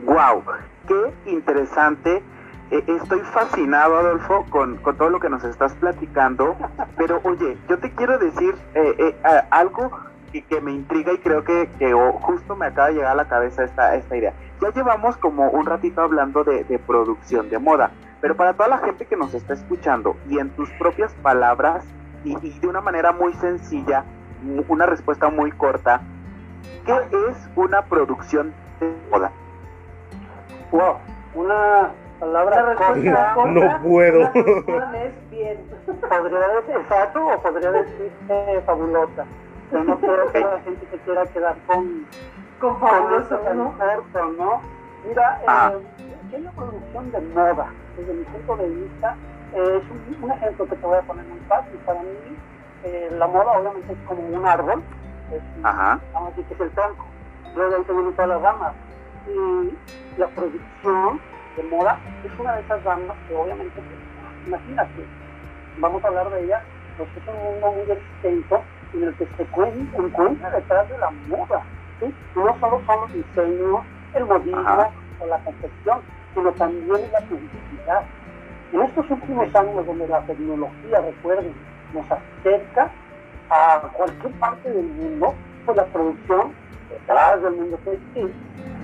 Wow, 0.06 0.44
qué 0.88 1.32
interesante. 1.32 2.24
Eh, 2.70 2.84
estoy 2.88 3.20
fascinado, 3.20 3.98
Adolfo, 3.98 4.46
con, 4.50 4.78
con, 4.78 4.96
todo 4.96 5.10
lo 5.10 5.20
que 5.20 5.30
nos 5.30 5.44
estás 5.44 5.74
platicando. 5.74 6.56
Pero 6.96 7.20
oye, 7.24 7.58
yo 7.68 7.78
te 7.80 7.92
quiero 7.92 8.18
decir 8.18 8.56
eh, 8.76 8.96
eh, 8.98 9.42
algo 9.50 9.92
y 10.32 10.42
que 10.44 10.62
me 10.62 10.72
intriga 10.72 11.12
y 11.12 11.18
creo 11.18 11.44
que, 11.44 11.70
que 11.78 11.92
justo 12.22 12.56
me 12.56 12.68
acaba 12.68 12.88
de 12.88 12.94
llegar 12.94 13.12
a 13.12 13.16
la 13.16 13.28
cabeza 13.28 13.66
esta, 13.66 13.96
esta 13.96 14.16
idea. 14.16 14.34
Ya 14.62 14.72
llevamos 14.72 15.18
como 15.18 15.50
un 15.50 15.66
ratito 15.66 16.02
hablando 16.02 16.44
de, 16.44 16.64
de, 16.64 16.78
producción 16.80 17.50
de 17.50 17.58
moda, 17.58 17.92
pero 18.22 18.36
para 18.36 18.54
toda 18.54 18.70
la 18.70 18.78
gente 18.78 19.06
que 19.06 19.18
nos 19.18 19.34
está 19.34 19.54
escuchando 19.54 20.16
y 20.30 20.38
en 20.38 20.52
tus 20.52 20.70
propias 20.72 21.14
palabras 21.16 21.84
y, 22.24 22.38
y 22.46 22.60
de 22.60 22.68
una 22.68 22.82
manera 22.82 23.12
muy 23.12 23.34
sencilla, 23.34 24.06
una 24.68 24.86
respuesta 24.86 25.30
muy 25.30 25.52
corta, 25.52 26.02
¿qué 26.86 26.94
es 27.30 27.50
una 27.56 27.82
producción 27.84 28.54
de 28.80 28.94
moda? 29.10 29.32
Wow, 30.72 30.98
una 31.34 31.92
palabra 32.20 32.76
corta. 32.76 33.36
No 33.48 33.82
puedo. 33.82 34.22
es 34.34 35.30
bien. 35.32 35.58
Podría 35.86 36.48
decir 36.48 36.76
exacto 36.76 37.26
o 37.26 37.42
podría 37.42 37.72
decir 37.72 38.12
eh, 38.30 38.62
fabulosa. 38.66 39.26
Pero 39.70 39.84
no 39.84 39.98
creo 40.00 40.32
que 40.32 40.40
la 40.40 40.60
gente 40.60 40.88
se 40.92 40.98
quiera 41.00 41.26
quedar 41.28 41.56
con, 41.66 42.06
con 42.62 42.80
fabuloso, 42.80 43.40
¿no? 43.56 43.78
Corto, 43.78 44.26
¿no? 44.38 44.62
Mira, 45.04 45.40
Ah. 45.48 45.72
eh, 45.74 46.18
¿qué 46.30 46.38
es 46.38 46.44
la 46.44 46.52
producción 46.54 47.12
de 47.12 47.22
moda? 47.22 47.74
Desde 47.98 48.14
mi 48.14 48.24
punto 48.26 48.56
de 48.58 48.70
vista, 48.70 49.18
eh, 49.54 49.80
es 49.82 49.90
un, 49.92 50.18
un 50.22 50.32
ejemplo 50.32 50.68
que 50.68 50.76
te 50.78 50.86
voy 50.86 50.98
a 50.98 51.02
poner 51.02 51.26
muy 51.26 51.40
fácil. 51.42 51.80
Para 51.86 52.04
mí, 52.04 52.38
eh, 52.84 53.10
la 53.12 53.28
moda 53.28 53.52
obviamente 53.60 53.94
es 53.94 54.00
como 54.06 54.22
un 54.22 54.46
árbol, 54.46 54.84
es, 55.32 55.44
Ajá. 55.64 56.02
vamos 56.14 56.28
a 56.28 56.32
decir 56.32 56.46
que 56.48 56.54
es 56.54 56.60
el 56.62 56.72
tronco, 56.74 57.06
luego 57.56 57.76
ahí 57.76 57.84
tenemos 57.86 58.16
todas 58.16 58.30
las 58.30 58.42
ramas. 58.42 58.76
Y 59.26 59.80
la 60.18 60.30
producción 60.30 61.22
de 61.56 61.64
moda 61.64 62.02
es 62.24 62.40
una 62.40 62.56
de 62.56 62.62
esas 62.62 62.84
ramas 62.84 63.18
que 63.28 63.34
obviamente, 63.34 63.82
imagínate, 64.46 65.08
vamos 65.78 66.04
a 66.04 66.08
hablar 66.10 66.30
de 66.30 66.44
ella, 66.46 66.64
pues 66.98 67.10
es 67.18 67.28
un 67.28 67.36
mundo 67.36 67.72
muy 67.72 67.92
extenso 67.92 68.66
en 68.94 69.04
el 69.04 69.16
que 69.18 69.26
se 69.26 69.50
cuen- 69.50 69.90
encuentra 69.98 70.50
detrás 70.52 70.88
de 70.90 70.98
la 71.00 71.12
moda. 71.12 71.66
¿Sí? 72.02 72.14
No 72.36 72.60
solo 72.60 72.82
son 72.86 73.02
los 73.02 73.14
diseños, 73.14 73.82
el 74.14 74.26
modismo 74.26 74.92
o 75.20 75.26
la 75.28 75.38
confección, 75.40 76.02
sino 76.34 76.52
también 76.54 77.02
la 77.12 77.20
publicidad. 77.20 78.04
En 78.74 78.82
estos 78.82 79.10
últimos 79.10 79.56
años 79.56 79.86
donde 79.86 80.08
la 80.08 80.22
tecnología, 80.22 81.02
recuerden, 81.02 81.54
nos 81.94 82.06
acerca 82.12 82.92
a 83.50 83.82
cualquier 83.96 84.34
parte 84.34 84.70
del 84.70 84.88
mundo, 84.88 85.34
pues 85.66 85.78
la 85.78 85.86
producción 85.86 86.54
detrás 86.90 87.42
del 87.44 87.54
mundo 87.54 87.78
textil 87.84 88.34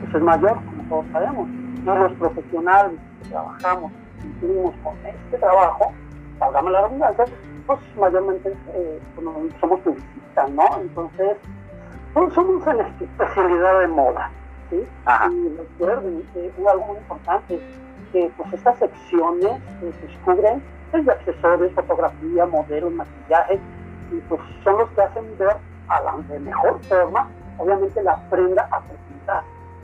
pues 0.01 0.15
es 0.15 0.21
mayor, 0.21 0.56
como 0.56 0.84
todos 0.89 1.06
sabemos. 1.12 1.49
Y 1.49 1.86
los 1.86 2.12
profesionales 2.13 2.99
que 3.23 3.30
trabajamos, 3.30 3.91
cumplimos 4.21 4.75
con 4.84 4.93
este 5.06 5.38
trabajo, 5.38 5.93
salgamos 6.39 6.71
la 6.71 6.82
redundancia, 6.82 7.25
pues 7.65 7.80
mayormente 7.97 8.53
eh, 8.73 8.99
somos 9.60 9.80
publicistas, 9.80 10.49
¿no? 10.51 10.63
Entonces, 10.82 11.38
somos 12.34 12.67
en 12.67 12.80
esta 12.80 13.03
especialidad 13.03 13.80
de 13.80 13.88
moda, 13.88 14.30
¿sí? 14.69 14.88
Ajá. 15.06 15.30
Y 15.32 15.56
recuerden, 15.58 16.23
eh, 16.36 16.51
algo 16.69 16.86
muy 16.86 16.97
importante, 16.97 17.60
que 18.12 18.32
pues 18.38 18.53
estas 18.53 18.77
secciones 18.80 19.51
eh, 19.82 19.93
pues, 20.01 20.17
cubren 20.25 20.62
desde 20.91 21.12
accesorios, 21.12 21.71
fotografía, 21.73 22.45
modelos, 22.45 22.91
maquillaje, 22.93 23.60
y 24.12 24.15
pues 24.30 24.41
son 24.63 24.77
los 24.77 24.89
que 24.91 25.01
hacen 25.01 25.38
ver 25.38 25.58
a 25.89 26.01
la 26.01 26.15
de 26.30 26.39
mejor 26.39 26.80
forma, 26.86 27.27
obviamente 27.58 28.01
la 28.03 28.17
prenda 28.30 28.67
a 28.71 28.80
presentar. 28.80 29.43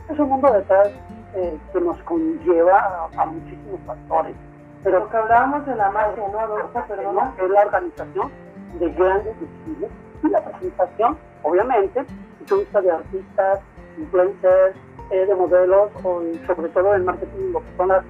Es 0.10 0.20
un 0.20 0.30
mundo 0.30 0.52
detrás 0.52 0.90
eh, 1.36 1.58
que 1.72 1.82
nos 1.82 1.98
conlleva 2.04 3.10
a, 3.16 3.22
a 3.22 3.26
muchísimos 3.26 3.80
factores, 3.86 4.36
pero 4.84 5.00
Lo 5.00 5.10
que 5.10 5.18
hablábamos 5.18 5.66
de 5.66 5.76
la 5.76 5.92
magia, 5.92 6.24
¿no, 6.32 6.40
Adolfo? 6.40 6.84
Perdona. 6.88 7.34
es 7.42 7.50
la 7.50 7.62
organización 7.62 8.32
de 8.80 8.90
grandes 8.90 9.40
desfiles 9.40 9.92
y 10.24 10.28
la 10.28 10.42
presentación, 10.44 11.18
obviamente, 11.44 12.06
de 12.46 12.92
artistas, 12.92 13.60
influencers, 13.98 14.76
eh, 15.12 15.26
de 15.26 15.36
modelos 15.36 15.92
o 16.04 16.22
y 16.24 16.38
sobre 16.46 16.70
todo 16.70 16.94
el 16.96 17.04
marketing, 17.04 17.52
lo 17.52 17.60
que 17.60 17.78
son 17.78 17.88
las 17.90 18.04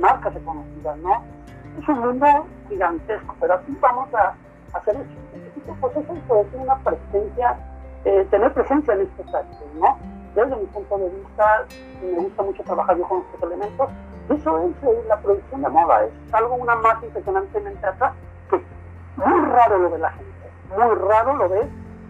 marcas 0.00 0.34
reconocidas, 0.34 0.96
¿no? 0.98 1.24
Es 1.80 1.88
un 1.88 2.00
mundo 2.00 2.46
gigantesco, 2.68 3.34
pero 3.40 3.54
aquí 3.54 3.76
vamos 3.80 4.12
a 4.14 4.34
hacer 4.76 4.96
un 4.96 5.20
pues 5.80 5.96
eso 5.96 6.40
es 6.40 6.46
una 6.54 6.76
presencia, 6.78 7.56
eh, 8.04 8.26
tener 8.30 8.52
presencia 8.52 8.94
en 8.94 9.00
estos 9.02 9.34
actos, 9.34 9.66
¿no? 9.78 9.98
Desde 10.34 10.56
mi 10.56 10.66
punto 10.66 10.98
de 10.98 11.08
vista, 11.10 11.66
me 12.02 12.22
gusta 12.22 12.42
mucho 12.42 12.62
trabajar 12.62 12.96
yo 12.96 13.08
con 13.08 13.20
estos 13.20 13.42
elementos. 13.42 13.90
Eso 14.28 14.58
es 14.58 14.88
eh, 14.88 15.04
la 15.08 15.16
producción 15.18 15.62
de 15.62 15.68
moda, 15.68 16.04
es 16.04 16.34
algo, 16.34 16.54
una 16.54 16.76
magia 16.76 17.06
impresionantemente 17.06 17.86
atrás, 17.86 18.12
que 18.48 18.62
muy 19.16 19.46
raro 19.46 19.78
lo 19.78 19.90
ve 19.90 19.98
la 19.98 20.10
gente, 20.10 20.50
muy 20.76 20.94
raro 20.94 21.36
lo 21.36 21.48
ves, 21.48 21.66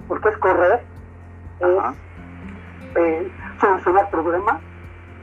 porque 0.07 0.29
es 0.29 0.37
correr, 0.39 0.83
es 1.61 2.97
eh, 2.97 3.31
solucionar 3.61 4.11
problemas, 4.11 4.61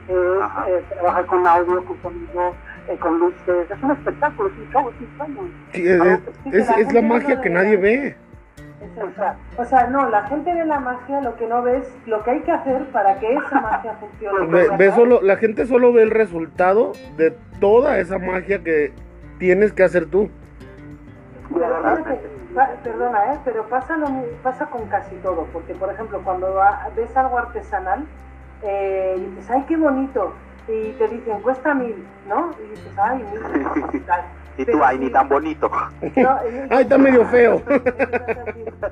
es 0.08 0.14
eh, 0.14 0.84
trabajar 0.94 1.26
con 1.26 1.46
audio, 1.46 1.84
con 1.84 2.00
sonido, 2.02 2.54
eh, 2.88 2.96
con 2.98 3.18
luces, 3.18 3.70
es 3.70 3.82
un 3.82 3.90
espectáculo, 3.90 4.48
es 4.48 4.54
un 4.58 4.70
show, 4.72 4.88
es 4.90 5.00
un 5.00 5.16
sueño. 5.16 5.50
Sí, 5.72 5.86
es, 5.86 6.54
es- 6.70 6.78
es 6.78 6.92
la 6.92 7.02
magia 7.02 7.40
que 7.40 7.50
nadie 7.50 7.76
ve. 7.76 8.16
Es 8.80 8.90
eso. 8.96 9.22
O 9.56 9.64
sea, 9.64 9.88
no, 9.88 10.08
la 10.08 10.22
gente 10.28 10.54
ve 10.54 10.64
la 10.64 10.78
magia, 10.80 11.20
lo 11.20 11.36
que 11.36 11.46
no 11.46 11.62
ve 11.62 11.78
es 11.78 11.92
lo 12.06 12.22
que 12.22 12.30
hay 12.30 12.40
que 12.40 12.52
hacer 12.52 12.84
para 12.92 13.18
que 13.18 13.34
esa 13.34 13.60
magia 13.60 13.94
funcione. 13.94 14.46
Ve, 14.46 14.68
ve 14.78 14.92
solo, 14.92 15.20
la 15.22 15.36
gente 15.36 15.66
solo 15.66 15.92
ve 15.92 16.02
el 16.02 16.10
resultado 16.10 16.92
de 17.16 17.32
toda 17.60 17.98
esa 17.98 18.18
magia 18.18 18.62
que 18.62 18.92
tienes 19.38 19.72
que 19.72 19.82
hacer 19.82 20.06
tú. 20.06 20.30
Pero 21.52 21.60
verdad, 21.60 21.96
fíjate, 21.98 22.20
perdona, 22.82 23.34
¿eh? 23.34 23.38
pero 23.44 23.68
pasa, 23.68 23.96
lo, 23.96 24.08
pasa 24.42 24.66
con 24.66 24.86
casi 24.88 25.14
todo, 25.16 25.46
porque 25.52 25.74
por 25.74 25.92
ejemplo, 25.92 26.20
cuando 26.24 26.60
ves 26.96 27.16
algo 27.16 27.38
artesanal, 27.38 28.06
eh, 28.62 29.16
y 29.18 29.20
dices, 29.26 29.50
ay, 29.50 29.64
qué 29.68 29.76
bonito, 29.76 30.32
y 30.66 30.92
te 30.92 31.08
dicen, 31.08 31.40
cuesta 31.40 31.74
mil, 31.74 32.04
¿no? 32.26 32.54
Y 32.64 32.70
dices, 32.70 32.92
ay, 32.98 33.24
mil, 33.32 34.04
tal. 34.04 34.22
Y 34.58 34.66
tú, 34.66 34.82
ay, 34.84 34.98
sí, 34.98 35.04
ni 35.04 35.10
tan 35.10 35.28
bonito. 35.28 35.70
no, 35.70 36.08
y- 36.16 36.66
Ay, 36.70 36.82
está 36.82 36.98
medio 36.98 37.24
feo. 37.26 37.62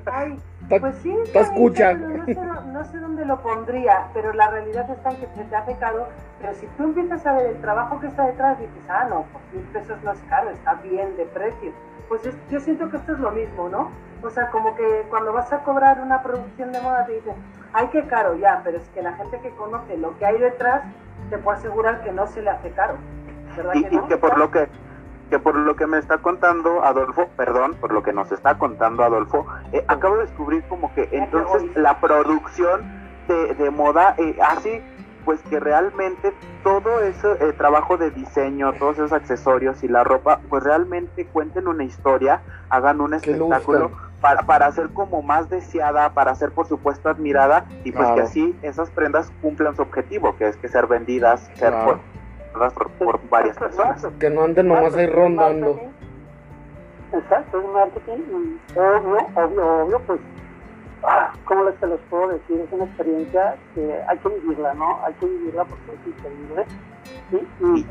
Ay, 0.06 0.38
pues 0.80 0.94
sí, 1.02 1.14
está 1.24 1.40
escucha. 1.40 1.92
pero 1.98 2.08
no 2.16 2.24
sé, 2.26 2.40
no 2.72 2.84
sé 2.84 2.98
dónde 2.98 3.24
lo 3.24 3.40
pondría, 3.42 4.06
pero 4.14 4.32
la 4.32 4.48
realidad 4.50 4.88
está 4.90 5.10
en 5.10 5.16
que 5.16 5.26
se 5.26 5.44
te 5.44 5.56
hace 5.56 5.74
caro, 5.78 6.06
pero 6.40 6.54
si 6.54 6.66
tú 6.78 6.84
empiezas 6.84 7.26
a 7.26 7.32
ver 7.34 7.46
el 7.46 7.60
trabajo 7.60 8.00
que 8.00 8.06
está 8.06 8.26
detrás, 8.26 8.58
dices, 8.58 8.74
ah, 8.88 9.06
no, 9.10 9.24
pues 9.32 9.44
mil 9.54 9.64
pesos 9.72 9.98
no 10.02 10.12
es 10.12 10.20
caro, 10.28 10.50
está 10.50 10.74
bien 10.74 11.16
de 11.16 11.24
precio. 11.26 11.72
Pues 12.08 12.24
es- 12.24 12.36
yo 12.50 12.60
siento 12.60 12.88
que 12.90 12.96
esto 12.98 13.12
es 13.12 13.18
lo 13.18 13.32
mismo, 13.32 13.68
¿no? 13.68 13.90
O 14.22 14.30
sea, 14.30 14.48
como 14.50 14.74
que 14.76 15.02
cuando 15.10 15.32
vas 15.32 15.52
a 15.52 15.58
cobrar 15.64 16.00
una 16.00 16.22
producción 16.22 16.72
de 16.72 16.80
moda 16.80 17.04
te 17.06 17.12
dicen, 17.14 17.34
ay, 17.72 17.88
qué 17.92 18.04
caro, 18.06 18.36
ya, 18.36 18.60
pero 18.64 18.78
es 18.78 18.88
que 18.90 19.02
la 19.02 19.12
gente 19.14 19.40
que 19.40 19.50
conoce 19.50 19.96
lo 19.98 20.16
que 20.18 20.26
hay 20.26 20.38
detrás, 20.38 20.82
te 21.30 21.38
puedo 21.38 21.56
asegurar 21.58 22.02
que 22.02 22.12
no 22.12 22.26
se 22.28 22.40
le 22.42 22.50
hace 22.50 22.70
caro, 22.70 22.94
¿verdad 23.56 23.72
Y, 23.74 23.84
que 23.84 23.94
y 23.94 23.98
no? 23.98 24.06
que 24.08 24.16
por 24.16 24.38
lo 24.38 24.50
que 24.50 24.68
que 25.30 25.38
por 25.38 25.56
lo 25.56 25.76
que 25.76 25.86
me 25.86 25.98
está 25.98 26.18
contando 26.18 26.84
Adolfo, 26.84 27.28
perdón, 27.36 27.74
por 27.80 27.92
lo 27.92 28.02
que 28.02 28.12
nos 28.12 28.30
está 28.32 28.58
contando 28.58 29.04
Adolfo, 29.04 29.46
eh, 29.72 29.84
acabo 29.88 30.16
de 30.16 30.26
descubrir 30.26 30.62
como 30.68 30.92
que 30.94 31.08
entonces 31.12 31.64
la 31.76 32.00
producción 32.00 32.82
de, 33.28 33.54
de 33.54 33.70
moda 33.70 34.14
eh, 34.18 34.36
así 34.40 34.82
pues 35.26 35.42
que 35.50 35.58
realmente 35.58 36.32
todo 36.62 37.00
ese 37.00 37.32
eh, 37.40 37.52
trabajo 37.52 37.98
de 37.98 38.12
diseño, 38.12 38.72
todos 38.74 38.94
esos 38.94 39.12
accesorios 39.12 39.82
y 39.82 39.88
la 39.88 40.04
ropa, 40.04 40.40
pues 40.48 40.62
realmente 40.62 41.26
cuenten 41.26 41.66
una 41.66 41.82
historia, 41.82 42.42
hagan 42.70 43.00
un 43.00 43.12
espectáculo 43.12 43.90
para, 44.20 44.42
para 44.42 44.70
ser 44.70 44.90
como 44.90 45.22
más 45.22 45.50
deseada, 45.50 46.10
para 46.14 46.32
ser 46.36 46.52
por 46.52 46.68
supuesto 46.68 47.08
admirada 47.08 47.66
y 47.82 47.90
pues 47.90 48.08
que 48.12 48.20
así 48.20 48.58
esas 48.62 48.88
prendas 48.90 49.32
cumplan 49.42 49.74
su 49.74 49.82
objetivo, 49.82 50.36
que 50.36 50.46
es 50.46 50.56
que 50.56 50.68
ser 50.68 50.86
vendidas, 50.86 51.50
ser 51.54 51.74
por, 52.74 52.90
por, 52.92 53.28
varias 53.28 53.56
personas. 53.56 54.06
Que 54.18 54.30
no 54.30 54.44
anden 54.44 54.68
nomás 54.68 54.94
ahí 54.96 55.06
rondando. 55.06 55.80
Exacto, 57.12 57.60
es 57.60 57.68
marketing, 57.68 58.58
obvio, 58.74 59.18
obvio, 59.36 59.84
obvio, 59.84 60.00
pues 60.00 60.20
ah, 61.04 61.32
¿cómo 61.44 61.64
les 61.64 61.78
se 61.78 61.86
los 61.86 62.00
puedo 62.10 62.28
decir? 62.28 62.60
Es 62.60 62.72
una 62.72 62.84
experiencia 62.84 63.56
que 63.74 64.02
hay 64.08 64.18
que 64.18 64.28
vivirla, 64.28 64.74
¿no? 64.74 64.98
Hay 65.04 65.14
que 65.14 65.26
vivirla 65.26 65.64
porque 65.64 65.92
es 65.92 66.06
increíble. 66.06 66.64
¿sí? 67.30 67.86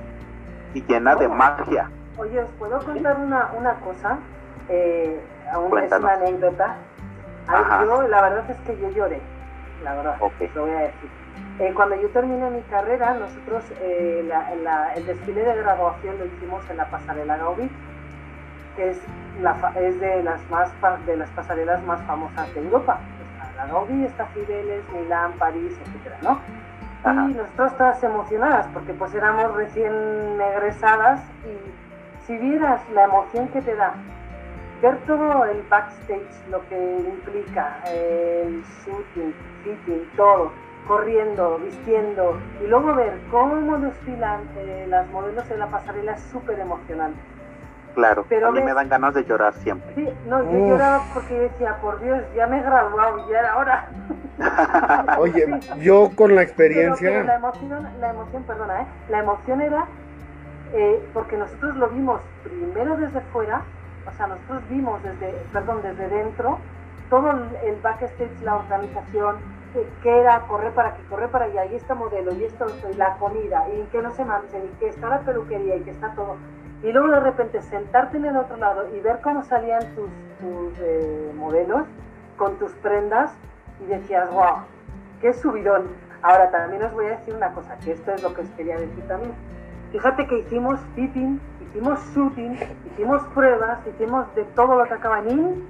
Y, 0.73 0.81
llena 0.83 1.15
de 1.15 1.27
magia. 1.27 1.89
Oye, 2.17 2.41
¿os 2.41 2.49
puedo 2.59 2.79
contar 2.79 3.17
una, 3.17 3.51
una 3.57 3.73
cosa? 3.75 4.19
Eh, 4.69 5.19
aún 5.51 5.77
es 5.77 5.91
una 5.91 6.13
anécdota. 6.13 6.75
yo, 7.85 8.01
la 8.07 8.21
verdad 8.21 8.49
es 8.49 8.57
que 8.57 8.79
yo 8.79 8.89
lloré, 8.89 9.21
la 9.83 9.95
verdad, 9.95 10.17
lo 10.19 10.61
voy 10.61 10.71
a 10.71 10.79
decir. 10.79 11.24
Eh, 11.59 11.71
cuando 11.73 11.95
yo 11.95 12.09
terminé 12.09 12.49
mi 12.49 12.61
carrera, 12.63 13.13
nosotros 13.13 13.63
eh, 13.81 14.25
la, 14.27 14.93
el 14.93 15.05
desfile 15.05 15.41
de 15.41 15.55
graduación 15.55 16.19
lo 16.19 16.25
hicimos 16.25 16.69
en 16.69 16.77
la 16.77 16.89
pasarela 16.89 17.37
Gaudí 17.37 17.69
que 18.75 18.89
es, 18.89 19.01
la, 19.41 19.55
es 19.79 19.99
de, 19.99 20.23
las 20.23 20.39
más, 20.49 20.71
de 21.05 21.17
las 21.17 21.29
pasarelas 21.31 21.83
más 21.83 22.01
famosas 22.03 22.53
de 22.53 22.61
Europa. 22.61 22.99
Está 23.33 23.65
la 23.65 23.71
Gaudí, 23.71 24.05
está 24.05 24.25
Fideles, 24.27 24.83
Milán, 24.91 25.33
París, 25.33 25.73
etc. 25.79 26.13
¿no? 26.21 26.39
Y 27.05 27.33
nosotros 27.35 27.77
todas 27.77 28.03
emocionadas 28.03 28.67
porque 28.73 28.91
pues 28.93 29.13
éramos 29.13 29.53
recién 29.55 29.93
egresadas 30.41 31.21
y 31.45 32.25
si 32.25 32.35
vieras 32.35 32.81
la 32.95 33.03
emoción 33.03 33.47
que 33.49 33.61
te 33.61 33.75
da 33.75 33.93
ver 34.81 34.97
todo 35.05 35.45
el 35.45 35.61
backstage, 35.69 36.49
lo 36.49 36.67
que 36.67 36.97
implica 36.97 37.77
el 37.85 38.63
shooting, 38.63 39.35
fitting, 39.63 40.09
todo, 40.15 40.51
corriendo, 40.87 41.59
vistiendo 41.59 42.39
y 42.63 42.67
luego 42.67 42.93
ver 42.95 43.19
cómo 43.31 43.77
desfilan 43.77 44.41
eh, 44.57 44.85
las 44.87 45.07
modelos 45.09 45.49
en 45.51 45.59
la 45.59 45.67
pasarela 45.67 46.13
es 46.13 46.21
súper 46.31 46.59
emocionante. 46.59 47.19
Claro, 47.95 48.25
a 48.45 48.51
mí 48.51 48.61
me 48.61 48.73
dan 48.73 48.89
ganas 48.89 49.13
de 49.13 49.23
llorar 49.23 49.53
siempre. 49.53 49.95
Sí, 49.95 50.09
no, 50.27 50.43
yo 50.43 50.67
lloraba 50.67 51.01
porque 51.13 51.33
decía, 51.33 51.77
por 51.81 52.01
Dios, 52.01 52.21
ya 52.35 52.45
me 52.45 52.59
he 52.59 52.61
graduado, 52.61 53.29
ya 53.29 53.39
era 53.39 53.57
hora. 53.57 53.89
Oye, 55.17 55.59
yo 55.79 56.11
con 56.13 56.35
la 56.35 56.41
experiencia... 56.41 57.23
la 57.23 57.35
emoción, 57.35 57.87
la 58.01 58.09
emoción, 58.09 58.43
perdona, 58.43 58.81
¿eh? 58.81 58.85
La 59.09 59.19
emoción 59.19 59.61
era 59.61 59.85
eh, 60.73 61.09
porque 61.13 61.37
nosotros 61.37 61.77
lo 61.77 61.87
vimos 61.87 62.19
primero 62.43 62.97
desde 62.97 63.21
fuera, 63.31 63.61
o 64.05 64.11
sea, 64.17 64.27
nosotros 64.27 64.61
vimos 64.69 65.01
desde, 65.01 65.31
perdón, 65.53 65.79
desde 65.81 66.09
dentro, 66.09 66.59
todo 67.09 67.31
el 67.63 67.75
backstage, 67.81 68.41
la 68.43 68.55
organización, 68.55 69.37
que 70.01 70.19
era 70.19 70.41
correr 70.47 70.73
para 70.73 70.89
aquí, 70.89 71.01
correr 71.09 71.29
para 71.29 71.45
allá, 71.45 71.65
y 71.65 71.75
este 71.75 71.93
modelo, 71.93 72.33
y 72.33 72.43
esto, 72.45 72.65
y 72.91 72.95
la 72.95 73.17
comida, 73.17 73.67
y 73.69 73.83
que 73.91 74.01
no 74.01 74.11
se 74.11 74.25
manchen, 74.25 74.63
y 74.65 74.79
que 74.79 74.89
está 74.89 75.09
la 75.09 75.19
peluquería, 75.21 75.75
y 75.75 75.81
que 75.81 75.91
está 75.91 76.13
todo 76.13 76.37
y 76.85 76.91
luego 76.91 77.09
de 77.09 77.19
repente 77.19 77.61
sentarte 77.63 78.17
en 78.17 78.25
el 78.25 78.37
otro 78.37 78.57
lado 78.57 78.87
y 78.95 78.99
ver 78.99 79.19
cómo 79.21 79.43
salían 79.43 79.81
tus, 79.95 80.09
eh, 80.79 81.31
modelos 81.35 81.87
con 82.37 82.57
tus 82.59 82.71
prendas 82.73 83.33
y 83.81 83.85
decías, 83.85 84.29
wow, 84.31 84.57
qué 85.19 85.33
subidón. 85.33 85.87
Ahora 86.21 86.51
también 86.51 86.83
os 86.83 86.93
voy 86.93 87.05
a 87.05 87.17
decir 87.17 87.33
una 87.33 87.51
cosa, 87.53 87.75
que 87.79 87.93
esto 87.93 88.11
es 88.11 88.21
lo 88.21 88.33
que 88.35 88.41
os 88.41 88.49
quería 88.51 88.77
decir 88.77 89.03
también. 89.07 89.33
Fíjate 89.91 90.27
que 90.27 90.39
hicimos 90.39 90.79
fitting, 90.93 91.39
hicimos 91.61 91.99
shooting, 92.13 92.55
hicimos 92.91 93.23
pruebas, 93.33 93.79
hicimos 93.87 94.33
de 94.35 94.43
todo 94.55 94.75
lo 94.75 94.85
que 94.85 94.93
acaban 94.93 95.29
in 95.29 95.67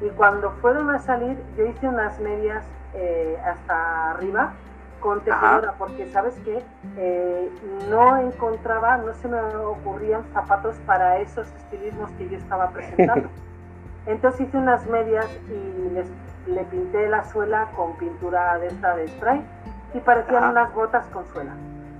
y 0.00 0.08
cuando 0.10 0.50
fueron 0.62 0.90
a 0.90 0.98
salir 0.98 1.38
yo 1.56 1.66
hice 1.66 1.86
unas 1.86 2.18
medias 2.20 2.64
eh, 2.96 3.38
hasta 3.44 4.10
arriba 4.10 4.52
con 5.00 5.20
tejedora, 5.20 5.74
porque 5.78 6.06
sabes 6.10 6.34
que 6.44 6.62
eh, 6.96 7.50
no 7.90 8.16
encontraba, 8.16 8.96
no 8.96 9.12
se 9.14 9.28
me 9.28 9.38
ocurrían 9.38 10.24
zapatos 10.32 10.74
para 10.86 11.18
esos 11.18 11.46
estilismos 11.58 12.10
que 12.12 12.28
yo 12.28 12.36
estaba 12.38 12.70
presentando. 12.70 13.28
Entonces 14.06 14.48
hice 14.48 14.56
unas 14.56 14.86
medias 14.86 15.26
y 15.48 15.90
les, 15.90 16.06
le 16.46 16.64
pinté 16.64 17.08
la 17.08 17.24
suela 17.24 17.68
con 17.76 17.96
pintura 17.96 18.58
de 18.58 18.68
esta 18.68 18.96
de 18.96 19.08
spray 19.08 19.44
y 19.94 20.00
parecían 20.00 20.44
unas 20.50 20.72
botas 20.74 21.06
con 21.08 21.24
suela. 21.26 21.52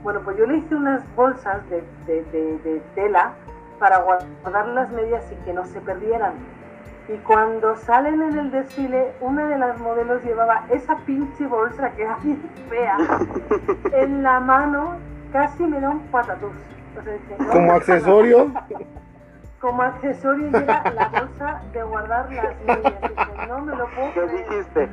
Bueno, 0.03 0.21
pues 0.25 0.37
yo 0.37 0.47
le 0.47 0.59
hice 0.59 0.75
unas 0.75 1.03
bolsas 1.15 1.69
de, 1.69 1.85
de, 2.07 2.23
de 2.59 2.83
tela 2.95 3.33
para 3.79 3.99
guardar 3.99 4.69
las 4.69 4.91
medias 4.91 5.25
y 5.33 5.35
que 5.45 5.53
no 5.53 5.67
se 5.67 5.81
perdieran 5.81 6.35
y 7.09 7.17
cuando 7.19 7.77
salen 7.77 8.21
en 8.21 8.39
el 8.39 8.51
desfile, 8.51 9.13
una 9.21 9.47
de 9.47 9.59
las 9.59 9.79
modelos 9.79 10.23
llevaba 10.25 10.65
esa 10.71 10.97
pinche 10.99 11.47
bolsa 11.47 11.91
que 11.93 12.03
era 12.03 12.17
bien 12.23 12.43
fea 12.69 12.97
en 13.93 14.23
la 14.23 14.41
mano, 14.41 14.97
casi 15.33 15.63
me 15.65 15.81
da 15.81 15.91
un 15.91 16.01
patatús. 16.09 16.53
¿Como 17.53 17.73
accesorio? 17.73 18.51
Como 19.61 19.83
accesorio 19.83 20.49
era 20.49 20.91
la 20.95 21.09
bolsa 21.09 21.63
de 21.73 21.83
guardar 21.83 22.33
las 22.33 22.57
medias. 22.65 23.49
no 23.49 23.61
me 23.61 23.77
lo 23.77 23.87
puedo 23.89 24.13
¿Qué 24.15 24.27
dijiste? 24.29 24.89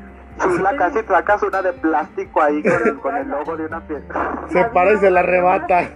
la 0.61 0.75
casi 0.75 0.99
sacas 1.03 1.43
una 1.43 1.61
de 1.61 1.73
plástico 1.73 2.41
ahí 2.41 2.63
con 3.01 3.15
el, 3.15 3.27
logo 3.27 3.55
de 3.55 3.65
una 3.65 3.81
pieza. 3.81 4.13
Se 4.49 4.65
parece 4.65 5.11
la 5.11 5.21
arrebata. 5.21 5.89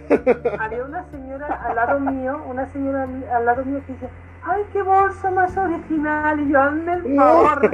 Había 0.59 0.83
una 0.83 1.03
señora 1.09 1.61
al 1.67 1.75
lado 1.75 1.99
mío, 1.99 2.39
una 2.47 2.67
señora 2.67 3.07
al 3.35 3.45
lado 3.45 3.65
mío 3.65 3.81
que 3.85 3.93
dice, 3.93 4.09
¡ay, 4.47 4.65
qué 4.73 4.81
bolsa 4.81 5.31
más 5.31 5.55
original! 5.57 6.39
Y 6.39 6.51
yo, 6.51 6.61
hazme 6.61 6.93
el 6.93 7.15
favor. 7.15 7.69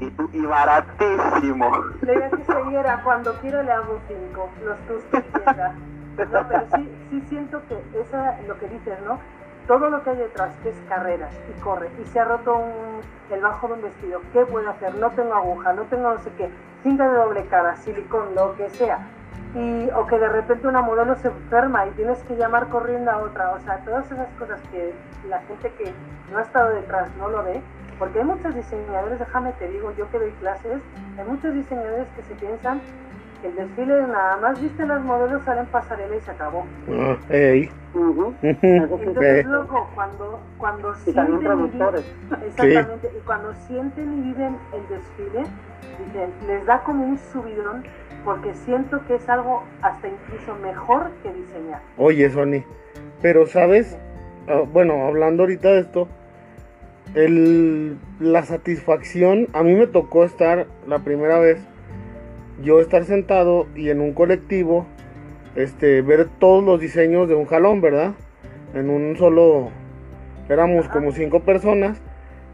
y, 0.32 0.46
baratísimo. 0.46 1.70
Le 2.02 2.14
dije 2.14 2.44
siguiera, 2.44 3.00
cuando 3.02 3.32
quiero 3.40 3.62
le 3.62 3.72
hago 3.72 3.98
cinco, 4.06 4.48
los 4.64 5.04
que 5.04 5.22
quiera. 5.22 5.74
No, 6.16 6.48
pero 6.48 6.66
sí, 6.74 6.90
sí 7.10 7.22
siento 7.28 7.62
que 7.68 8.00
esa, 8.00 8.40
lo 8.46 8.58
que 8.58 8.68
dices, 8.68 8.98
¿no? 9.06 9.18
Todo 9.66 9.90
lo 9.90 10.02
que 10.02 10.10
hay 10.10 10.16
detrás, 10.16 10.54
que 10.62 10.70
es 10.70 10.76
carreras, 10.88 11.32
y 11.48 11.60
corre, 11.60 11.90
y 12.02 12.04
se 12.06 12.18
ha 12.18 12.24
roto 12.24 12.56
un, 12.56 13.00
el 13.30 13.40
bajo 13.40 13.68
de 13.68 13.74
un 13.74 13.82
vestido, 13.82 14.20
¿qué 14.32 14.44
puedo 14.46 14.68
hacer? 14.70 14.94
No 14.96 15.10
tengo 15.10 15.34
aguja, 15.34 15.74
no 15.74 15.82
tengo 15.82 16.14
no 16.14 16.18
sé 16.18 16.30
qué, 16.38 16.50
cinta 16.82 17.08
de 17.08 17.16
doble 17.18 17.46
cara, 17.46 17.76
silicón, 17.76 18.34
lo 18.34 18.56
que 18.56 18.70
sea 18.70 18.98
y, 19.54 19.88
o 19.90 20.06
que 20.06 20.18
de 20.18 20.28
repente 20.28 20.68
una 20.68 20.82
modelo 20.82 21.14
se 21.16 21.28
enferma 21.28 21.86
y 21.86 21.90
tienes 21.90 22.18
que 22.24 22.36
llamar 22.36 22.68
corriendo 22.68 23.10
a 23.10 23.18
otra. 23.18 23.52
O 23.52 23.60
sea, 23.60 23.78
todas 23.78 24.10
esas 24.10 24.28
cosas 24.38 24.60
que 24.70 24.92
la 25.28 25.40
gente 25.40 25.72
que 25.78 25.92
no 26.30 26.38
ha 26.38 26.42
estado 26.42 26.74
detrás 26.74 27.08
no 27.18 27.28
lo 27.28 27.42
ve, 27.44 27.60
porque 27.98 28.20
hay 28.20 28.24
muchos 28.24 28.54
diseñadores, 28.54 29.18
déjame 29.18 29.52
te 29.52 29.68
digo, 29.68 29.92
yo 29.96 30.10
que 30.10 30.18
doy 30.18 30.30
clases, 30.40 30.82
hay 31.18 31.24
muchos 31.26 31.54
diseñadores 31.54 32.06
que 32.16 32.22
se 32.22 32.34
piensan 32.34 32.80
que 33.40 33.48
el 33.48 33.54
desfile 33.54 34.02
nada 34.08 34.36
más 34.38 34.60
viste 34.60 34.84
las 34.84 35.02
modelos, 35.02 35.42
salen 35.44 35.66
pasarela 35.66 36.16
y 36.16 36.20
se 36.20 36.30
acabó. 36.30 36.66
Ah, 36.90 37.16
ey. 37.30 37.70
Entonces 38.42 39.46
luego 39.46 39.88
cuando, 39.94 40.40
cuando 40.58 40.94
sienten 40.94 41.34
y 41.34 41.68
viven, 41.70 42.04
exactamente, 42.46 43.10
y 43.16 43.20
cuando 43.24 43.54
sienten 43.54 44.18
y 44.18 44.22
viven 44.22 44.56
el 44.72 44.88
desfile, 44.88 45.44
dicen, 46.04 46.30
les 46.46 46.66
da 46.66 46.82
como 46.82 47.04
un 47.04 47.18
subidón 47.18 47.84
porque 48.24 48.54
siento 48.54 49.00
que 49.06 49.16
es 49.16 49.28
algo 49.28 49.64
hasta 49.82 50.08
incluso 50.08 50.54
mejor 50.56 51.10
que 51.22 51.32
diseñar. 51.32 51.80
Oye, 51.96 52.30
Sony, 52.30 52.64
pero 53.22 53.46
sabes, 53.46 53.98
ah, 54.48 54.62
bueno, 54.72 55.06
hablando 55.06 55.44
ahorita 55.44 55.72
de 55.72 55.80
esto, 55.80 56.08
el, 57.14 57.96
la 58.20 58.42
satisfacción, 58.42 59.48
a 59.52 59.62
mí 59.62 59.74
me 59.74 59.86
tocó 59.86 60.24
estar 60.24 60.66
la 60.86 61.00
primera 61.00 61.38
vez, 61.38 61.60
yo 62.62 62.80
estar 62.80 63.04
sentado 63.04 63.66
y 63.74 63.90
en 63.90 64.00
un 64.00 64.12
colectivo, 64.12 64.86
este, 65.54 66.02
ver 66.02 66.28
todos 66.38 66.62
los 66.62 66.80
diseños 66.80 67.28
de 67.28 67.34
un 67.34 67.46
jalón, 67.46 67.80
¿verdad? 67.80 68.12
En 68.74 68.90
un 68.90 69.16
solo, 69.16 69.70
éramos 70.48 70.88
como 70.88 71.12
cinco 71.12 71.40
personas 71.40 72.00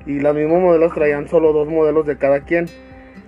y 0.06 0.20
las 0.20 0.34
mismos 0.34 0.60
modelos 0.60 0.94
traían 0.94 1.28
solo 1.28 1.52
dos 1.52 1.68
modelos 1.68 2.06
de 2.06 2.16
cada 2.16 2.40
quien. 2.40 2.66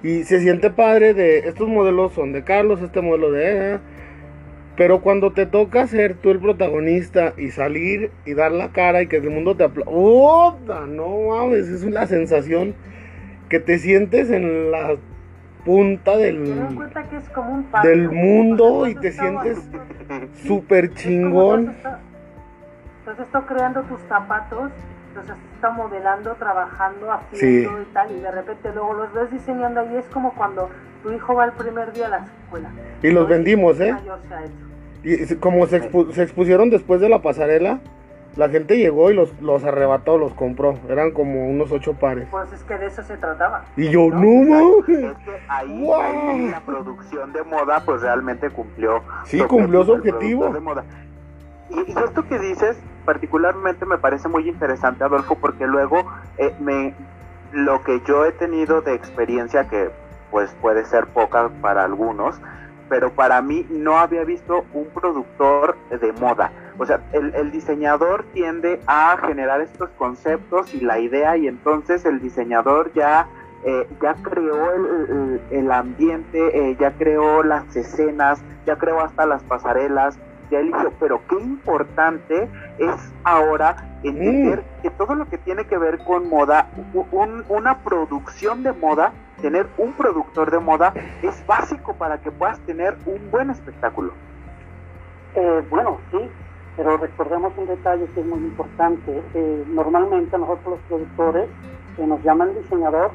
Y 0.06 0.22
se 0.22 0.38
siente 0.38 0.70
padre 0.70 1.14
de 1.14 1.38
estos 1.48 1.66
modelos 1.66 2.12
son 2.12 2.32
de 2.32 2.44
Carlos, 2.44 2.80
este 2.80 3.00
modelo 3.00 3.32
de... 3.32 3.80
pero 4.76 5.00
cuando 5.00 5.32
te 5.32 5.46
toca 5.46 5.88
ser 5.88 6.14
tú 6.14 6.30
el 6.30 6.38
protagonista 6.38 7.32
y 7.36 7.50
salir 7.50 8.12
y 8.24 8.34
dar 8.34 8.52
la 8.52 8.68
cara 8.68 9.02
y 9.02 9.08
que 9.08 9.16
el 9.16 9.30
mundo 9.30 9.56
te 9.56 9.64
aplauda, 9.64 10.86
no 10.86 11.08
mames, 11.30 11.66
es 11.66 11.82
una 11.82 12.06
sensación 12.06 12.76
que 13.48 13.58
te 13.58 13.80
sientes 13.80 14.30
en 14.30 14.70
la 14.70 14.94
punta 15.64 16.16
del, 16.16 16.54
que 17.82 17.88
del 17.88 18.08
mundo 18.08 18.86
y 18.86 18.94
te 18.94 19.10
sientes 19.10 19.58
súper 20.46 20.94
chingón. 20.94 21.74
Entonces 23.00 23.26
está 23.26 23.44
creando 23.44 23.82
tus 23.82 24.00
zapatos, 24.02 24.70
los 25.16 25.24
está 25.54 25.70
modelando, 25.70 26.34
trabajando, 26.34 27.12
haciendo 27.12 27.82
y 27.82 27.84
tal, 27.92 28.12
y 28.12 28.20
de 28.20 28.30
repente 28.30 28.70
luego 28.72 28.94
los 28.94 29.12
ves 29.12 29.30
diseñando 29.30 29.80
ahí, 29.80 29.96
es 29.96 30.06
como 30.06 30.34
cuando 30.34 30.68
tu 31.02 31.12
hijo 31.12 31.34
va 31.34 31.46
el 31.46 31.52
primer 31.52 31.92
día 31.92 32.06
a 32.06 32.10
la 32.10 32.18
escuela. 32.18 32.70
Y 33.02 33.10
los 33.10 33.28
vendimos, 33.28 33.80
¿eh? 33.80 33.96
Y 35.02 35.36
como 35.36 35.66
se, 35.66 35.90
se 36.12 36.22
expusieron 36.22 36.70
después 36.70 37.00
de 37.00 37.08
la 37.08 37.22
pasarela, 37.22 37.80
la 38.36 38.50
gente 38.50 38.76
llegó 38.76 39.10
y 39.10 39.14
los, 39.14 39.32
los 39.40 39.64
arrebató, 39.64 40.18
los 40.18 40.34
compró. 40.34 40.78
Eran 40.88 41.12
como 41.12 41.48
unos 41.48 41.72
ocho 41.72 41.94
pares. 41.94 42.28
Pues 42.30 42.52
es 42.52 42.62
que 42.64 42.76
de 42.76 42.86
eso 42.86 43.02
se 43.02 43.16
trataba. 43.16 43.64
Y 43.76 43.88
yo, 43.88 44.10
no, 44.10 44.80
Es 44.80 44.84
que 44.84 45.14
ahí, 45.48 45.90
ahí 45.90 46.50
la 46.50 46.60
producción 46.60 47.32
de 47.32 47.42
moda, 47.42 47.82
pues 47.84 48.02
realmente 48.02 48.50
cumplió. 48.50 49.02
Sí, 49.24 49.40
cumplió 49.40 49.84
su 49.84 49.92
objetivo. 49.92 50.52
De 50.52 50.60
moda. 50.60 50.84
Y, 51.70 51.90
y, 51.90 51.94
esto 51.96 52.28
que 52.28 52.38
dices, 52.38 52.78
particularmente 53.06 53.86
me 53.86 53.96
parece 53.96 54.28
muy 54.28 54.46
interesante, 54.46 55.04
Adolfo, 55.04 55.36
porque 55.36 55.66
luego 55.66 56.04
eh, 56.36 56.54
me 56.60 56.94
lo 57.52 57.82
que 57.84 58.02
yo 58.04 58.26
he 58.26 58.32
tenido 58.32 58.82
de 58.82 58.92
experiencia, 58.94 59.68
que 59.68 59.90
pues 60.30 60.54
puede 60.60 60.84
ser 60.84 61.06
poca 61.06 61.48
para 61.62 61.84
algunos, 61.84 62.38
pero 62.88 63.12
para 63.12 63.40
mí 63.40 63.66
no 63.70 63.96
había 63.96 64.24
visto 64.24 64.66
un 64.74 64.86
productor 64.86 65.76
de 65.88 66.12
moda. 66.12 66.50
O 66.78 66.84
sea, 66.84 67.00
el, 67.12 67.50
diseñador 67.50 68.24
tiende 68.34 68.80
a 68.86 69.16
generar 69.26 69.60
estos 69.60 69.88
conceptos 69.90 70.74
y 70.74 70.80
la 70.80 70.98
idea 70.98 71.36
y 71.36 71.48
entonces 71.48 72.04
el 72.04 72.20
diseñador 72.20 72.92
ya, 72.92 73.28
eh, 73.64 73.88
ya 74.02 74.14
creó 74.14 74.72
el, 75.50 75.72
ambiente, 75.72 76.70
eh, 76.70 76.76
ya 76.78 76.90
creó 76.92 77.42
las 77.42 77.74
escenas, 77.74 78.42
ya 78.66 78.76
creó 78.76 79.00
hasta 79.00 79.24
las 79.24 79.42
pasarelas, 79.44 80.18
ya 80.50 80.60
eligió, 80.60 80.92
pero 80.98 81.20
qué 81.28 81.36
importante 81.36 82.48
es 82.78 83.12
ahora 83.24 83.76
entender 84.02 84.60
mm. 84.60 84.82
que 84.82 84.90
todo 84.90 85.14
lo 85.14 85.26
que 85.26 85.38
tiene 85.38 85.64
que 85.64 85.78
ver 85.78 85.98
con 86.04 86.28
moda, 86.28 86.68
una 87.48 87.78
producción 87.78 88.62
de 88.62 88.72
moda, 88.72 89.12
tener 89.40 89.66
un 89.78 89.92
productor 89.92 90.50
de 90.50 90.58
moda 90.58 90.92
es 91.22 91.46
básico 91.46 91.94
para 91.94 92.18
que 92.18 92.30
puedas 92.30 92.58
tener 92.60 92.96
un 93.06 93.30
buen 93.30 93.50
espectáculo. 93.50 94.12
Eh, 95.34 95.62
bueno, 95.68 95.98
sí, 96.10 96.18
pero 96.76 96.96
recordemos 96.96 97.52
un 97.56 97.66
detalle 97.66 98.06
que 98.14 98.20
es 98.20 98.26
muy 98.26 98.38
importante. 98.38 99.22
Eh, 99.34 99.64
normalmente 99.68 100.38
nosotros 100.38 100.78
los 100.78 100.80
productores, 100.88 101.48
que 101.96 102.06
nos 102.06 102.22
llaman 102.22 102.54
diseñador, 102.54 103.10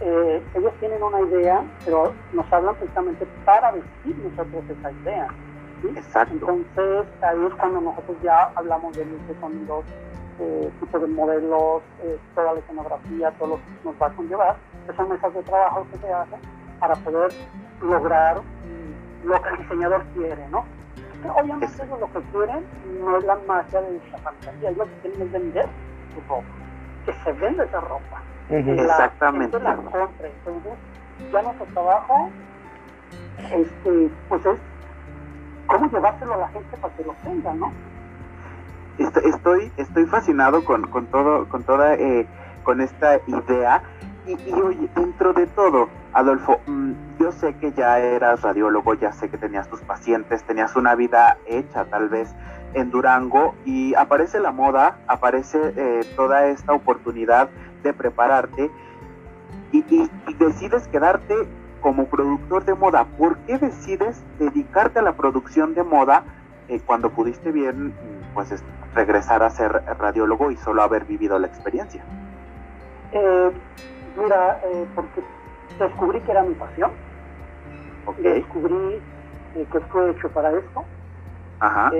eh, 0.00 0.42
ellos 0.54 0.72
tienen 0.78 1.02
una 1.02 1.20
idea, 1.22 1.62
pero 1.84 2.12
nos 2.32 2.50
hablan 2.52 2.74
precisamente 2.76 3.26
para 3.44 3.72
vestir 3.72 4.16
nosotros 4.18 4.62
esa 4.78 4.92
idea. 4.92 5.28
Exacto. 5.84 6.34
Entonces 6.34 7.06
ahí 7.22 7.46
es 7.46 7.54
cuando 7.54 7.80
nosotros 7.80 8.16
ya 8.22 8.50
hablamos 8.54 8.96
de 8.96 9.04
luces, 9.04 9.36
sonidos, 9.40 9.84
eh, 10.40 10.70
tipos 10.80 11.02
de 11.02 11.08
modelos, 11.08 11.82
eh, 12.02 12.18
toda 12.34 12.54
la 12.54 12.60
escenografía, 12.60 13.30
todo 13.32 13.48
lo 13.48 13.56
que 13.56 13.62
nos 13.84 13.94
va 14.00 14.06
a 14.06 14.10
conllevar, 14.10 14.56
que 14.86 14.94
son 14.94 15.08
mesas 15.08 15.34
de 15.34 15.42
trabajo 15.42 15.86
que 15.90 15.98
se 15.98 16.12
hacen 16.12 16.40
para 16.78 16.94
poder 16.96 17.32
lograr 17.82 18.40
lo 19.24 19.42
que 19.42 19.48
el 19.48 19.58
diseñador 19.58 20.04
quiere, 20.14 20.48
¿no? 20.48 20.64
obviamente 21.26 21.66
eso 21.66 21.82
es 21.82 22.00
lo 22.00 22.12
que 22.12 22.20
quieren, 22.30 22.64
no 23.00 23.18
es 23.18 23.24
la 23.24 23.36
magia 23.46 23.80
de 23.80 23.96
esta 23.96 24.18
fantasía, 24.18 24.70
es 24.70 24.76
lo 24.76 24.84
que 24.84 24.92
quieren 25.02 25.22
es 25.22 25.32
vender 25.32 25.66
su 26.14 26.20
ropa, 26.28 26.44
que 27.04 27.12
se 27.12 27.32
vende 27.32 27.64
esa 27.64 27.80
ropa, 27.80 28.22
Exactamente. 28.48 29.58
la 29.60 29.76
compre. 29.76 30.32
Entonces, 30.38 30.72
ya 31.32 31.42
nuestro 31.42 31.66
trabajo 31.66 32.30
este, 33.38 34.10
pues 34.28 34.46
es 34.46 34.58
cómo 35.68 35.88
llevárselo 35.90 36.34
a 36.34 36.38
la 36.38 36.48
gente 36.48 36.76
para 36.78 36.94
que 36.94 37.04
lo 37.04 37.14
tenga, 37.22 37.54
¿no? 37.54 37.72
Estoy, 38.98 39.70
estoy 39.76 40.06
fascinado 40.06 40.64
con, 40.64 40.88
todo, 41.06 41.48
con 41.48 41.62
toda, 41.62 41.94
eh, 41.94 42.26
con 42.64 42.80
esta 42.80 43.20
idea. 43.28 43.82
Y, 44.26 44.32
y, 44.32 44.52
oye, 44.52 44.88
dentro 44.96 45.32
de 45.32 45.46
todo, 45.46 45.88
Adolfo, 46.12 46.60
mm, 46.66 46.92
yo 47.20 47.30
sé 47.30 47.54
que 47.54 47.70
ya 47.72 48.00
eras 48.00 48.42
radiólogo, 48.42 48.94
ya 48.94 49.12
sé 49.12 49.30
que 49.30 49.38
tenías 49.38 49.68
tus 49.68 49.80
pacientes, 49.82 50.42
tenías 50.42 50.74
una 50.74 50.96
vida 50.96 51.38
hecha 51.46 51.84
tal 51.84 52.08
vez 52.08 52.34
en 52.74 52.90
Durango 52.90 53.54
y 53.64 53.94
aparece 53.94 54.40
la 54.40 54.50
moda, 54.50 54.98
aparece 55.06 55.72
eh, 55.76 56.00
toda 56.16 56.48
esta 56.48 56.72
oportunidad 56.72 57.48
de 57.82 57.92
prepararte 57.92 58.70
y 59.70 60.08
decides 60.38 60.88
quedarte 60.88 61.46
como 61.80 62.06
productor 62.06 62.64
de 62.64 62.74
moda, 62.74 63.04
¿por 63.16 63.38
qué 63.38 63.58
decides 63.58 64.22
dedicarte 64.38 64.98
a 64.98 65.02
la 65.02 65.12
producción 65.12 65.74
de 65.74 65.82
moda 65.82 66.24
eh, 66.68 66.80
cuando 66.84 67.10
pudiste 67.10 67.52
bien 67.52 67.94
pues 68.34 68.62
regresar 68.94 69.42
a 69.42 69.50
ser 69.50 69.72
radiólogo 69.98 70.50
y 70.50 70.56
solo 70.56 70.82
haber 70.82 71.04
vivido 71.04 71.38
la 71.38 71.46
experiencia? 71.46 72.02
Eh, 73.12 73.50
mira, 74.20 74.60
eh, 74.64 74.86
porque 74.94 75.22
descubrí 75.78 76.20
que 76.20 76.30
era 76.32 76.42
mi 76.42 76.54
pasión. 76.54 76.90
Okay. 78.06 78.40
Descubrí 78.40 79.00
que 79.54 79.80
fue 79.80 80.10
hecho 80.10 80.28
para 80.30 80.52
esto. 80.52 80.84
Ajá. 81.60 81.90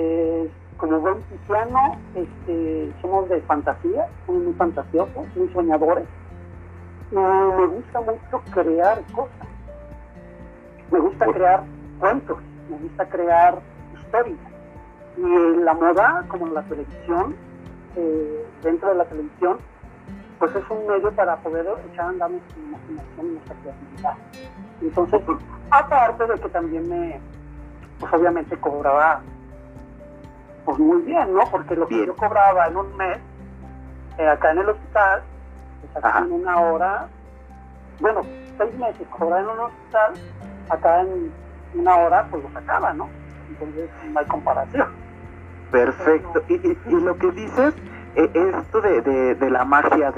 como 0.77 1.01
buen 1.01 1.21
cristiano, 1.23 1.99
este, 2.15 2.93
somos 3.03 3.29
de 3.29 3.41
fantasía, 3.43 4.07
somos 4.25 4.43
muy 4.45 4.53
fantasiosos, 4.55 5.27
muy 5.35 5.49
soñadores. 5.53 6.05
Y 7.11 7.17
me 7.17 7.67
gusta 7.67 8.01
mucho 8.03 8.43
crear 8.53 9.03
cosas 9.13 9.49
me 10.91 10.99
gusta 11.01 11.27
crear 11.27 11.63
cuentos, 11.99 12.39
me 12.71 12.79
gusta 12.79 13.09
crear 13.09 13.59
historias. 13.97 14.39
Y 15.17 15.57
la 15.63 15.75
moda, 15.75 16.25
como 16.29 16.47
la 16.49 16.63
televisión, 16.63 17.35
eh, 17.97 18.47
dentro 18.63 18.91
de 18.91 18.95
la 18.95 19.05
televisión, 19.05 19.59
pues 20.39 20.55
es 20.55 20.63
un 20.71 20.87
medio 20.87 21.11
para 21.13 21.37
poder 21.37 21.67
echar 21.91 22.07
a 22.07 22.09
andar 22.11 22.31
nuestra 22.31 22.59
imaginación 22.59 23.27
y 23.27 23.31
nuestra 23.31 23.57
creatividad. 23.57 24.15
Entonces, 24.81 25.21
aparte 25.71 26.27
de 26.27 26.35
que 26.41 26.49
también 26.49 26.89
me, 26.89 27.21
pues 27.99 28.13
obviamente 28.13 28.57
cobraba, 28.59 29.21
pues 30.65 30.79
muy 30.79 31.03
bien, 31.03 31.35
¿no? 31.35 31.41
Porque 31.51 31.75
lo 31.75 31.89
que 31.89 32.07
yo 32.07 32.15
cobraba 32.15 32.69
en 32.69 32.77
un 32.77 32.97
mes, 32.97 33.19
eh, 34.19 34.29
acá 34.29 34.53
en 34.53 34.59
el 34.59 34.69
hospital, 34.69 35.23
pues 35.93 36.05
en 36.05 36.33
una 36.33 36.61
hora, 36.61 37.09
bueno, 38.01 38.21
seis 38.57 38.79
meses 38.79 39.09
cobraba 39.09 39.41
en 39.41 39.49
un 39.49 39.61
hospital, 39.61 40.13
acá 40.71 41.03
en 41.03 41.33
una 41.75 41.97
hora 41.97 42.27
pues 42.31 42.43
lo 42.43 42.51
sacaba, 42.53 42.93
¿no? 42.93 43.09
Entonces 43.49 43.91
no 44.13 44.21
hay 44.21 44.27
comparación. 44.27 44.89
Perfecto. 45.71 46.43
Y, 46.49 46.55
y, 46.55 47.01
lo 47.01 47.17
que 47.19 47.31
dices, 47.33 47.75
eh, 48.15 48.31
esto 48.35 48.81
de, 48.81 49.35
de, 49.35 49.51
la 49.51 49.65
magia, 49.65 50.11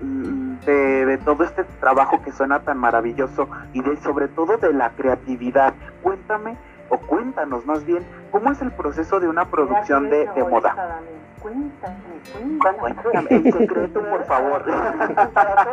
mm, 0.00 0.58
de, 0.64 1.06
de, 1.06 1.18
todo 1.18 1.44
este 1.44 1.64
trabajo 1.80 2.22
que 2.22 2.32
suena 2.32 2.60
tan 2.60 2.78
maravilloso 2.78 3.48
y 3.74 3.82
de 3.82 3.96
sobre 3.98 4.28
todo 4.28 4.56
de 4.56 4.72
la 4.72 4.90
creatividad, 4.90 5.74
cuéntame 6.02 6.56
o 6.88 6.98
cuéntanos 6.98 7.66
más 7.66 7.84
bien, 7.84 8.06
¿cómo 8.30 8.50
es 8.50 8.62
el 8.62 8.72
proceso 8.72 9.20
de 9.20 9.28
una 9.28 9.44
producción 9.44 10.08
de, 10.08 10.26
de 10.34 10.44
moda? 10.44 11.00
Cuéntame, 11.40 11.96
cuéntame. 12.32 12.78
Cuéntame, 12.78 13.28
en 13.30 13.52
secreto, 13.52 14.02
por 14.02 14.24
favor. 14.24 14.64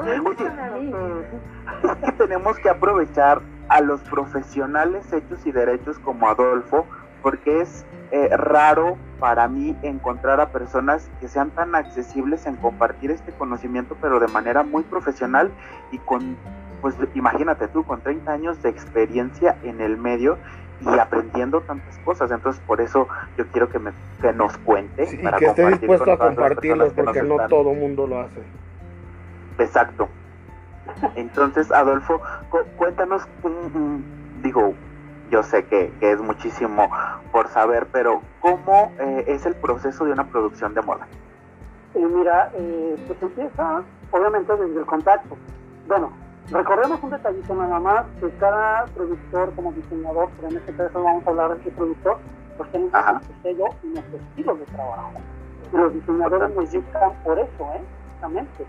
Oye, 0.01 0.45
es 1.83 1.95
que 1.95 2.11
tenemos 2.13 2.57
que 2.57 2.69
aprovechar 2.69 3.41
a 3.69 3.81
los 3.81 4.01
profesionales 4.01 5.11
hechos 5.11 5.45
y 5.45 5.51
derechos 5.51 5.97
como 5.99 6.29
Adolfo, 6.29 6.85
porque 7.21 7.61
es 7.61 7.85
eh, 8.11 8.29
raro 8.37 8.97
para 9.19 9.47
mí 9.47 9.75
encontrar 9.81 10.39
a 10.39 10.49
personas 10.49 11.09
que 11.19 11.27
sean 11.27 11.49
tan 11.51 11.73
accesibles 11.73 12.45
en 12.45 12.55
compartir 12.57 13.11
este 13.11 13.31
conocimiento, 13.31 13.97
pero 13.99 14.19
de 14.19 14.27
manera 14.27 14.63
muy 14.63 14.83
profesional 14.83 15.51
y 15.91 15.97
con, 15.99 16.37
pues 16.81 16.95
imagínate 17.15 17.67
tú, 17.67 17.83
con 17.83 18.01
30 18.01 18.31
años 18.31 18.61
de 18.61 18.69
experiencia 18.69 19.57
en 19.63 19.81
el 19.81 19.97
medio 19.97 20.37
y 20.85 20.99
aprendiendo 20.99 21.61
tantas 21.61 21.97
cosas. 21.99 22.31
Entonces, 22.31 22.61
por 22.65 22.81
eso 22.81 23.07
yo 23.37 23.47
quiero 23.47 23.69
que, 23.69 23.79
me, 23.79 23.91
que 24.21 24.33
nos 24.33 24.57
cuente. 24.59 25.03
y 25.03 25.17
que 25.17 25.45
esté 25.45 25.67
dispuesto 25.67 26.11
a 26.11 26.17
compartirlos, 26.17 26.93
porque 26.93 27.23
no 27.23 27.47
todo 27.47 27.73
mundo 27.73 28.07
lo 28.07 28.19
hace. 28.21 28.41
Exacto. 29.59 30.07
Entonces, 31.15 31.71
Adolfo, 31.71 32.21
cuéntanos, 32.77 33.27
digo, 34.41 34.73
yo 35.31 35.43
sé 35.43 35.65
que, 35.65 35.91
es 36.01 36.19
muchísimo 36.21 36.89
por 37.31 37.47
saber, 37.47 37.87
pero 37.91 38.21
¿cómo 38.39 38.93
eh, 38.99 39.25
es 39.27 39.45
el 39.45 39.55
proceso 39.55 40.05
de 40.05 40.11
una 40.11 40.25
producción 40.25 40.73
de 40.73 40.81
moda? 40.81 41.07
Eh, 41.95 42.05
mira, 42.05 42.51
eh, 42.53 42.95
pues 43.07 43.21
empieza 43.21 43.81
obviamente 44.11 44.55
desde 44.55 44.79
el 44.79 44.85
contacto. 44.85 45.35
Bueno, 45.87 46.11
recordemos 46.51 47.01
un 47.03 47.09
detallito 47.09 47.55
nada 47.55 47.79
más, 47.79 48.05
que 48.19 48.29
cada 48.37 48.85
productor 48.85 49.53
como 49.55 49.71
diseñador, 49.73 50.29
pero 50.35 50.49
en 50.49 50.57
este 50.57 50.73
caso 50.75 51.03
vamos 51.03 51.25
a 51.25 51.29
hablar 51.29 51.57
de 51.57 51.71
productor, 51.71 52.17
pues 52.57 52.71
tenemos 52.71 52.93
nuestro 52.93 53.35
sello 53.41 53.65
y 53.83 53.87
nuestro 53.87 54.17
estilo 54.17 54.55
de 54.55 54.65
trabajo. 54.65 55.11
Y 55.73 55.77
los 55.77 55.93
diseñadores 55.93 56.55
nos 56.55 56.71
gustan 56.71 57.11
por 57.23 57.39
eso, 57.39 57.73
¿eh? 57.73 57.81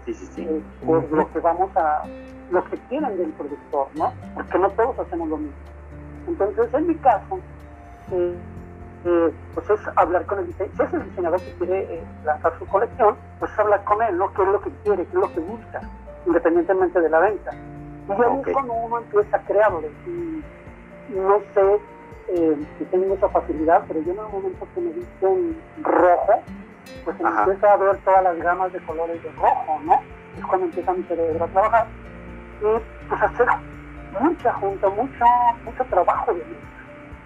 Sí, 0.04 0.14
sí, 0.14 0.26
sí. 0.26 0.42
Eh, 0.42 0.62
por 0.84 1.10
lo 1.10 1.32
que 1.32 1.40
vamos 1.40 1.74
a, 1.76 2.02
lo 2.50 2.64
que 2.64 2.76
quieren 2.88 3.16
del 3.16 3.30
productor, 3.30 3.88
¿no? 3.94 4.12
Porque 4.34 4.58
no 4.58 4.70
todos 4.70 4.98
hacemos 4.98 5.28
lo 5.28 5.36
mismo. 5.38 5.56
Entonces, 6.28 6.74
en 6.74 6.86
mi 6.88 6.94
caso, 6.96 7.38
eh, 8.12 8.34
eh, 9.04 9.34
pues 9.54 9.70
es 9.70 9.80
hablar 9.96 10.26
con 10.26 10.40
el 10.40 10.46
diseñador. 10.46 10.76
Si 10.76 10.82
es 10.82 10.92
el 10.92 11.08
diseñador 11.08 11.40
que 11.40 11.52
quiere 11.52 12.04
lanzar 12.24 12.58
su 12.58 12.66
colección, 12.66 13.16
pues 13.38 13.50
es 13.52 13.58
hablar 13.58 13.84
con 13.84 14.02
él, 14.02 14.18
¿no? 14.18 14.32
¿Qué 14.32 14.42
es 14.42 14.48
lo 14.48 14.60
que 14.60 14.70
quiere? 14.84 15.04
¿Qué 15.04 15.08
es 15.08 15.14
lo 15.14 15.32
que 15.32 15.40
busca? 15.40 15.80
Independientemente 16.26 17.00
de 17.00 17.08
la 17.08 17.20
venta. 17.20 17.52
Y 18.08 18.12
ahí 18.12 18.38
Ok. 18.38 18.46
es 18.48 18.52
cuando 18.52 18.72
uno 18.74 18.98
empieza 18.98 19.36
a 19.36 19.40
crearlo. 19.40 19.82
Y 20.06 20.42
no 21.14 21.38
sé 21.54 21.80
eh, 22.28 22.56
si 22.78 22.84
tengo 22.86 23.14
esa 23.14 23.28
facilidad, 23.28 23.84
pero 23.86 24.00
yo 24.00 24.12
en 24.12 24.18
el 24.18 24.32
momento 24.32 24.66
que 24.74 24.80
me 24.80 24.92
dicen 24.92 25.56
rojo, 25.82 26.42
pues 27.04 27.16
Ajá. 27.24 27.44
empieza 27.44 27.72
a 27.72 27.76
ver 27.76 27.96
todas 27.98 28.24
las 28.24 28.36
gamas 28.38 28.72
de 28.72 28.80
colores 28.80 29.22
de 29.22 29.30
rojo, 29.32 29.80
¿no? 29.84 29.94
Es 30.36 30.44
cuando 30.46 30.66
empieza 30.66 30.92
mi 30.92 31.02
cerebro 31.04 31.44
a 31.44 31.48
trabajar. 31.48 31.86
Y 32.60 33.08
pues 33.08 33.22
hacer 33.22 33.46
mucha 34.20 34.52
junta, 34.54 34.88
mucho, 34.88 35.24
mucho 35.64 35.84
trabajo 35.84 36.32
de 36.32 36.40
mesa. 36.44 36.66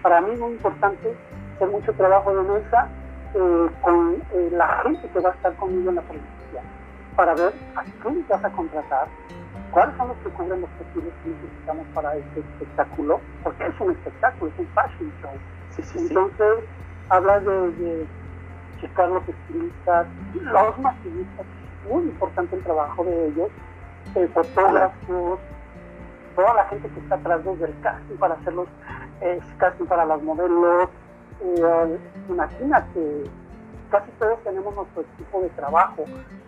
Para 0.01 0.21
mí 0.21 0.31
es 0.33 0.39
muy 0.39 0.51
importante 0.51 1.15
hacer 1.55 1.67
mucho 1.69 1.93
trabajo 1.93 2.35
de 2.35 2.43
mesa 2.43 2.89
eh, 3.33 3.69
con 3.81 4.21
eh, 4.33 4.49
la 4.51 4.67
gente 4.83 5.07
que 5.09 5.19
va 5.19 5.29
a 5.29 5.33
estar 5.33 5.55
conmigo 5.55 5.89
en 5.89 5.95
la 5.95 6.01
producción, 6.01 6.40
para 7.15 7.33
ver 7.35 7.53
a 7.75 7.83
quién 8.01 8.25
vas 8.27 8.43
a 8.43 8.51
contratar, 8.51 9.09
cuáles 9.71 9.95
son 9.97 10.09
los 10.09 10.17
que 10.17 10.29
cubren 10.29 10.61
los 10.61 10.69
perfiles 10.71 11.13
que 11.23 11.29
necesitamos 11.29 11.87
para 11.93 12.15
este 12.15 12.39
espectáculo, 12.41 13.21
porque 13.43 13.65
es 13.67 13.79
un 13.81 13.91
espectáculo, 13.91 14.51
es 14.51 14.59
un 14.59 14.67
fashion 14.69 15.13
show. 15.21 15.33
Sí, 15.69 15.83
sí, 15.83 15.99
sí. 15.99 15.99
Entonces, 16.09 16.65
hablas 17.09 17.45
de, 17.45 17.71
de 17.71 18.07
checar 18.79 19.09
los 19.09 19.27
estilistas, 19.27 20.07
los 20.33 20.79
maquillistas, 20.79 21.45
muy 21.89 22.03
importante 22.03 22.55
el 22.55 22.63
trabajo 22.63 23.03
de 23.05 23.27
ellos, 23.27 23.49
eh, 24.15 24.27
fotógrafos, 24.33 25.39
toda 26.35 26.53
la 26.55 26.65
gente 26.65 26.89
que 26.89 26.99
está 26.99 27.15
atrás 27.15 27.43
desde 27.43 27.65
el 27.65 27.79
casting 27.79 28.17
para 28.17 28.35
hacer 28.35 28.53
los 28.53 28.67
eh, 29.21 29.39
casting 29.57 29.85
para 29.85 30.05
las 30.05 30.21
modelos. 30.23 30.89
eh, 31.41 31.99
imagínate, 32.27 33.23
casi 33.91 34.09
todos 34.19 34.39
tenemos 34.43 34.73
nuestro 34.75 35.01
equipo 35.01 35.41
de 35.41 35.49
trabajo, 35.49 36.03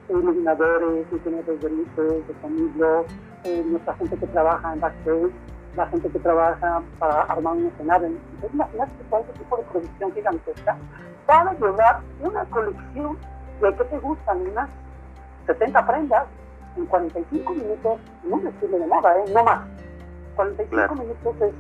iluminadores, 0.10 1.06
ingenieros 1.12 1.62
de 1.62 1.70
luces, 1.70 2.28
de 2.28 2.42
sonido, 2.42 3.06
eh, 3.44 3.64
nuestra 3.68 3.94
gente 3.96 4.18
que 4.18 4.28
trabaja 4.28 4.74
en 4.74 4.80
backstage, 4.80 5.32
la 5.76 5.88
gente 5.88 6.10
que 6.10 6.20
trabaja 6.20 6.82
para 7.00 7.22
armar 7.24 7.54
un 7.54 7.66
escenario. 7.68 8.08
Entonces, 8.08 8.54
imagínate 8.54 8.92
todo 9.10 9.20
ese 9.22 9.34
tipo 9.40 9.58
de 9.58 9.64
producción 9.64 10.14
gigantesca 10.14 10.78
para 11.26 11.54
llevar 11.54 12.00
una 12.22 12.46
colección 12.46 13.18
de 13.62 13.76
qué 13.76 13.84
te 13.84 14.00
gustan, 14.00 14.42
unas 14.48 14.70
70 15.48 15.86
prendas 15.88 16.26
en 16.78 16.86
45 16.86 17.54
minutos, 17.54 18.00
en 18.26 18.34
un 18.34 18.44
de 18.44 18.88
moda, 18.88 19.18
¿eh? 19.20 19.32
no 19.34 19.44
más. 19.44 19.68
45 20.36 20.70
Claro. 20.76 20.96
minutos 20.96 21.36
es 21.42 21.54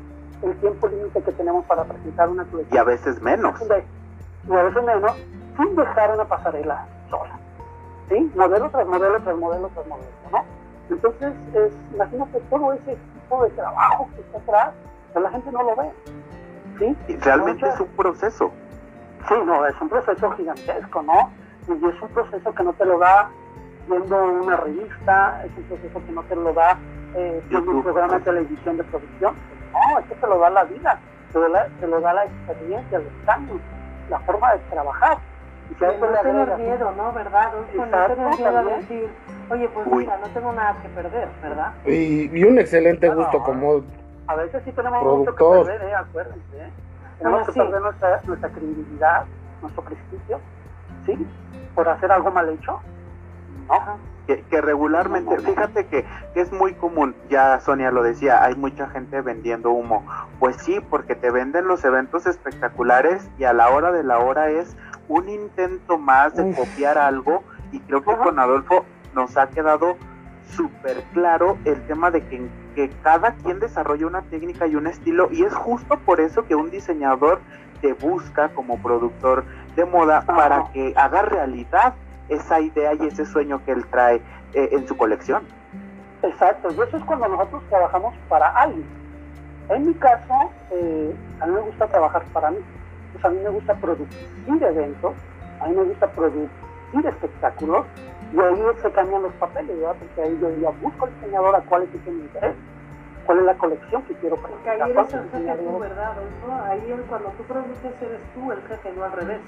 el 0.43 0.55
tiempo 0.57 0.87
límite 0.87 1.21
que 1.21 1.31
tenemos 1.33 1.65
para 1.65 1.83
presentar 1.83 2.29
una 2.29 2.43
colección 2.45 2.75
Y 2.75 2.79
a 2.79 2.83
veces 2.83 3.21
menos. 3.21 3.53
y 3.61 4.51
a 4.53 4.63
veces 4.63 4.83
menos, 4.83 5.11
sin 5.57 5.75
dejar 5.75 6.13
una 6.13 6.25
pasarela 6.25 6.85
sola. 7.09 7.39
¿Sí? 8.09 8.31
Modelo 8.35 8.69
tras 8.69 8.85
modelo 8.85 9.19
tras 9.21 9.37
modelo 9.37 9.69
tras 9.69 9.87
modelo, 9.87 10.07
¿no? 10.31 10.43
Entonces, 10.89 11.33
es, 11.53 11.73
imagínate 11.93 12.39
todo 12.49 12.73
ese 12.73 12.95
tipo 12.95 13.43
de 13.43 13.49
trabajo 13.51 14.09
que 14.15 14.21
está 14.21 14.37
atrás, 14.39 14.73
pero 15.13 15.23
la 15.23 15.31
gente 15.31 15.51
no 15.51 15.63
lo 15.63 15.75
ve. 15.75 15.91
¿Sí? 16.79 16.97
Y 17.07 17.15
realmente 17.17 17.67
es 17.67 17.79
un 17.79 17.87
proceso. 17.87 18.51
Sí, 19.27 19.35
no, 19.45 19.65
es 19.65 19.79
un 19.79 19.89
proceso 19.89 20.31
gigantesco, 20.31 21.01
¿no? 21.01 21.31
Y 21.67 21.71
es 21.73 22.01
un 22.01 22.09
proceso 22.09 22.53
que 22.53 22.63
no 22.63 22.73
te 22.73 22.85
lo 22.85 22.99
da 22.99 23.29
viendo 23.87 24.25
una 24.25 24.57
revista, 24.57 25.43
es 25.45 25.51
un 25.57 25.63
proceso 25.63 26.01
que 26.05 26.11
no 26.11 26.23
te 26.23 26.35
lo 26.35 26.53
da 26.53 26.77
eh, 27.15 27.41
viendo 27.49 27.71
un 27.71 27.83
programa 27.83 28.15
de 28.15 28.21
televisión 28.21 28.77
de 28.77 28.83
producción. 28.83 29.35
No, 29.71 29.99
es 29.99 30.05
que 30.07 30.15
te 30.15 30.27
lo 30.27 30.39
da 30.39 30.49
la 30.49 30.63
vida, 30.65 30.99
te 31.31 31.39
lo 31.39 31.49
da, 31.49 31.67
te 31.79 31.87
lo 31.87 32.01
da 32.01 32.13
la 32.13 32.25
experiencia, 32.25 32.99
los 32.99 33.29
años, 33.29 33.57
la 34.09 34.19
forma 34.19 34.53
de 34.53 34.59
trabajar. 34.69 35.17
Y 35.69 35.75
si 35.75 35.85
a 35.85 35.87
De 35.89 35.95
eso 35.95 36.05
no 36.05 36.11
le 36.11 36.17
tener 36.19 36.41
agregas- 36.49 36.59
miedo, 36.59 36.91
¿no? 36.91 37.13
¿Verdad? 37.13 37.41
Adolfo? 37.47 37.71
no 37.77 37.83
Exacto, 37.85 38.15
tener 38.15 38.37
miedo 38.37 38.57
a 38.57 38.63
decir, 38.63 39.09
oye, 39.49 39.69
pues 39.69 39.87
Uy. 39.91 40.03
mira, 40.03 40.17
no 40.17 40.27
tengo 40.27 40.51
nada 40.53 40.81
que 40.81 40.89
perder, 40.89 41.29
¿verdad? 41.41 41.73
Y, 41.85 42.39
y 42.39 42.43
un 42.43 42.59
excelente 42.59 43.07
No, 43.09 43.15
gusto 43.15 43.39
como 43.43 43.83
A 44.27 44.35
veces 44.35 44.61
sí 44.65 44.71
tenemos 44.71 45.01
Productor. 45.01 45.33
mucho 45.33 45.65
que 45.65 45.71
perder, 45.73 45.89
¿eh? 45.89 45.95
acuérdense. 45.95 46.57
¿eh? 46.57 46.71
Tenemos 47.17 47.39
Bueno, 47.41 47.45
que 47.45 47.51
sí. 47.53 47.59
perder 47.59 47.81
nuestra, 47.81 48.21
nuestra 48.25 48.49
credibilidad, 48.51 49.25
nuestro 49.61 49.83
prestigio, 49.83 50.41
¿sí? 51.05 51.71
Por 51.75 51.89
hacer 51.89 52.11
algo 52.11 52.31
mal 52.31 52.49
hecho. 52.49 52.79
¿No? 53.67 53.73
Ajá. 53.73 53.97
Que, 54.27 54.41
que 54.43 54.61
regularmente, 54.61 55.37
fíjate 55.39 55.85
que, 55.87 56.05
que 56.33 56.39
es 56.39 56.51
muy 56.53 56.73
común, 56.75 57.13
ya 57.29 57.59
Sonia 57.59 57.91
lo 57.91 58.03
decía, 58.03 58.41
hay 58.41 58.55
mucha 58.55 58.87
gente 58.87 59.19
vendiendo 59.19 59.71
humo. 59.71 60.05
Pues 60.39 60.55
sí, 60.57 60.79
porque 60.89 61.13
te 61.15 61.29
venden 61.29 61.67
los 61.67 61.83
eventos 61.83 62.25
espectaculares 62.25 63.29
y 63.37 63.43
a 63.43 63.51
la 63.51 63.69
hora 63.69 63.91
de 63.91 64.03
la 64.03 64.19
hora 64.19 64.49
es 64.49 64.77
un 65.09 65.27
intento 65.27 65.97
más 65.97 66.35
de 66.35 66.43
Uf. 66.43 66.57
copiar 66.57 66.97
algo 66.97 67.43
y 67.71 67.79
creo 67.81 68.01
que 68.01 68.11
Ajá. 68.11 68.23
con 68.23 68.39
Adolfo 68.39 68.85
nos 69.13 69.35
ha 69.37 69.49
quedado 69.49 69.97
súper 70.55 71.03
claro 71.13 71.57
el 71.65 71.81
tema 71.87 72.11
de 72.11 72.25
que, 72.27 72.47
que 72.75 72.89
cada 73.01 73.33
quien 73.35 73.59
desarrolla 73.59 74.07
una 74.07 74.21
técnica 74.23 74.67
y 74.67 74.75
un 74.75 74.87
estilo 74.87 75.29
y 75.31 75.43
es 75.43 75.53
justo 75.53 75.97
por 75.99 76.19
eso 76.21 76.45
que 76.45 76.55
un 76.55 76.69
diseñador 76.69 77.41
te 77.81 77.93
busca 77.93 78.49
como 78.49 78.81
productor 78.81 79.43
de 79.75 79.85
moda 79.85 80.19
Ajá. 80.19 80.35
para 80.35 80.71
que 80.71 80.93
haga 80.95 81.23
realidad 81.23 81.95
esa 82.29 82.59
idea 82.61 82.93
y 82.93 83.07
ese 83.07 83.25
sueño 83.25 83.63
que 83.63 83.71
él 83.71 83.85
trae 83.89 84.15
eh, 84.53 84.69
en 84.71 84.87
su 84.87 84.95
colección. 84.97 85.47
Exacto, 86.21 86.69
y 86.71 86.81
eso 86.81 86.97
es 86.97 87.03
cuando 87.03 87.27
nosotros 87.27 87.63
trabajamos 87.69 88.17
para 88.29 88.47
alguien. 88.47 88.87
En 89.69 89.85
mi 89.87 89.93
caso, 89.95 90.33
eh, 90.71 91.15
a 91.41 91.47
mí 91.47 91.53
me 91.53 91.61
gusta 91.61 91.87
trabajar 91.87 92.23
para 92.33 92.51
mí. 92.51 92.57
Pues 93.11 93.25
a 93.25 93.29
mí 93.29 93.39
me 93.43 93.49
gusta 93.49 93.75
producir 93.75 94.63
eventos, 94.63 95.15
a 95.61 95.67
mí 95.67 95.75
me 95.75 95.83
gusta 95.83 96.11
producir 96.11 96.49
espectáculos, 97.05 97.87
y 98.31 98.39
ahí 98.39 98.63
se 98.81 98.91
cambian 98.91 99.21
los 99.23 99.33
papeles, 99.33 99.75
¿verdad? 99.79 99.95
Porque 99.99 100.21
ahí 100.21 100.37
yo 100.41 100.49
ya 100.61 100.69
busco 100.81 101.05
al 101.05 101.13
diseñador 101.13 101.55
a 101.55 101.61
cuál 101.61 101.83
es 101.83 101.93
el 101.93 102.01
que 102.03 102.11
me 102.11 102.17
interesa, 102.23 102.57
cuál 103.25 103.39
es 103.39 103.45
la 103.45 103.57
colección 103.57 104.03
que 104.05 104.15
quiero 104.15 104.35
Porque 104.37 104.69
ahí 104.69 104.79
presentar. 104.91 105.21
eres 105.21 105.33
el 105.35 105.45
jefe 105.45 105.63
tú. 105.63 105.79
¿verdad? 105.79 106.17
Ahí 106.69 106.91
el- 106.91 107.01
cuando 107.03 107.29
tú 107.31 107.43
produces 107.43 108.01
eres 108.01 108.21
tú 108.33 108.51
el 108.51 108.61
jefe, 108.63 108.93
no 108.93 109.03
al 109.03 109.11
revés. 109.11 109.41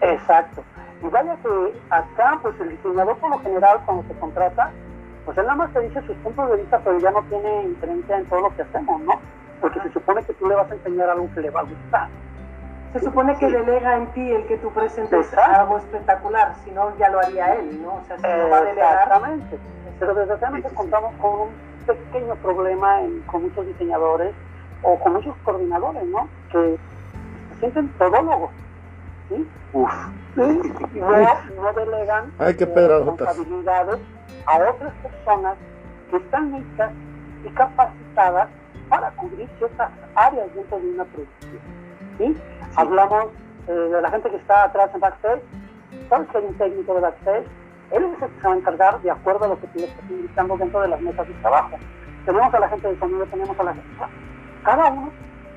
Exacto. 0.00 0.62
Y 1.02 1.08
vaya 1.08 1.36
que 1.42 1.82
acá, 1.90 2.38
pues 2.42 2.54
el 2.60 2.70
diseñador 2.70 3.18
por 3.18 3.30
lo 3.30 3.38
general, 3.40 3.80
cuando 3.84 4.02
se 4.04 4.14
contrata, 4.18 4.70
pues 5.24 5.36
él 5.38 5.44
nada 5.44 5.56
más 5.56 5.72
te 5.72 5.80
dice 5.80 6.00
sus 6.02 6.16
puntos 6.18 6.50
de 6.50 6.56
vista, 6.56 6.80
pero 6.84 6.98
ya 6.98 7.10
no 7.10 7.22
tiene 7.24 7.62
injerencia 7.64 8.18
en 8.18 8.26
todo 8.26 8.40
lo 8.40 8.54
que 8.54 8.62
hacemos, 8.62 9.00
¿no? 9.02 9.12
Porque 9.60 9.80
se 9.80 9.90
supone 9.92 10.22
que 10.24 10.34
tú 10.34 10.46
le 10.48 10.54
vas 10.56 10.70
a 10.70 10.74
enseñar 10.74 11.08
algo 11.10 11.30
que 11.34 11.40
le 11.40 11.50
va 11.50 11.60
a 11.60 11.64
gustar. 11.64 12.08
Se 12.92 13.00
supone 13.00 13.36
que 13.38 13.46
Sí. 13.46 13.52
delega 13.52 13.96
en 13.96 14.12
ti 14.12 14.32
el 14.32 14.46
que 14.48 14.58
tú 14.58 14.72
presentes 14.72 15.26
Exacto. 15.26 15.60
algo 15.60 15.78
espectacular, 15.78 16.54
si 16.64 16.70
no 16.72 16.96
ya 16.98 17.08
lo 17.10 17.20
haría 17.20 17.54
él, 17.54 17.80
¿no? 17.80 17.94
O 17.94 18.04
sea, 18.06 18.16
si 18.16 18.22
no 18.22 18.48
va 18.50 18.58
a 18.58 18.64
delegar. 18.64 18.94
Exactamente. 18.94 19.58
Pero 19.98 20.14
desgraciadamente 20.14 20.68
Sí, 20.68 20.74
sí, 20.74 20.76
sí. 20.82 20.90
contamos 20.90 21.14
con 21.16 21.40
un 21.40 21.56
pequeño 21.86 22.34
problema 22.36 23.00
en- 23.02 23.22
con 23.22 23.42
muchos 23.42 23.66
diseñadores 23.66 24.34
o 24.82 24.98
con 24.98 25.12
muchos 25.12 25.36
coordinadores, 25.44 26.04
¿no? 26.08 26.28
Que 26.50 26.80
se 27.48 27.54
sienten 27.60 27.92
todólogos, 27.92 28.50
¿sí? 29.30 29.48
Uf. 29.72 29.90
y 30.36 30.98
no, 30.98 31.10
no 31.62 31.72
delegan 31.72 32.32
Ay, 32.38 32.54
qué 32.56 32.66
responsabilidades 32.66 33.98
a 34.46 34.58
otras 34.58 34.92
personas 35.02 35.56
que 36.10 36.16
están 36.16 36.54
hechas 36.54 36.92
y 37.44 37.48
capacitadas 37.50 38.48
para 38.88 39.10
cubrir 39.12 39.48
ciertas 39.58 39.90
áreas 40.14 40.54
dentro 40.54 40.78
de 40.78 40.90
una 40.90 41.04
producción. 41.04 41.60
¿sí? 42.18 42.36
Hablamos 42.76 43.26
eh, 43.68 43.72
de 43.72 44.02
la 44.02 44.10
gente 44.10 44.30
que 44.30 44.36
está 44.36 44.64
atrás 44.64 44.90
en 44.92 45.00
backstage, 45.00 45.42
sabes 46.08 46.28
que 46.28 46.38
hay 46.38 46.44
un 46.44 46.58
técnico 46.58 46.94
de 46.94 47.00
backstage, 47.00 47.46
él 47.92 48.04
es 48.04 48.22
el 48.22 48.28
que 48.28 48.40
se 48.40 48.46
va 48.46 48.54
a 48.54 48.56
encargar 48.56 49.00
de 49.00 49.10
acuerdo 49.10 49.44
a 49.44 49.48
lo 49.48 49.60
que 49.60 49.66
tú 49.68 49.78
estás 49.78 50.10
indicando 50.10 50.56
dentro 50.56 50.80
de 50.80 50.88
las 50.88 51.00
mesas 51.00 51.26
de 51.26 51.34
trabajo. 51.34 51.76
Tenemos 52.26 52.52
a 52.52 52.60
la 52.60 52.68
gente 52.68 52.88
de 52.88 52.98
sonido, 52.98 53.26
tenemos 53.26 53.58
a 53.58 53.62
la 53.62 53.74
gente. 53.74 53.88
Cada 54.64 54.90
uno, 54.90 55.10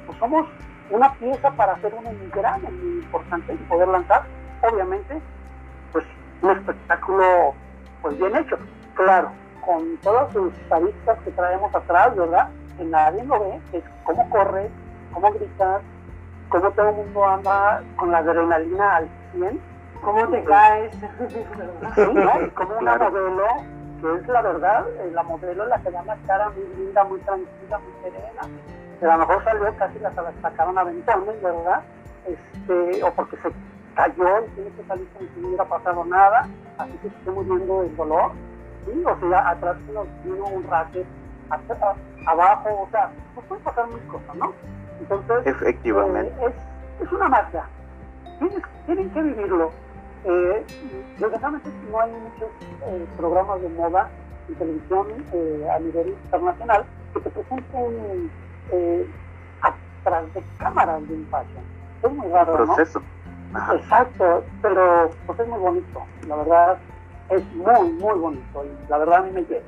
pues 0.05 0.17
somos 0.19 0.47
una 0.89 1.13
pieza 1.15 1.51
para 1.51 1.73
hacer 1.73 1.93
un 1.93 2.05
engrane 2.05 2.69
muy 2.71 3.03
importante 3.03 3.53
y 3.53 3.57
poder 3.57 3.87
lanzar, 3.87 4.23
obviamente, 4.61 5.21
pues 5.91 6.05
un 6.41 6.51
espectáculo 6.51 7.53
pues 8.01 8.17
bien 8.17 8.35
hecho. 8.35 8.57
Claro, 8.95 9.31
con 9.65 9.97
todas 9.97 10.31
sus 10.33 10.53
aristas 10.71 11.17
que 11.23 11.31
traemos 11.31 11.73
atrás, 11.73 12.15
¿verdad? 12.15 12.49
Que 12.77 12.83
nadie 12.85 13.23
lo 13.25 13.39
ve, 13.39 13.59
es 13.73 13.83
cómo 14.03 14.29
corre, 14.29 14.69
cómo 15.13 15.31
gritas, 15.31 15.81
cómo 16.49 16.71
todo 16.71 16.89
el 16.89 16.95
mundo 16.95 17.25
anda 17.25 17.81
con 17.97 18.11
la 18.11 18.19
adrenalina 18.19 18.97
al 18.97 19.09
100 19.33 19.73
¿Cómo 20.03 20.27
te 20.27 20.43
caes? 20.43 20.93
Sí, 21.95 22.01
¿no? 22.13 22.41
Y 22.41 22.49
como 22.49 22.77
una 22.77 22.97
Claro. 22.97 23.09
modelo, 23.11 23.45
que 24.01 24.15
es 24.21 24.27
la 24.27 24.41
verdad, 24.41 24.85
eh, 24.99 25.11
la 25.13 25.23
modelo 25.23 25.65
la 25.65 25.79
que 25.79 25.91
da 25.91 26.01
una 26.01 26.17
cara 26.27 26.49
muy 26.49 26.67
linda, 26.75 27.03
muy 27.05 27.19
tranquila, 27.21 27.79
muy 27.79 27.93
serena. 28.03 28.41
Que 29.03 29.09
a 29.09 29.17
lo 29.17 29.27
mejor 29.27 29.43
salió 29.43 29.75
casi 29.75 29.99
la 29.99 30.13
sacaron 30.41 30.77
a 30.77 30.85
ventones, 30.85 31.41
¿verdad? 31.43 31.81
Este, 32.25 33.03
o 33.03 33.11
porque 33.11 33.35
se 33.35 33.51
cayó 33.95 34.45
y 34.45 34.49
tiene 34.51 34.69
que 34.71 34.83
salir 34.87 35.07
como 35.09 35.29
si 35.29 35.41
no 35.41 35.47
hubiera 35.49 35.65
pasado 35.65 36.05
nada, 36.05 36.47
así 36.77 36.93
que 37.01 37.09
estemos 37.09 37.45
viendo 37.45 37.83
el 37.83 37.93
dolor. 37.97 38.31
¿sí? 38.85 39.03
O 39.05 39.29
sea, 39.29 39.49
atrás 39.49 39.75
se 39.85 39.91
nos 39.91 40.07
vino 40.23 40.45
un 40.45 40.63
racket, 40.69 41.05
abajo, 42.25 42.83
o 42.83 42.87
sea, 42.91 43.11
pues 43.35 43.45
puede 43.47 43.61
pasar 43.63 43.87
mil 43.89 44.01
cosas, 44.07 44.35
¿no? 44.35 44.53
Entonces, 45.01 45.47
Efectivamente. 45.47 46.33
eh, 46.39 46.53
es, 47.01 47.05
es 47.05 47.11
una 47.11 47.27
magia, 47.27 47.65
tienen 48.85 49.09
que 49.09 49.21
vivirlo. 49.21 49.69
Eh, 50.23 50.65
desgraciadamente 51.19 51.69
no 51.91 51.99
hay 51.99 52.11
muchos 52.11 52.49
eh, 52.87 53.05
programas 53.17 53.61
de 53.61 53.67
moda 53.67 54.09
en 54.47 54.55
televisión 54.55 55.07
eh, 55.33 55.67
a 55.75 55.79
nivel 55.79 56.07
internacional 56.07 56.85
que 57.13 57.19
te 57.19 57.29
presenten 57.31 58.31
eh, 58.71 59.07
atrás 59.61 60.33
de 60.33 60.43
cámaras 60.57 61.07
de 61.07 61.15
un 61.15 61.27
fashion. 61.27 61.63
Es 62.03 62.11
muy 62.11 62.27
raro, 62.29 62.53
proceso. 62.53 63.01
¿no? 63.51 63.73
Exacto, 63.75 64.43
pero 64.61 65.09
pues 65.25 65.39
es 65.39 65.47
muy 65.47 65.59
bonito. 65.59 66.03
La 66.27 66.35
verdad, 66.37 66.77
es 67.29 67.43
muy, 67.55 67.91
muy 67.93 68.19
bonito. 68.19 68.65
Y 68.65 68.89
la 68.89 68.97
verdad 68.97 69.19
a 69.19 69.21
mí 69.23 69.31
me 69.31 69.41
llena. 69.41 69.65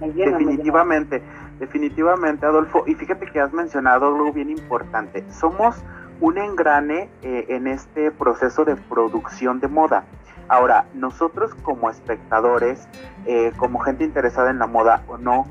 Me 0.00 0.08
llena 0.12 0.38
definitivamente, 0.38 1.20
me 1.20 1.26
llena. 1.26 1.58
definitivamente, 1.58 2.46
Adolfo. 2.46 2.84
Y 2.86 2.94
fíjate 2.94 3.26
que 3.26 3.40
has 3.40 3.52
mencionado 3.52 4.08
algo 4.08 4.32
bien 4.32 4.50
importante. 4.50 5.24
Somos 5.30 5.82
un 6.20 6.38
engrane 6.38 7.08
eh, 7.22 7.46
en 7.48 7.66
este 7.66 8.10
proceso 8.10 8.64
de 8.64 8.76
producción 8.76 9.60
de 9.60 9.68
moda. 9.68 10.04
Ahora, 10.48 10.86
nosotros 10.94 11.54
como 11.62 11.88
espectadores, 11.90 12.88
eh, 13.26 13.52
como 13.56 13.78
gente 13.80 14.04
interesada 14.04 14.50
en 14.50 14.58
la 14.58 14.66
moda 14.66 15.02
o 15.08 15.18
no, 15.18 15.46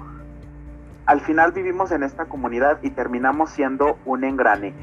al 1.05 1.21
final 1.21 1.51
vivimos 1.51 1.91
en 1.91 2.03
esta 2.03 2.25
comunidad 2.25 2.79
y 2.81 2.91
terminamos 2.91 3.49
siendo 3.49 3.97
un 4.05 4.23
engrane. 4.23 4.73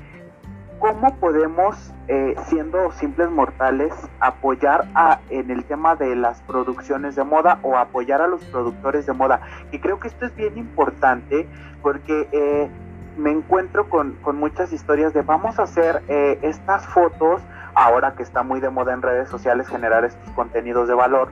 ¿Cómo 0.78 1.16
podemos, 1.16 1.92
eh, 2.06 2.36
siendo 2.46 2.92
simples 2.92 3.30
mortales, 3.30 3.92
apoyar 4.20 4.86
en 5.28 5.50
el 5.50 5.64
tema 5.64 5.96
de 5.96 6.14
las 6.14 6.40
producciones 6.42 7.16
de 7.16 7.24
moda 7.24 7.58
o 7.62 7.76
apoyar 7.76 8.22
a 8.22 8.28
los 8.28 8.44
productores 8.44 9.04
de 9.06 9.12
moda? 9.12 9.40
Y 9.72 9.80
creo 9.80 9.98
que 9.98 10.06
esto 10.06 10.26
es 10.26 10.36
bien 10.36 10.56
importante 10.56 11.48
porque 11.82 12.28
eh, 12.30 12.68
me 13.16 13.32
encuentro 13.32 13.88
con, 13.88 14.12
con, 14.22 14.36
muchas 14.36 14.72
historias 14.72 15.12
de 15.14 15.22
vamos 15.22 15.58
a 15.58 15.64
hacer 15.64 16.02
eh, 16.06 16.38
estas 16.42 16.86
fotos, 16.86 17.42
ahora 17.74 18.14
que 18.14 18.22
está 18.22 18.44
muy 18.44 18.60
de 18.60 18.70
moda 18.70 18.92
en 18.92 19.02
redes 19.02 19.28
sociales 19.28 19.66
generar 19.66 20.04
estos 20.04 20.30
contenidos 20.34 20.86
de 20.86 20.94
valor 20.94 21.30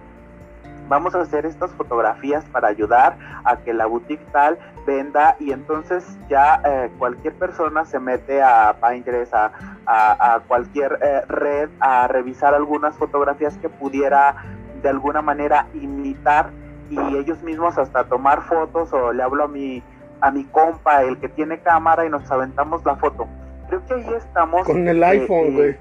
vamos 0.89 1.15
a 1.15 1.21
hacer 1.21 1.47
estas 1.47 1.71
fotografías 1.73 2.45
para 2.47 2.69
ayudar 2.69 3.17
a 3.45 3.57
que 3.59 3.73
la 3.75 3.87
boutique 3.87 4.25
tal 4.33 4.59
venda 4.87 5.37
y 5.41 5.53
entonces 5.53 6.05
ya 6.29 6.61
eh, 6.65 6.91
cualquier 6.99 7.35
persona 7.35 7.85
se 7.85 7.99
mete 7.99 8.43
a 8.43 8.77
Pinterest, 8.81 9.35
a, 9.35 9.53
a, 9.87 10.35
a 10.35 10.41
cualquier 10.41 10.99
eh, 11.03 11.23
red 11.29 11.69
a 11.81 12.07
revisar 12.09 12.55
algunas 12.55 12.97
fotografías 12.97 13.57
que 13.59 13.69
pudiera 13.69 14.37
de 14.83 14.89
alguna 14.89 15.23
manera 15.23 15.67
imitar 15.75 16.51
y 16.89 17.17
ellos 17.17 17.43
mismos 17.43 17.77
hasta 17.79 18.05
tomar 18.05 18.43
fotos 18.43 18.93
o 18.93 19.13
le 19.13 19.23
hablo 19.23 19.45
a 19.45 19.49
mi 19.49 19.83
a 20.21 20.31
mi 20.31 20.45
compa, 20.45 21.03
el 21.03 21.19
que 21.19 21.29
tiene 21.29 21.59
cámara 21.61 22.07
y 22.07 22.11
nos 22.11 22.31
aventamos 22.31 22.85
la 22.85 22.97
foto. 22.97 23.27
Creo 23.69 23.85
que 23.85 23.95
ahí 23.95 24.15
estamos 24.17 24.65
con 24.65 24.87
el 24.89 25.03
iPhone, 25.03 25.55
güey. 25.55 25.77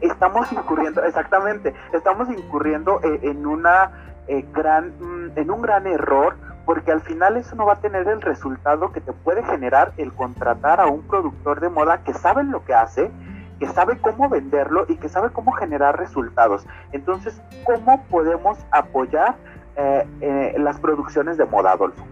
Eh, 0.00 0.06
estamos 0.06 0.50
incurriendo, 0.52 1.02
exactamente, 1.04 1.74
estamos 1.92 2.28
incurriendo 2.30 3.00
eh, 3.02 3.20
en 3.22 3.46
una 3.46 3.90
eh, 4.28 4.44
gran, 4.52 4.92
en 5.36 5.50
un 5.50 5.62
gran 5.62 5.86
error, 5.86 6.36
porque 6.64 6.90
al 6.90 7.00
final 7.00 7.36
eso 7.36 7.54
no 7.54 7.66
va 7.66 7.74
a 7.74 7.80
tener 7.80 8.08
el 8.08 8.20
resultado 8.20 8.92
que 8.92 9.00
te 9.00 9.12
puede 9.12 9.42
generar 9.44 9.92
el 9.96 10.12
contratar 10.12 10.80
a 10.80 10.86
un 10.86 11.02
productor 11.02 11.60
de 11.60 11.68
moda 11.68 12.02
que 12.02 12.12
sabe 12.12 12.42
lo 12.42 12.64
que 12.64 12.74
hace, 12.74 13.10
que 13.58 13.66
sabe 13.68 13.98
cómo 13.98 14.28
venderlo 14.28 14.84
y 14.88 14.96
que 14.96 15.08
sabe 15.08 15.30
cómo 15.30 15.52
generar 15.52 15.98
resultados. 15.98 16.66
Entonces, 16.92 17.40
¿cómo 17.64 18.04
podemos 18.10 18.58
apoyar 18.70 19.36
eh, 19.76 20.06
eh, 20.20 20.54
las 20.58 20.78
producciones 20.78 21.36
de 21.36 21.44
moda, 21.46 21.72
Adolfo? 21.72 22.04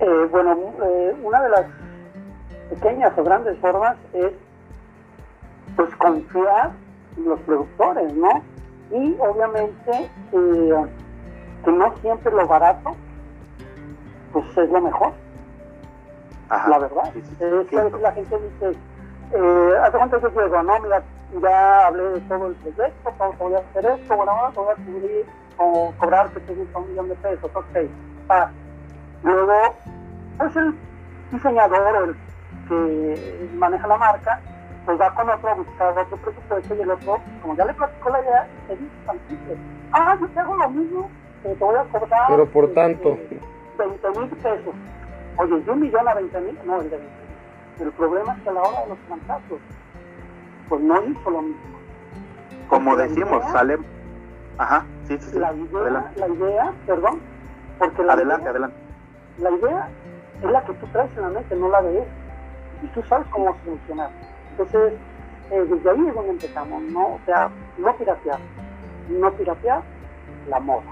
Eh, 0.00 0.28
bueno, 0.30 0.56
una 1.22 1.42
de 1.42 1.48
las 1.48 1.66
pequeñas 2.70 3.12
o 3.16 3.24
grandes 3.24 3.58
formas 3.58 3.96
es 4.12 4.32
pues 5.76 5.94
confiar 5.96 6.72
en 7.16 7.24
los 7.28 7.40
productores, 7.40 8.14
¿no? 8.14 8.42
Y 8.90 9.16
obviamente 9.20 10.10
eh, 10.32 10.86
que 11.64 11.72
no 11.72 11.94
siempre 11.98 12.32
lo 12.32 12.46
barato 12.46 12.96
pues 14.32 14.56
es 14.56 14.70
lo 14.70 14.80
mejor. 14.80 15.12
Ajá. 16.48 16.68
La 16.68 16.78
verdad. 16.78 17.10
Sí, 17.12 17.22
sí, 17.22 17.34
sí, 17.38 17.44
es 17.44 17.66
que 17.68 17.98
la 18.00 18.12
gente 18.12 18.36
dice, 18.38 18.78
eh, 19.34 19.72
hace 19.82 19.98
cuánto 19.98 20.18
yo 20.20 20.62
no, 20.62 20.80
mira, 20.80 21.02
ya 21.42 21.86
hablé 21.86 22.04
de 22.04 22.20
todo 22.22 22.46
el 22.46 22.54
proyecto, 22.54 23.12
voy 23.38 23.54
a 23.54 23.58
hacer 23.58 23.86
esto, 23.86 24.16
bueno, 24.16 24.32
ahora 24.32 24.52
voy 24.54 24.66
a 24.70 24.74
cubrir 24.76 25.26
o 25.58 25.92
cobrar 25.98 26.30
que 26.30 26.52
un 26.52 26.88
millón 26.88 27.08
de 27.08 27.14
pesos, 27.16 27.50
ok. 27.54 27.90
Ah, 28.30 28.50
luego, 29.22 29.74
pues 30.38 30.56
el 30.56 30.74
diseñador 31.32 31.96
o 31.96 32.04
el 32.04 32.16
que 32.68 33.50
maneja 33.54 33.86
la 33.86 33.98
marca, 33.98 34.40
pues 34.88 34.98
va 34.98 35.14
con 35.14 35.28
otro 35.28 35.50
a 35.50 35.54
buscar 35.54 35.98
otro 35.98 36.16
presupuesto 36.16 36.74
y 36.74 36.80
el 36.80 36.90
otro, 36.90 37.18
como 37.42 37.54
ya 37.56 37.66
le 37.66 37.74
platicó 37.74 38.08
la 38.08 38.20
idea, 38.22 38.48
te 38.66 38.76
dice 38.76 38.96
tan 39.04 39.18
simple. 39.28 39.54
Ah, 39.92 40.16
yo 40.18 40.26
te 40.28 40.40
hago 40.40 40.56
lo 40.56 40.70
mismo, 40.70 41.10
te 41.42 41.54
voy 41.56 41.74
a 41.76 41.84
cobrar. 41.84 42.22
Pero 42.28 42.46
por 42.50 42.72
tanto. 42.72 43.10
Eh, 43.10 43.38
20 43.76 44.10
mil 44.18 44.28
pesos. 44.30 44.74
Oye, 45.36 45.60
de 45.60 45.70
un 45.70 45.80
millón 45.80 46.08
a 46.08 46.14
20 46.14 46.40
mil, 46.40 46.58
no, 46.64 46.80
el 46.80 46.88
de 46.88 46.96
20 46.96 47.14
mil. 47.26 47.86
El 47.86 47.92
problema 47.92 48.32
es 48.32 48.42
que 48.42 48.48
a 48.48 48.52
la 48.54 48.62
hora 48.62 48.80
de 48.84 48.88
los 48.88 48.98
contratos, 49.00 49.60
pues 50.70 50.80
no 50.80 51.04
hizo 51.04 51.30
lo 51.32 51.42
mismo. 51.42 51.78
Como 52.70 52.90
Porque 52.92 53.08
decimos, 53.08 53.42
idea- 53.42 53.52
sale. 53.52 53.78
Ajá, 54.56 54.86
sí, 55.06 55.18
sí, 55.18 55.30
sí. 55.32 55.38
La 55.38 55.52
idea, 55.52 55.80
Adelante, 55.82 56.18
la 56.20 56.28
idea, 56.28 56.72
perdón, 56.86 57.20
porque 57.78 58.02
la 58.04 58.12
adelante. 58.14 58.40
idea, 58.40 58.50
adelante. 58.52 58.76
la 59.36 59.50
idea 59.50 59.88
es 60.42 60.50
la 60.50 60.64
que 60.64 60.72
tú 60.72 60.86
traes 60.86 61.10
en 61.14 61.22
la 61.24 61.28
mente, 61.28 61.56
no 61.56 61.68
la 61.68 61.82
de 61.82 61.98
él. 61.98 62.04
Y 62.82 62.86
tú 62.88 63.02
sabes 63.02 63.26
cómo 63.28 63.54
solucionar. 63.66 64.08
Entonces, 64.58 64.98
eh, 65.52 65.66
desde 65.70 65.90
ahí 65.90 66.08
es 66.08 66.14
donde 66.14 66.30
empezamos, 66.30 66.82
¿no? 66.90 67.14
O 67.14 67.20
sea, 67.24 67.48
no 67.78 67.96
piratear. 67.96 68.40
No 69.08 69.32
piratear 69.32 69.82
la 70.48 70.58
moda. 70.58 70.86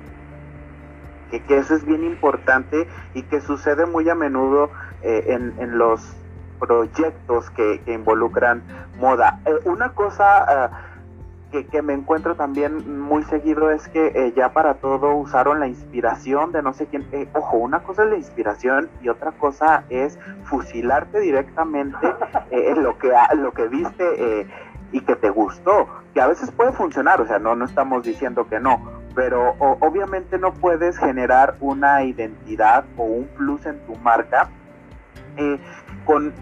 que, 1.31 1.59
eso 1.59 1.75
es 1.75 1.85
bien 1.85 2.05
importante 2.05 2.87
y 3.15 3.23
que 3.25 3.41
sucede 3.41 3.87
muy 3.87 4.09
a 4.09 4.15
menudo 4.15 4.71
eh, 5.03 5.25
en, 5.29 5.55
en 5.59 5.79
los 5.79 6.17
proyectos 6.61 7.51
que, 7.51 7.81
que 7.85 7.93
involucran 7.93 8.63
moda. 8.99 9.41
Eh, 9.45 9.55
una 9.65 9.91
cosa 9.91 10.71
que, 11.51 11.67
que, 11.67 11.83
me 11.83 11.95
encuentro 11.95 12.35
también 12.35 13.01
muy 13.01 13.23
seguido 13.25 13.71
es 13.71 13.89
que 13.89 14.07
eh, 14.09 14.33
ya 14.37 14.53
para 14.53 14.75
todo 14.75 15.15
usaron 15.15 15.61
la 15.61 15.69
inspiración 15.69 16.53
de 16.53 16.63
no 16.63 16.73
sé 16.73 16.87
quién. 16.87 17.07
Eh, 17.13 17.29
ojo, 17.35 17.57
una 17.57 17.81
cosa 17.83 18.05
es 18.05 18.11
la 18.11 18.17
inspiración 18.17 18.89
y 19.01 19.09
otra 19.09 19.33
cosa 19.33 19.85
es 19.89 20.19
fusilarte 20.45 21.21
directamente 21.21 22.07
eh, 22.51 22.71
en 22.71 22.83
lo 22.83 22.99
que, 22.99 23.13
lo 23.37 23.53
que 23.53 23.69
viste 23.69 24.47
y 24.93 25.01
que 25.01 25.17
te 25.17 25.31
gustó, 25.31 25.89
que 26.15 26.21
a 26.21 26.27
veces 26.27 26.51
puede 26.51 26.73
funcionar, 26.73 27.21
o 27.21 27.27
sea, 27.27 27.39
no, 27.39 27.55
no 27.57 27.65
estamos 27.65 28.05
diciendo 28.05 28.47
que 28.49 28.61
no, 28.61 28.81
pero 29.15 29.55
o, 29.59 29.79
obviamente 29.81 30.39
no 30.39 30.53
puedes 30.55 30.99
generar 30.99 31.57
una 31.61 32.05
identidad 32.05 32.85
o 32.97 33.05
un 33.05 33.27
plus 33.37 33.67
en 33.67 33.79
tu 33.87 33.97
marca 33.97 34.49
eh, 35.37 35.59
con, 36.05 36.33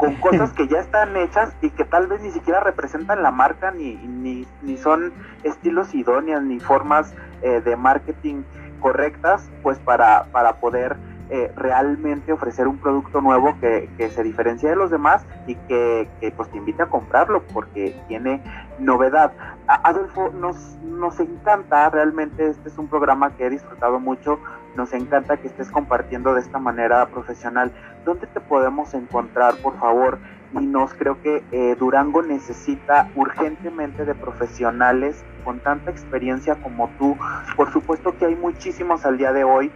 con 0.00 0.14
cosas 0.20 0.52
que 0.52 0.66
ya 0.66 0.78
están 0.78 1.14
hechas 1.16 1.54
y 1.60 1.70
que 1.70 1.84
tal 1.84 2.06
vez 2.06 2.22
ni 2.22 2.30
siquiera 2.30 2.60
representan 2.60 3.22
la 3.22 3.30
marca 3.30 3.70
ni, 3.70 3.94
ni, 3.94 4.46
ni 4.62 4.76
son 4.78 5.12
estilos 5.44 5.94
idóneas 5.94 6.42
ni 6.42 6.58
formas 6.58 7.12
eh, 7.42 7.60
de 7.60 7.76
marketing 7.76 8.42
correctas 8.80 9.48
pues 9.62 9.78
para, 9.78 10.24
para 10.32 10.54
poder 10.54 10.96
eh, 11.28 11.52
realmente 11.54 12.32
ofrecer 12.32 12.66
un 12.66 12.78
producto 12.78 13.20
nuevo 13.20 13.56
que, 13.60 13.88
que, 13.96 14.08
se 14.08 14.24
diferencie 14.24 14.70
de 14.70 14.74
los 14.74 14.90
demás 14.90 15.24
y 15.46 15.54
que, 15.54 16.08
que, 16.18 16.32
pues 16.32 16.50
te 16.50 16.56
invite 16.56 16.82
a 16.82 16.86
comprarlo 16.86 17.44
porque 17.52 17.94
tiene 18.08 18.42
novedad. 18.80 19.32
Adolfo, 19.68 20.30
nos, 20.30 20.56
nos 20.82 21.20
encanta, 21.20 21.88
realmente 21.90 22.48
este 22.48 22.68
es 22.68 22.76
un 22.78 22.88
programa 22.88 23.36
que 23.36 23.46
he 23.46 23.50
disfrutado 23.50 24.00
mucho, 24.00 24.40
nos 24.76 24.92
encanta 24.92 25.36
que 25.36 25.48
estés 25.48 25.70
compartiendo 25.70 26.34
de 26.34 26.40
esta 26.40 26.58
manera 26.58 27.06
profesional. 27.06 27.72
¿Dónde 28.04 28.26
te 28.26 28.40
podemos 28.40 28.94
encontrar, 28.94 29.56
por 29.56 29.78
favor? 29.78 30.18
Y 30.52 30.66
nos 30.66 30.94
creo 30.94 31.20
que 31.22 31.44
eh, 31.52 31.76
Durango 31.78 32.22
necesita 32.22 33.08
urgentemente 33.14 34.04
de 34.04 34.14
profesionales 34.14 35.24
con 35.44 35.60
tanta 35.60 35.90
experiencia 35.90 36.56
como 36.56 36.90
tú. 36.98 37.16
Por 37.56 37.72
supuesto 37.72 38.16
que 38.18 38.26
hay 38.26 38.36
muchísimos 38.36 39.04
al 39.06 39.18
día 39.18 39.32
de 39.32 39.44
hoy, 39.44 39.70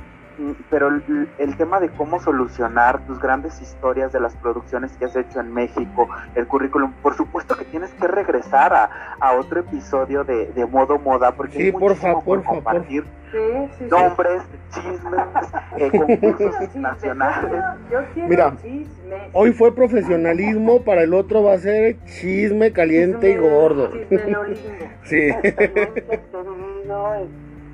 pero 0.70 0.88
el, 0.88 1.28
el, 1.38 1.56
tema 1.56 1.80
de 1.80 1.88
cómo 1.90 2.20
solucionar 2.20 3.06
tus 3.06 3.20
grandes 3.20 3.60
historias 3.60 4.12
de 4.12 4.20
las 4.20 4.34
producciones 4.36 4.92
que 4.96 5.04
has 5.04 5.16
hecho 5.16 5.40
en 5.40 5.52
México, 5.52 6.08
el 6.34 6.46
currículum, 6.46 6.92
por 7.02 7.14
supuesto 7.14 7.56
que 7.56 7.64
tienes 7.64 7.90
que 7.92 8.06
regresar 8.06 8.74
a, 8.74 8.90
a 9.20 9.32
otro 9.34 9.60
episodio 9.60 10.24
de, 10.24 10.46
de, 10.52 10.66
modo 10.66 10.98
moda, 10.98 11.32
porque 11.32 11.56
sí, 11.56 11.62
hay 11.64 11.72
por 11.72 11.94
favor, 11.96 12.24
por 12.24 12.42
por 12.42 12.54
compartir 12.54 13.04
sí, 13.30 13.38
sí, 13.78 13.84
nombres, 13.90 14.42
chismes, 14.70 15.24
eh, 15.78 15.90
concursos 15.90 16.74
nacionales. 16.74 17.64
Yo 17.90 18.00
quiero 18.12 18.28
Mira, 18.28 18.56
chismes. 18.60 19.22
hoy 19.32 19.52
fue 19.52 19.74
profesionalismo, 19.74 20.82
para 20.82 21.02
el 21.02 21.14
otro 21.14 21.42
va 21.44 21.54
a 21.54 21.58
ser 21.58 21.98
chisme 22.04 22.72
caliente 22.72 23.34
Chisme- 23.34 23.34
y 23.34 23.50
gordo. 23.50 23.90
chisme. 23.92 24.36
Sí. 25.04 25.30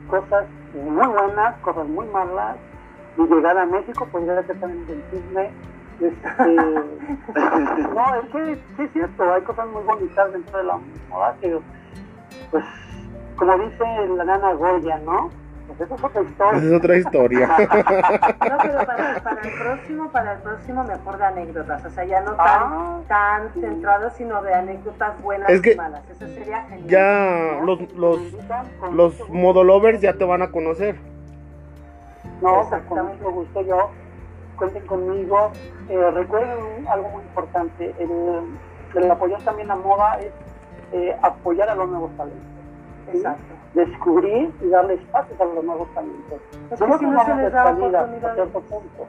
cosas 0.08 0.44
muy 0.74 1.06
buenas, 1.06 1.56
cosas 1.60 1.86
muy 1.88 2.06
malas. 2.08 2.56
Mi 3.16 3.26
llegada 3.26 3.62
a 3.62 3.66
México 3.66 4.06
podría 4.10 4.42
ser 4.44 4.58
también 4.60 4.86
del 4.86 5.02
chisme. 5.10 5.50
Este, 6.00 6.54
no, 7.94 8.14
es 8.14 8.30
que 8.32 8.54
sí 8.76 8.82
es 8.82 8.92
cierto, 8.92 9.32
hay 9.32 9.42
cosas 9.42 9.68
muy 9.68 9.82
bonitas 9.82 10.32
dentro 10.32 10.58
de 10.58 10.64
la 10.64 10.78
moda 11.10 11.36
que, 11.40 11.58
pues, 12.50 12.64
como 13.36 13.58
dice 13.58 13.84
la 14.16 14.24
nana 14.24 14.54
Goya, 14.54 14.98
¿no? 15.04 15.30
Pues 15.76 15.80
eso 15.82 15.94
es 15.94 16.04
otra 16.04 16.22
historia. 16.22 16.58
Esa 16.58 16.66
es 16.66 16.72
otra 16.72 16.96
historia. 16.96 17.48
No, 18.50 18.56
pero 18.62 18.86
para, 18.86 19.22
para 19.22 19.40
el 19.42 19.52
próximo, 19.58 20.10
para 20.10 20.32
el 20.32 20.38
próximo 20.40 20.84
mejor 20.84 21.18
de 21.18 21.24
anécdotas, 21.24 21.84
o 21.84 21.90
sea, 21.90 22.04
ya 22.04 22.20
no 22.22 22.32
tan, 22.32 22.46
Ah, 22.48 23.00
tan 23.08 23.52
centrado, 23.52 24.10
sino 24.10 24.42
de 24.42 24.52
anécdotas 24.54 25.20
buenas 25.22 25.48
Es 25.50 25.60
que 25.60 25.72
y 25.72 25.76
malas. 25.76 26.02
Eso 26.10 26.26
sería 26.26 26.62
genial. 26.62 26.88
ya 26.88 27.60
los, 27.64 27.92
los, 27.92 28.18
los 28.92 29.28
modolovers 29.30 30.00
ya 30.00 30.14
te 30.14 30.24
van 30.24 30.42
a 30.42 30.50
conocer. 30.50 30.96
No, 32.40 32.54
pues 32.54 32.66
con 32.66 32.74
Exactamente. 32.78 33.16
mucho 33.24 33.30
gusto 33.32 33.62
yo. 33.62 33.90
Cuenten 34.56 34.86
conmigo. 34.86 35.52
Eh, 35.88 36.10
recuerden 36.12 36.86
algo 36.88 37.08
muy 37.10 37.22
importante. 37.22 37.94
El, 37.98 38.56
el 39.02 39.10
apoyar 39.10 39.40
también 39.42 39.68
la 39.68 39.76
moda 39.76 40.18
es 40.20 40.32
eh, 40.92 41.16
apoyar 41.22 41.68
a 41.70 41.74
los 41.76 41.88
nuevos 41.88 42.10
talentos. 42.16 42.42
¿sí? 43.12 43.18
Exacto. 43.18 43.54
Descubrir 43.74 44.52
y 44.60 44.68
darle 44.68 44.94
espacios 44.94 45.40
a 45.40 45.44
los 45.44 45.64
nuevos 45.64 45.88
talentos. 45.94 46.40
Es 46.70 46.78
que 46.80 46.86
Nosotros 46.86 46.98
si 47.00 47.06
no 47.06 47.24
se 47.24 47.34
les 47.36 47.52
da 47.52 47.62
a 47.62 47.64
oportunidad, 47.70 48.34
cierto 48.34 48.60
punto. 48.62 49.06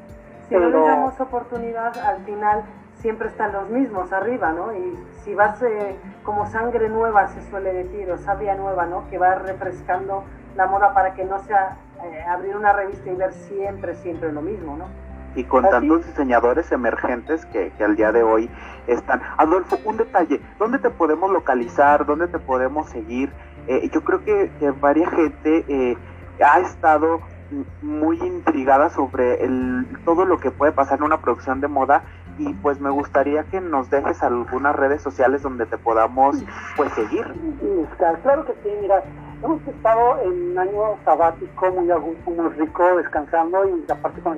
si 0.48 0.56
no 0.56 0.70
les 0.70 0.86
damos 0.86 1.20
oportunidad, 1.20 1.98
al 1.98 2.24
final 2.26 2.64
siempre 2.96 3.28
están 3.30 3.54
los 3.54 3.70
mismos 3.70 4.14
arriba, 4.14 4.52
¿no? 4.52 4.74
Y 4.74 5.00
si 5.24 5.34
vas 5.34 5.62
eh, 5.64 5.96
como 6.24 6.46
sangre 6.46 6.90
nueva, 6.90 7.28
se 7.30 7.42
suele 7.50 7.74
decir, 7.74 8.12
o 8.12 8.18
savia 8.18 8.56
nueva, 8.56 8.86
¿no? 8.86 9.10
Que 9.10 9.18
va 9.18 9.36
refrescando 9.36 10.24
la 10.56 10.68
moda 10.68 10.94
para 10.94 11.16
que 11.16 11.26
no 11.26 11.40
sea 11.40 11.78
eh, 12.04 12.24
abrir 12.30 12.56
una 12.56 12.74
revista 12.74 13.10
y 13.10 13.16
ver 13.16 13.34
siempre, 13.34 13.96
siempre 13.96 14.32
lo 14.32 14.42
mismo, 14.42 14.78
¿no? 14.78 14.86
y 15.34 15.46
con 15.46 15.64
Así. 15.64 15.72
tantos 15.72 16.06
diseñadores 16.06 16.72
emergentes 16.74 17.46
que, 17.46 17.72
que 17.78 17.84
al 17.86 17.96
día 17.96 18.12
de 18.12 18.22
hoy 18.22 18.50
están. 18.88 19.22
Adolfo, 19.38 19.78
un 19.86 19.96
detalle, 19.98 20.42
¿dónde 20.60 20.78
te 20.80 20.90
podemos 20.90 21.32
localizar? 21.32 22.06
¿Dónde 22.06 22.28
te 22.28 22.38
podemos 22.38 22.90
seguir? 22.90 23.32
Eh, 23.72 23.90
yo 23.94 24.04
creo 24.04 24.22
que, 24.26 24.52
que 24.60 24.72
varias 24.72 25.10
gente 25.12 25.64
eh, 25.70 25.98
ha 26.44 26.60
estado 26.60 27.22
muy 27.82 28.18
intrigada 28.18 28.90
sobre 28.90 29.46
el, 29.46 29.86
todo 30.04 30.26
lo 30.26 30.40
que 30.42 30.52
puede 30.52 30.74
pasar 30.74 31.00
en 31.00 31.06
una 31.06 31.22
producción 31.22 31.62
de 31.62 31.70
moda 31.70 32.04
y 32.38 32.54
pues 32.56 32.82
me 32.82 32.90
gustaría 32.90 33.44
que 33.46 33.62
nos 33.62 33.90
dejes 33.90 34.24
algunas 34.24 34.76
redes 34.76 35.02
sociales 35.02 35.42
donde 35.42 35.66
te 35.66 35.78
podamos 35.78 36.44
pues 36.76 36.92
seguir. 36.94 37.26
Claro 38.24 38.46
que 38.46 38.54
sí, 38.62 38.70
mira, 38.82 39.04
hemos 39.42 39.66
estado 39.66 40.22
en 40.22 40.52
un 40.52 40.60
año 40.60 40.98
sabático 41.06 41.72
muy 41.72 41.90
a 41.92 41.96
gusto, 41.96 42.30
muy 42.30 42.50
rico, 42.50 42.98
descansando 42.98 43.66
y 43.70 43.90
aparte 43.90 44.20
con 44.20 44.38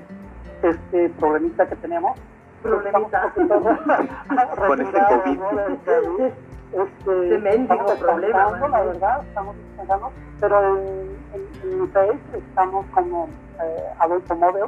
este 0.62 1.10
problemita 1.10 1.68
que 1.68 1.76
tenemos. 1.78 2.20
Problemita. 2.62 3.34
Con 4.68 4.80
este 4.80 4.98
COVID. 4.98 6.32
Este, 6.74 7.36
estamos 7.36 7.92
problema, 8.00 8.50
la 8.50 8.68
¿no? 8.68 8.86
verdad, 8.86 9.24
estamos 9.28 9.56
descansando, 9.56 10.12
pero 10.40 10.78
en, 10.78 11.18
en, 11.34 11.72
en 11.72 11.82
mi 11.82 11.88
Face 11.88 12.20
estamos 12.34 12.86
como 12.88 13.30
eh, 13.62 13.94
Adolfo 14.00 14.36
Model, 14.36 14.66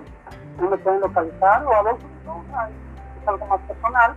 no 0.61 0.69
me 0.69 0.77
pueden 0.77 1.01
localizar, 1.01 1.65
o 1.65 1.73
Adolfo, 1.73 2.07
no, 2.25 2.43
es 3.21 3.27
algo 3.27 3.45
más 3.47 3.59
personal, 3.61 4.13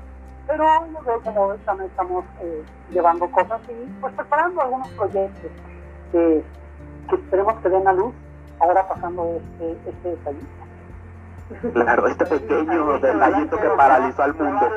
pero 0.46 0.64
yo 0.86 1.02
que 1.02 1.30
como 1.30 1.54
también 1.64 1.90
estamos 1.90 2.24
eh, 2.42 2.62
llevando 2.90 3.30
cosas 3.30 3.60
y 3.70 3.86
pues 4.00 4.12
preparando 4.14 4.60
algunos 4.60 4.88
proyectos 4.88 5.50
que, 6.12 6.44
que 7.08 7.14
esperemos 7.14 7.54
que 7.62 7.68
den 7.70 7.88
a 7.88 7.92
luz 7.94 8.14
ahora 8.60 8.86
pasando 8.86 9.40
este, 9.60 9.90
este. 9.90 10.18
Claro, 11.72 12.06
este 12.08 12.26
pequeño 12.26 12.98
detallito 12.98 13.56
que 13.58 13.68
paralizó 13.70 14.22
al 14.22 14.34
mundo. 14.34 14.68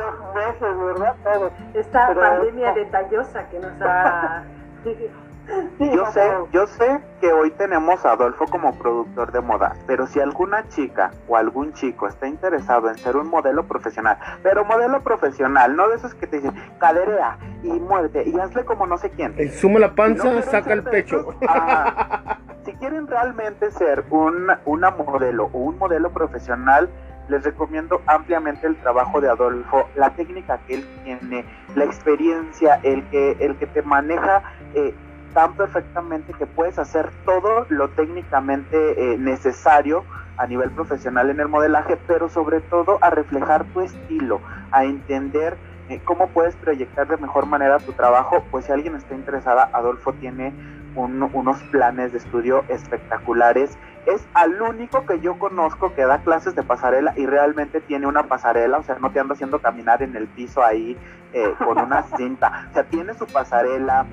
Esta 1.74 2.08
Pero- 2.08 2.22
pandemia 2.22 2.74
detallosa 2.74 3.48
que 3.50 3.60
nos 3.60 3.82
ha... 3.82 4.44
Yo 5.80 5.96
no, 5.96 6.12
sé, 6.12 6.22
yo 6.52 6.68
sé 6.68 7.00
que 7.20 7.34
hoy 7.34 7.52
tenemos 7.52 8.06
a 8.06 8.12
Adolfo 8.12 8.46
como 8.46 8.78
productor 8.78 9.32
de 9.32 9.42
moda, 9.42 9.76
pero 9.88 10.08
si 10.08 10.20
alguna 10.20 10.68
chica 10.70 11.12
o 11.28 11.36
algún 11.36 11.74
chico 11.74 12.08
está 12.08 12.28
interesado 12.28 12.90
en 12.90 12.98
ser 12.98 13.18
un 13.18 13.30
modelo 13.30 13.66
profesional, 13.68 14.18
pero 14.44 14.64
modelo 14.64 15.02
profesional, 15.02 15.76
no 15.76 15.90
de 15.90 15.96
esos 15.96 16.14
que 16.14 16.28
te 16.28 16.38
dicen 16.38 16.54
caderea 16.80 17.38
y 17.64 17.68
muévete 17.68 18.30
y 18.30 18.40
hazle 18.40 18.64
como 18.66 18.86
no 18.86 18.98
sé 18.98 19.10
quién. 19.10 19.34
Eh, 19.38 19.50
Suma 19.50 19.80
la 19.80 19.88
no 19.88 19.96
panza, 19.96 20.24
quieren 20.24 20.44
saca 20.44 20.74
el 20.74 20.84
pecho. 20.84 21.20
esos, 21.42 22.38
si 22.66 22.74
quieren 22.74 23.08
realmente 23.08 23.72
ser 23.72 24.06
un, 24.10 24.48
una 24.66 24.92
modelo 24.92 25.50
o 25.52 25.58
un 25.58 25.78
modelo 25.78 26.12
profesional, 26.12 26.90
les 27.28 27.44
recomiendo 27.44 28.02
ampliamente 28.08 28.68
el 28.68 28.76
trabajo 28.78 29.22
de 29.22 29.30
Adolfo, 29.30 29.90
la 29.96 30.12
técnica 30.12 30.60
que 30.68 30.76
él 30.76 30.86
tiene, 31.04 31.46
la 31.76 31.86
experiencia, 31.86 32.80
el 32.84 33.04
que, 33.10 33.38
el 33.40 33.56
que 33.58 33.68
te 33.68 33.82
maneja 33.82 34.44
eh, 34.76 34.94
tan 35.34 35.56
perfectamente 35.56 36.34
que 36.34 36.48
puedes 36.48 36.78
hacer 36.80 37.12
todo 37.26 37.66
lo 37.70 37.92
técnicamente 37.92 39.14
eh, 39.14 39.18
necesario 39.18 40.06
a 40.38 40.48
nivel 40.48 40.72
profesional 40.72 41.30
en 41.30 41.40
el 41.40 41.48
modelaje, 41.48 41.98
pero 42.08 42.30
sobre 42.30 42.62
todo 42.62 42.98
a 43.02 43.10
reflejar 43.10 43.66
tu 43.72 43.82
estilo, 43.82 44.42
a 44.72 44.86
entender 44.86 45.60
eh, 45.88 46.02
cómo 46.04 46.32
puedes 46.32 46.56
proyectar 46.56 47.08
de 47.08 47.18
mejor 47.18 47.46
manera 47.48 47.78
tu 47.80 47.94
trabajo, 47.94 48.48
pues 48.50 48.66
si 48.66 48.72
alguien 48.72 48.96
está 48.96 49.14
interesada, 49.14 49.70
Adolfo 49.74 50.14
tiene 50.14 50.56
un- 50.96 51.30
unos 51.34 51.62
planes 51.72 52.12
de 52.12 52.18
estudio 52.18 52.64
espectaculares. 52.70 53.78
Es 54.06 54.28
al 54.34 54.62
único 54.62 55.06
que 55.06 55.20
yo 55.20 55.38
conozco 55.38 55.94
que 55.94 56.06
da 56.06 56.22
clases 56.24 56.56
de 56.56 56.64
pasarela 56.64 57.14
y 57.16 57.26
realmente 57.26 57.82
tiene 57.82 58.08
una 58.08 58.24
pasarela, 58.28 58.78
o 58.80 58.84
sea, 58.84 58.98
no 59.00 59.12
te 59.12 59.20
anda 59.20 59.34
haciendo 59.34 59.62
caminar 59.62 60.02
en 60.04 60.16
el 60.16 60.28
piso 60.30 60.64
ahí 60.64 60.98
eh, 61.34 61.54
con 61.66 61.80
una 61.80 62.04
cinta. 62.18 62.68
O 62.70 62.74
sea, 62.74 62.84
tiene 62.88 63.14
su 63.14 63.26
pasarela, 63.28 64.06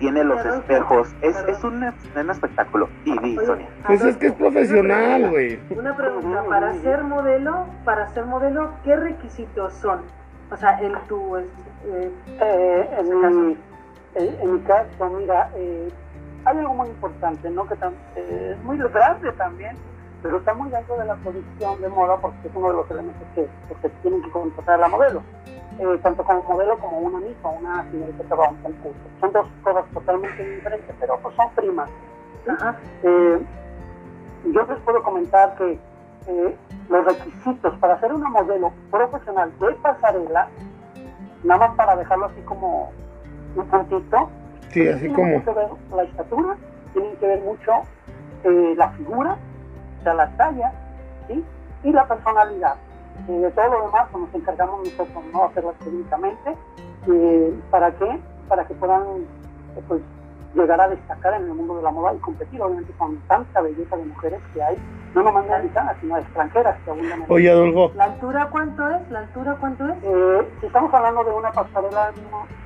tiene 0.00 0.24
los 0.24 0.38
Perdón, 0.42 0.58
espejos, 0.60 1.14
es, 1.22 1.36
es 1.46 1.62
un, 1.62 1.84
un 1.84 2.30
espectáculo. 2.30 2.88
Y, 3.04 3.16
Oye, 3.18 3.46
Sonia. 3.46 3.68
Pues 3.86 4.02
es 4.04 4.16
que 4.16 4.26
es 4.28 4.32
profesional, 4.32 5.30
güey. 5.30 5.60
Una 5.76 5.94
pregunta, 5.96 6.42
para 6.48 6.72
ser 6.74 7.04
modelo, 7.04 7.66
para 7.84 8.08
ser 8.08 8.24
modelo, 8.24 8.70
¿qué 8.82 8.96
requisitos 8.96 9.72
son? 9.74 10.00
O 10.50 10.56
sea, 10.56 10.80
en 10.80 10.94
tu... 11.06 11.36
eh, 11.36 11.46
Eh, 12.40 12.90
en, 12.98 13.06
ese 13.06 13.30
mi, 13.30 13.56
en, 14.16 14.40
en 14.42 14.54
mi 14.54 14.60
caso, 14.60 15.10
mira, 15.16 15.50
eh, 15.56 15.88
hay 16.44 16.58
algo 16.58 16.74
muy 16.74 16.88
importante, 16.88 17.48
¿no? 17.50 17.66
Que 17.68 17.74
tam- 17.76 17.92
eh, 18.16 18.54
es 18.56 18.64
muy 18.64 18.78
grande 18.78 19.30
también, 19.32 19.76
pero 20.22 20.38
está 20.38 20.54
muy 20.54 20.70
dentro 20.70 20.96
de 20.96 21.04
la 21.04 21.14
producción 21.16 21.80
de 21.80 21.88
moda 21.88 22.16
porque 22.16 22.36
es 22.48 22.54
uno 22.54 22.68
de 22.68 22.74
los 22.74 22.90
elementos 22.90 23.26
que, 23.34 23.42
que 23.68 23.74
se 23.82 23.88
tienen 24.02 24.22
que 24.22 24.30
contratar 24.30 24.74
a 24.76 24.78
la 24.78 24.88
modelo. 24.88 25.22
Eh, 25.80 25.98
tanto 26.02 26.22
como 26.24 26.42
modelo 26.42 26.78
como 26.78 26.98
una 26.98 27.20
misma, 27.20 27.50
una 27.50 27.90
señorita 27.90 28.22
que 28.24 28.34
va 28.34 28.46
a 28.46 28.50
un 28.50 28.56
concurso. 28.56 28.98
Son 29.18 29.32
dos 29.32 29.46
cosas 29.62 29.84
totalmente 29.94 30.44
diferentes, 30.56 30.94
pero 31.00 31.18
pues 31.22 31.34
son 31.36 31.48
primas. 31.54 31.88
Eh, 33.02 33.40
yo 34.52 34.62
les 34.66 34.78
puedo 34.80 35.02
comentar 35.02 35.54
que 35.56 35.78
eh, 36.26 36.56
los 36.90 37.04
requisitos 37.06 37.78
para 37.78 37.98
ser 37.98 38.12
una 38.12 38.28
modelo 38.28 38.72
profesional 38.90 39.50
de 39.58 39.72
pasarela, 39.76 40.48
nada 41.44 41.68
más 41.68 41.76
para 41.76 41.96
dejarlo 41.96 42.26
así 42.26 42.42
como 42.42 42.92
un 43.56 43.66
puntito, 43.66 44.28
Sí, 44.68 44.86
así 44.86 45.00
tiene 45.00 45.14
como. 45.14 45.28
mucho 45.28 45.44
que 45.46 45.58
ver 45.60 45.68
la 45.96 46.02
estatura, 46.02 46.56
tienen 46.92 47.16
que 47.16 47.26
ver 47.26 47.40
mucho 47.40 47.72
eh, 48.44 48.74
la 48.76 48.90
figura, 48.90 49.36
o 49.98 50.02
sea, 50.02 50.12
la 50.14 50.28
talla, 50.36 50.72
¿sí? 51.26 51.42
y 51.84 51.90
la 51.92 52.06
personalidad. 52.06 52.74
Eh, 53.28 53.32
de 53.40 53.50
todo 53.52 53.68
lo 53.68 53.86
demás 53.86 54.08
pues, 54.12 54.24
nos 54.24 54.34
encargamos 54.34 54.84
nosotros, 54.84 55.24
no 55.32 55.44
hacerlas 55.44 55.74
técnicamente. 55.84 56.56
¿Para 57.70 57.90
qué? 57.96 58.20
Para 58.48 58.66
que 58.66 58.74
puedan 58.74 59.02
eh, 59.76 59.82
pues, 59.88 60.02
llegar 60.54 60.80
a 60.80 60.88
destacar 60.88 61.34
en 61.34 61.44
el 61.44 61.54
mundo 61.54 61.76
de 61.76 61.82
la 61.82 61.90
moda 61.90 62.14
y 62.14 62.18
competir, 62.18 62.60
obviamente, 62.62 62.92
con 62.94 63.20
tanta 63.22 63.60
belleza 63.62 63.96
de 63.96 64.04
mujeres 64.04 64.40
que 64.52 64.62
hay, 64.62 64.76
no 65.14 65.22
nomás 65.22 65.46
mexicanas, 65.46 65.96
sino 66.00 66.16
extranjeras 66.18 66.80
que 66.84 66.90
abundan 66.90 67.22
en 67.22 67.32
Oye, 67.32 67.50
Adolfo, 67.50 67.92
¿La 67.96 68.04
altura 68.04 68.48
cuánto 68.50 68.88
es? 68.88 69.10
¿La 69.10 69.20
altura 69.20 69.56
cuánto 69.60 69.84
es? 69.86 69.94
eh, 70.02 70.48
si 70.60 70.66
estamos 70.66 70.92
hablando 70.92 71.24
de 71.24 71.32
una 71.32 71.52
pasarela, 71.52 72.12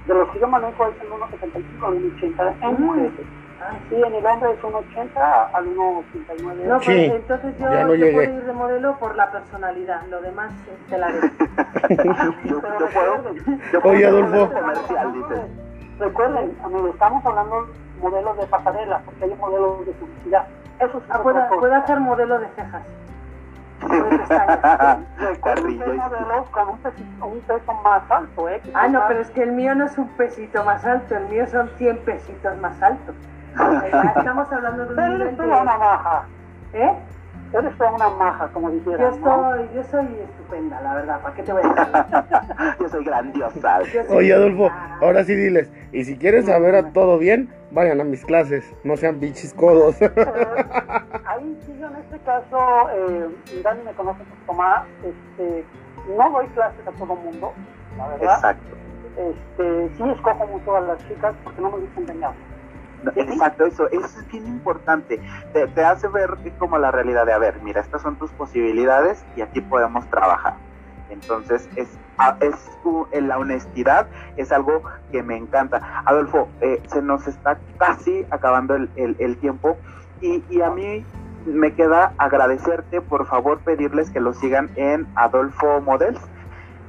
de 0.07 0.15
los 0.15 0.31
que 0.31 0.41
yo 0.41 0.49
manejo 0.49 0.87
es 0.87 0.95
en 1.01 1.09
1,75 1.09 1.87
al 1.87 1.95
1,80 1.95 2.57
en 2.61 2.75
Mm. 2.75 2.81
mujeres. 2.81 3.13
Ay, 3.19 3.44
Sí, 3.89 3.95
en 4.03 4.15
el 4.15 4.27
hombre 4.27 4.53
es 4.53 4.61
1,80 4.63 5.51
al 5.53 5.67
1,89. 5.67 6.55
No, 6.67 6.81
Sí, 6.81 6.87
pues 6.87 7.11
entonces 7.13 7.55
yo, 7.59 7.71
ya 7.73 7.83
no 7.85 7.89
yo 7.89 7.95
llegué. 7.95 8.13
puedo 8.13 8.39
ir 8.39 8.45
de 8.45 8.53
modelo 8.53 8.99
por 8.99 9.17
la 9.17 9.31
personalidad, 9.31 10.03
lo 10.11 10.21
demás 10.23 10.53
te 10.89 10.99
la 10.99 11.09
dejo. 11.13 11.27
Yo, 12.45 12.61
yo 12.61 12.61
puedo, 12.61 13.35
yo 13.73 13.81
puedo 13.81 13.95
Oye, 13.95 14.07
Adolfo. 14.07 14.31
modelo 14.31 14.61
comercial, 14.61 15.13
dices. 15.13 15.39
Recuerden, 15.99 16.57
amigos, 16.65 16.91
estamos 16.91 17.25
hablando 17.27 17.63
de 17.67 17.73
modelos 18.01 18.37
de 18.39 18.47
pasarela, 18.47 19.01
porque 19.05 19.25
hay 19.25 19.35
modelos 19.35 19.87
de 19.87 19.93
publicidad. 19.93 20.47
Eso 20.81 20.99
es 20.99 21.05
Ah, 21.09 21.23
puedo, 21.23 21.75
hacer 21.75 22.01
modelo 22.01 22.39
de 22.41 22.49
cejas. 22.49 22.83
Recuerden 23.85 25.41
Carrillo 25.43 25.85
que 25.85 25.91
hay 25.91 25.97
y- 25.97 26.01
modelos 26.01 26.49
con 26.51 26.69
un, 26.71 26.79
pesito- 26.83 27.27
un 27.27 27.41
peso 27.41 27.73
más 27.85 28.11
alto, 28.11 28.49
¿eh? 28.49 28.61
Ah, 28.75 28.83
son 28.85 28.93
no, 28.93 29.03
pero 29.09 29.21
es 29.21 29.31
que 29.31 29.43
el 29.43 29.53
mío 29.53 29.75
no 29.75 29.85
es 29.87 29.99
un 29.99 30.09
pesito 30.17 30.65
más 30.65 30.85
alto, 30.85 31.15
el 31.17 31.29
mío 31.29 31.47
son 31.47 31.69
100 31.77 31.99
pesitos 31.99 32.57
más 32.59 32.81
altos. 32.83 33.15
Estamos 33.55 34.53
hablando 34.53 34.85
de 34.85 34.91
un 34.91 34.97
Pero 34.97 35.09
nivel 35.09 35.29
esto 35.29 35.43
es 35.43 35.49
una 35.49 35.65
navaja. 35.65 36.25
¿Eh? 36.73 36.93
Eres 37.53 37.79
toda 37.79 37.91
una 37.93 38.09
maja, 38.11 38.49
como 38.49 38.71
dijera. 38.71 38.99
Yo, 38.99 39.17
¿no? 39.19 39.55
estoy, 39.55 39.77
yo 39.77 39.85
soy 39.85 40.07
estupenda, 40.29 40.81
la 40.81 40.95
verdad. 40.95 41.21
¿Para 41.21 41.35
qué 41.37 41.43
te 41.45 41.53
voy 41.53 41.63
a 41.63 41.69
decir? 41.69 42.77
Yo 42.81 42.89
soy 42.89 43.05
grandiosa. 43.05 43.83
Yo 43.83 44.05
soy- 44.07 44.17
Oye, 44.17 44.35
Adolfo, 44.35 44.71
ahora 45.01 45.23
sí 45.23 45.37
diles. 45.37 45.71
Y 45.93 46.05
si 46.05 46.19
quieren 46.19 46.45
saber 46.45 46.75
a 46.75 46.93
todo 46.93 47.17
bien, 47.19 47.49
vayan 47.71 48.01
a 48.01 48.05
mis 48.05 48.25
clases. 48.25 48.75
No 48.83 48.97
sean 48.97 49.21
bichis 49.21 49.55
codos. 49.55 50.03
Eh, 50.03 50.11
ahí 51.27 51.57
sí, 51.65 51.77
yo 51.79 51.87
en 51.87 51.97
este 51.97 52.19
caso, 52.21 52.91
eh, 52.93 53.29
Dani 53.63 53.83
me 53.85 53.93
conoce 53.93 54.23
un 54.23 54.29
poquito 54.31 54.53
más. 54.55 54.85
Este, 55.05 55.65
no 56.17 56.31
doy 56.31 56.47
clases 56.49 56.85
a 56.89 56.91
todo 56.91 57.15
mundo, 57.15 57.53
la 57.97 58.09
verdad. 58.09 58.35
Exacto. 58.35 58.77
Este, 59.17 59.91
sí 59.97 60.03
escojo 60.11 60.45
mucho 60.49 60.75
a 60.77 60.81
las 60.81 60.99
chicas 61.07 61.33
porque 61.45 61.61
no 61.63 61.71
me 61.71 61.79
gusta 61.79 62.01
engañar. 62.01 62.33
Exacto, 63.17 63.67
eso, 63.67 63.89
eso 63.91 64.05
es 64.21 64.27
bien 64.29 64.47
importante. 64.47 65.21
Te, 65.53 65.67
te 65.69 65.85
hace 65.85 66.09
ver 66.09 66.31
como 66.59 66.79
la 66.79 66.91
realidad 66.91 67.27
de, 67.27 67.33
a 67.33 67.39
ver, 67.39 67.61
mira, 67.63 67.81
estas 67.81 68.03
son 68.03 68.17
tus 68.19 68.33
posibilidades 68.33 69.25
y 69.35 69.43
aquí 69.43 69.61
podemos 69.61 70.09
trabajar. 70.11 70.55
Entonces, 71.11 71.69
es, 71.77 71.99
es 72.41 73.23
la 73.23 73.39
honestidad 73.39 74.09
es 74.37 74.51
algo 74.53 74.83
que 75.11 75.23
me 75.23 75.37
encanta. 75.37 75.83
Adolfo, 76.07 76.51
eh, 76.61 76.83
se 76.89 77.03
nos 77.03 77.27
está 77.27 77.61
casi 77.79 78.27
acabando 78.31 78.75
el, 78.75 78.91
el- 78.97 79.17
el 79.19 79.39
tiempo 79.39 79.79
y, 80.21 80.45
y 80.49 80.61
a 80.63 80.71
mí 80.71 81.07
me 81.45 81.75
queda 81.75 82.15
agradecerte, 82.19 83.01
por 83.03 83.27
favor, 83.27 83.63
pedirles 83.63 84.11
que 84.11 84.21
lo 84.21 84.33
sigan 84.33 84.71
en 84.77 85.07
Adolfo 85.17 85.81
Models. 85.83 86.21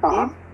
Ajá. 0.02 0.30
Y 0.30 0.45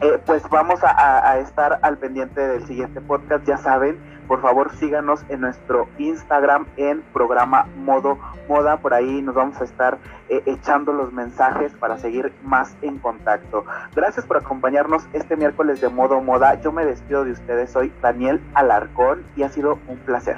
eh, 0.00 0.18
pues 0.26 0.42
vamos 0.48 0.82
a, 0.82 0.90
a- 0.90 1.32
a 1.32 1.38
estar 1.38 1.78
al 1.82 1.98
pendiente 1.98 2.40
del 2.40 2.66
siguiente 2.66 3.00
podcast, 3.00 3.44
ya 3.46 3.56
saben, 3.56 3.98
por 4.28 4.40
favor 4.40 4.70
síganos 4.76 5.24
en 5.28 5.40
nuestro 5.42 5.88
Instagram 5.98 6.66
en 6.76 7.02
programa 7.12 7.66
Modo 7.76 8.18
Moda, 8.48 8.78
por 8.78 8.94
ahí 8.94 9.20
nos 9.22 9.34
vamos 9.34 9.60
a 9.60 9.64
estar 9.64 9.98
eh, 10.28 10.42
echando 10.46 10.92
los 10.92 11.12
mensajes 11.12 11.72
para 11.74 11.98
seguir 11.98 12.32
más 12.42 12.74
en 12.82 12.98
contacto. 12.98 13.64
Gracias 13.94 14.24
por 14.24 14.36
acompañarnos 14.38 15.06
este 15.12 15.36
miércoles 15.36 15.80
de 15.80 15.88
Modo 15.88 16.20
Moda, 16.20 16.54
yo 16.60 16.72
me 16.72 16.84
despido 16.86 17.24
de 17.24 17.32
ustedes, 17.32 17.70
soy 17.70 17.92
Daniel 18.00 18.40
Alarcón 18.54 19.22
y 19.36 19.42
ha 19.42 19.48
sido 19.50 19.78
un 19.88 19.98
placer. 19.98 20.36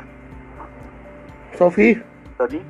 Sofi, 1.57 2.03
Tony. 2.37 2.63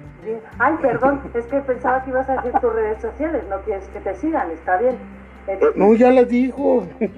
Ay, 0.58 0.74
perdón, 0.80 1.20
es 1.34 1.44
que 1.46 1.60
pensaba 1.60 2.02
que 2.04 2.10
ibas 2.10 2.28
a 2.28 2.36
decir 2.36 2.52
tus 2.60 2.72
redes 2.72 3.00
sociales, 3.00 3.44
no 3.48 3.58
quieres 3.60 3.86
que 3.88 4.00
te 4.00 4.14
sigan, 4.16 4.50
está 4.50 4.76
bien. 4.78 4.96
Eh, 5.46 5.60
no, 5.76 5.94
ya 5.94 6.10
las 6.10 6.28
dijo. 6.28 6.86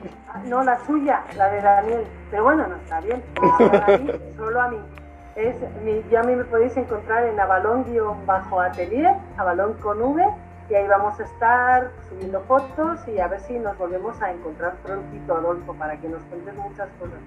No, 0.44 0.62
la 0.62 0.78
suya, 0.84 1.24
la 1.34 1.48
de 1.48 1.62
Daniel. 1.62 2.04
Pero 2.30 2.44
bueno, 2.44 2.66
no 2.66 2.76
está 2.76 3.00
bien. 3.00 3.22
Solo 3.34 3.82
a 3.82 3.98
mí, 3.98 4.12
solo 4.36 4.60
a 4.60 4.68
mí. 4.68 4.78
Es 5.34 5.56
mi, 5.82 6.04
ya 6.10 6.20
a 6.20 6.24
mí 6.24 6.34
me 6.34 6.44
podéis 6.44 6.76
encontrar 6.76 7.24
en 7.24 7.40
avalón-atelier, 7.40 9.14
avalón 9.38 9.72
con 9.80 10.02
V, 10.02 10.22
y 10.68 10.74
ahí 10.74 10.86
vamos 10.88 11.18
a 11.20 11.24
estar 11.24 11.90
subiendo 12.08 12.40
fotos 12.42 13.06
y 13.08 13.18
a 13.18 13.28
ver 13.28 13.40
si 13.40 13.58
nos 13.58 13.76
volvemos 13.78 14.20
a 14.20 14.32
encontrar 14.32 14.74
prontito, 14.84 15.36
Adolfo, 15.36 15.74
para 15.74 15.96
que 15.96 16.08
nos 16.08 16.22
cuentes 16.24 16.54
muchas 16.54 16.88
cosas. 16.98 17.18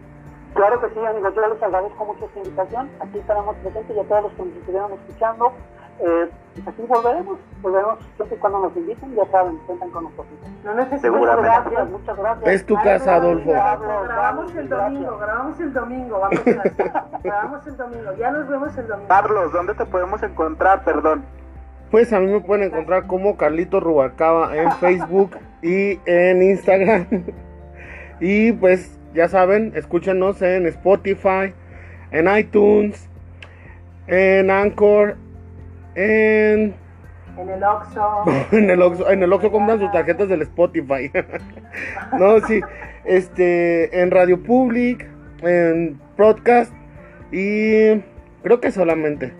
Claro 0.56 0.82
que 0.82 0.90
sí, 0.90 1.06
amigos, 1.06 1.34
yo 1.36 1.48
les 1.54 1.62
agradezco 1.62 2.06
mucho 2.06 2.26
esta 2.26 2.40
invitación. 2.40 2.90
Aquí 3.00 3.20
estaremos 3.20 3.56
presentes 3.58 3.96
y 3.96 4.00
a 4.00 4.04
todos 4.04 4.24
los 4.24 4.34
que 4.34 4.44
nos 4.44 4.56
estuvieron 4.56 4.94
escuchando. 4.94 5.54
Eh, 6.02 6.30
aquí 6.66 6.82
volveremos, 6.88 7.38
volveremos 7.62 8.00
siempre 8.16 8.38
y 8.38 8.40
cuando 8.40 8.60
nos 8.60 8.78
inviten, 8.78 9.16
ya 9.16 9.26
saben, 9.32 9.58
cuentan 9.66 9.90
con 9.92 10.04
nosotros. 10.06 10.28
No 10.64 10.74
necesito. 10.76 11.14
Muchas 11.14 11.38
gracias, 11.38 11.90
muchas 11.90 12.18
gracias. 12.18 12.54
Es 12.54 12.66
tu 12.66 12.76
casa, 12.76 13.16
Adolfo. 13.16 13.50
Grabamos 13.50 14.56
el 14.56 14.70
domingo, 14.70 15.18
grabamos 15.18 15.60
el 15.60 15.74
domingo, 15.74 16.20
vamos 16.20 16.40
a 16.40 16.42
hacer. 16.42 16.74
Grabamos 17.24 17.68
el 17.68 17.78
domingo, 17.78 18.14
ya 18.18 18.32
nos 18.32 18.48
vemos 18.48 18.78
el 18.78 18.88
domingo. 18.88 19.08
Carlos, 19.10 19.52
¿dónde 19.52 19.74
te 19.74 19.86
podemos 19.86 20.24
encontrar? 20.24 20.84
Perdón. 20.84 21.24
Pues 21.92 22.14
a 22.14 22.20
mí 22.20 22.28
me 22.28 22.40
pueden 22.40 22.66
encontrar 22.66 23.08
como 23.08 23.36
Carlito 23.36 23.80
Rubalcaba 23.80 24.56
en 24.56 24.72
Facebook 24.74 25.32
y 25.62 26.00
en 26.06 26.44
Instagram. 26.44 27.08
Y 28.20 28.52
pues 28.52 29.00
ya 29.14 29.28
saben, 29.28 29.72
escúchenos 29.76 30.42
en 30.42 30.66
Spotify, 30.68 31.54
en 32.12 32.38
iTunes, 32.38 33.10
en 34.08 34.52
Anchor, 34.52 35.16
en, 35.96 36.76
En 37.38 37.50
el 37.50 37.64
Oxxo. 37.64 38.24
en 38.52 38.70
el 38.70 38.82
Oxxo, 38.82 39.10
en 39.10 39.24
el 39.24 39.32
Oxxo 39.34 39.52
compran 39.52 39.80
sus 39.80 39.92
tarjetas 39.92 40.28
del 40.30 40.42
Spotify. 40.44 41.12
no, 42.20 42.40
sí, 42.42 42.62
este, 43.06 44.02
en 44.02 44.12
Radio 44.12 44.42
Public, 44.42 45.08
en 45.42 46.00
Podcast 46.18 46.74
y 47.32 48.00
creo 48.44 48.60
que 48.60 48.72
solamente 48.72 49.34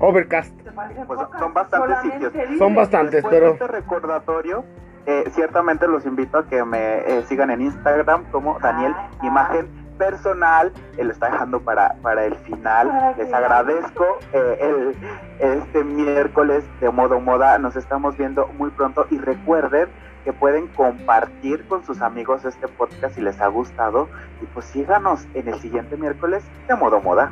Overcast. 0.00 0.52
¿Te 0.62 0.72
parecen 0.72 1.06
Pues 1.06 1.20
son 1.38 1.54
bastantes 1.54 1.96
Solamente 1.98 2.30
sitios. 2.30 2.58
Son 2.58 2.74
bastantes. 2.74 3.12
Después 3.12 3.32
de 3.34 3.40
pero- 3.40 3.52
este 3.52 3.66
recordatorio, 3.68 4.64
eh, 5.06 5.24
ciertamente 5.32 5.86
los 5.86 6.06
invito 6.06 6.38
a 6.38 6.46
que 6.48 6.64
me 6.64 6.98
eh, 6.98 7.22
sigan 7.28 7.50
en 7.50 7.60
Instagram 7.62 8.24
como 8.30 8.58
Daniel 8.60 8.92
Ah, 8.96 9.10
Imagen 9.22 9.66
Personal. 10.02 10.72
Él 10.98 11.06
lo 11.06 11.12
está 11.12 11.30
dejando 11.30 11.60
para, 11.60 11.94
para 12.02 12.24
el 12.24 12.34
final. 12.36 12.88
Para 12.88 13.16
Les 13.16 13.32
agradezco 13.32 14.18
eh, 14.32 14.58
el, 14.60 14.96
este 15.38 15.84
miércoles 15.84 16.64
de 16.80 16.90
Modo 16.90 17.20
Moda. 17.20 17.58
Nos 17.58 17.76
estamos 17.76 18.16
viendo 18.16 18.48
muy 18.58 18.70
pronto 18.70 19.06
y 19.10 19.18
recuerden 19.18 19.88
que 20.24 20.32
pueden 20.32 20.66
compartir 20.68 21.66
con 21.68 21.84
sus 21.84 22.00
amigos 22.00 22.44
este 22.44 22.66
podcast 22.68 23.14
si 23.14 23.20
les 23.20 23.40
ha 23.40 23.46
gustado. 23.46 24.08
Y 24.40 24.46
pues 24.46 24.66
síganos 24.66 25.26
en 25.34 25.48
el 25.48 25.60
siguiente 25.60 25.96
miércoles 25.96 26.42
de 26.66 26.74
Modo 26.74 27.00
Moda. 27.00 27.30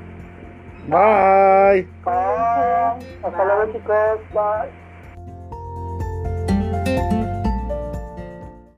Bye. 0.87 1.89
Bye. 2.05 2.13
Hasta 3.25 3.45
luego, 3.45 3.73
chicos. 3.73 4.21
Bye. 4.33 4.71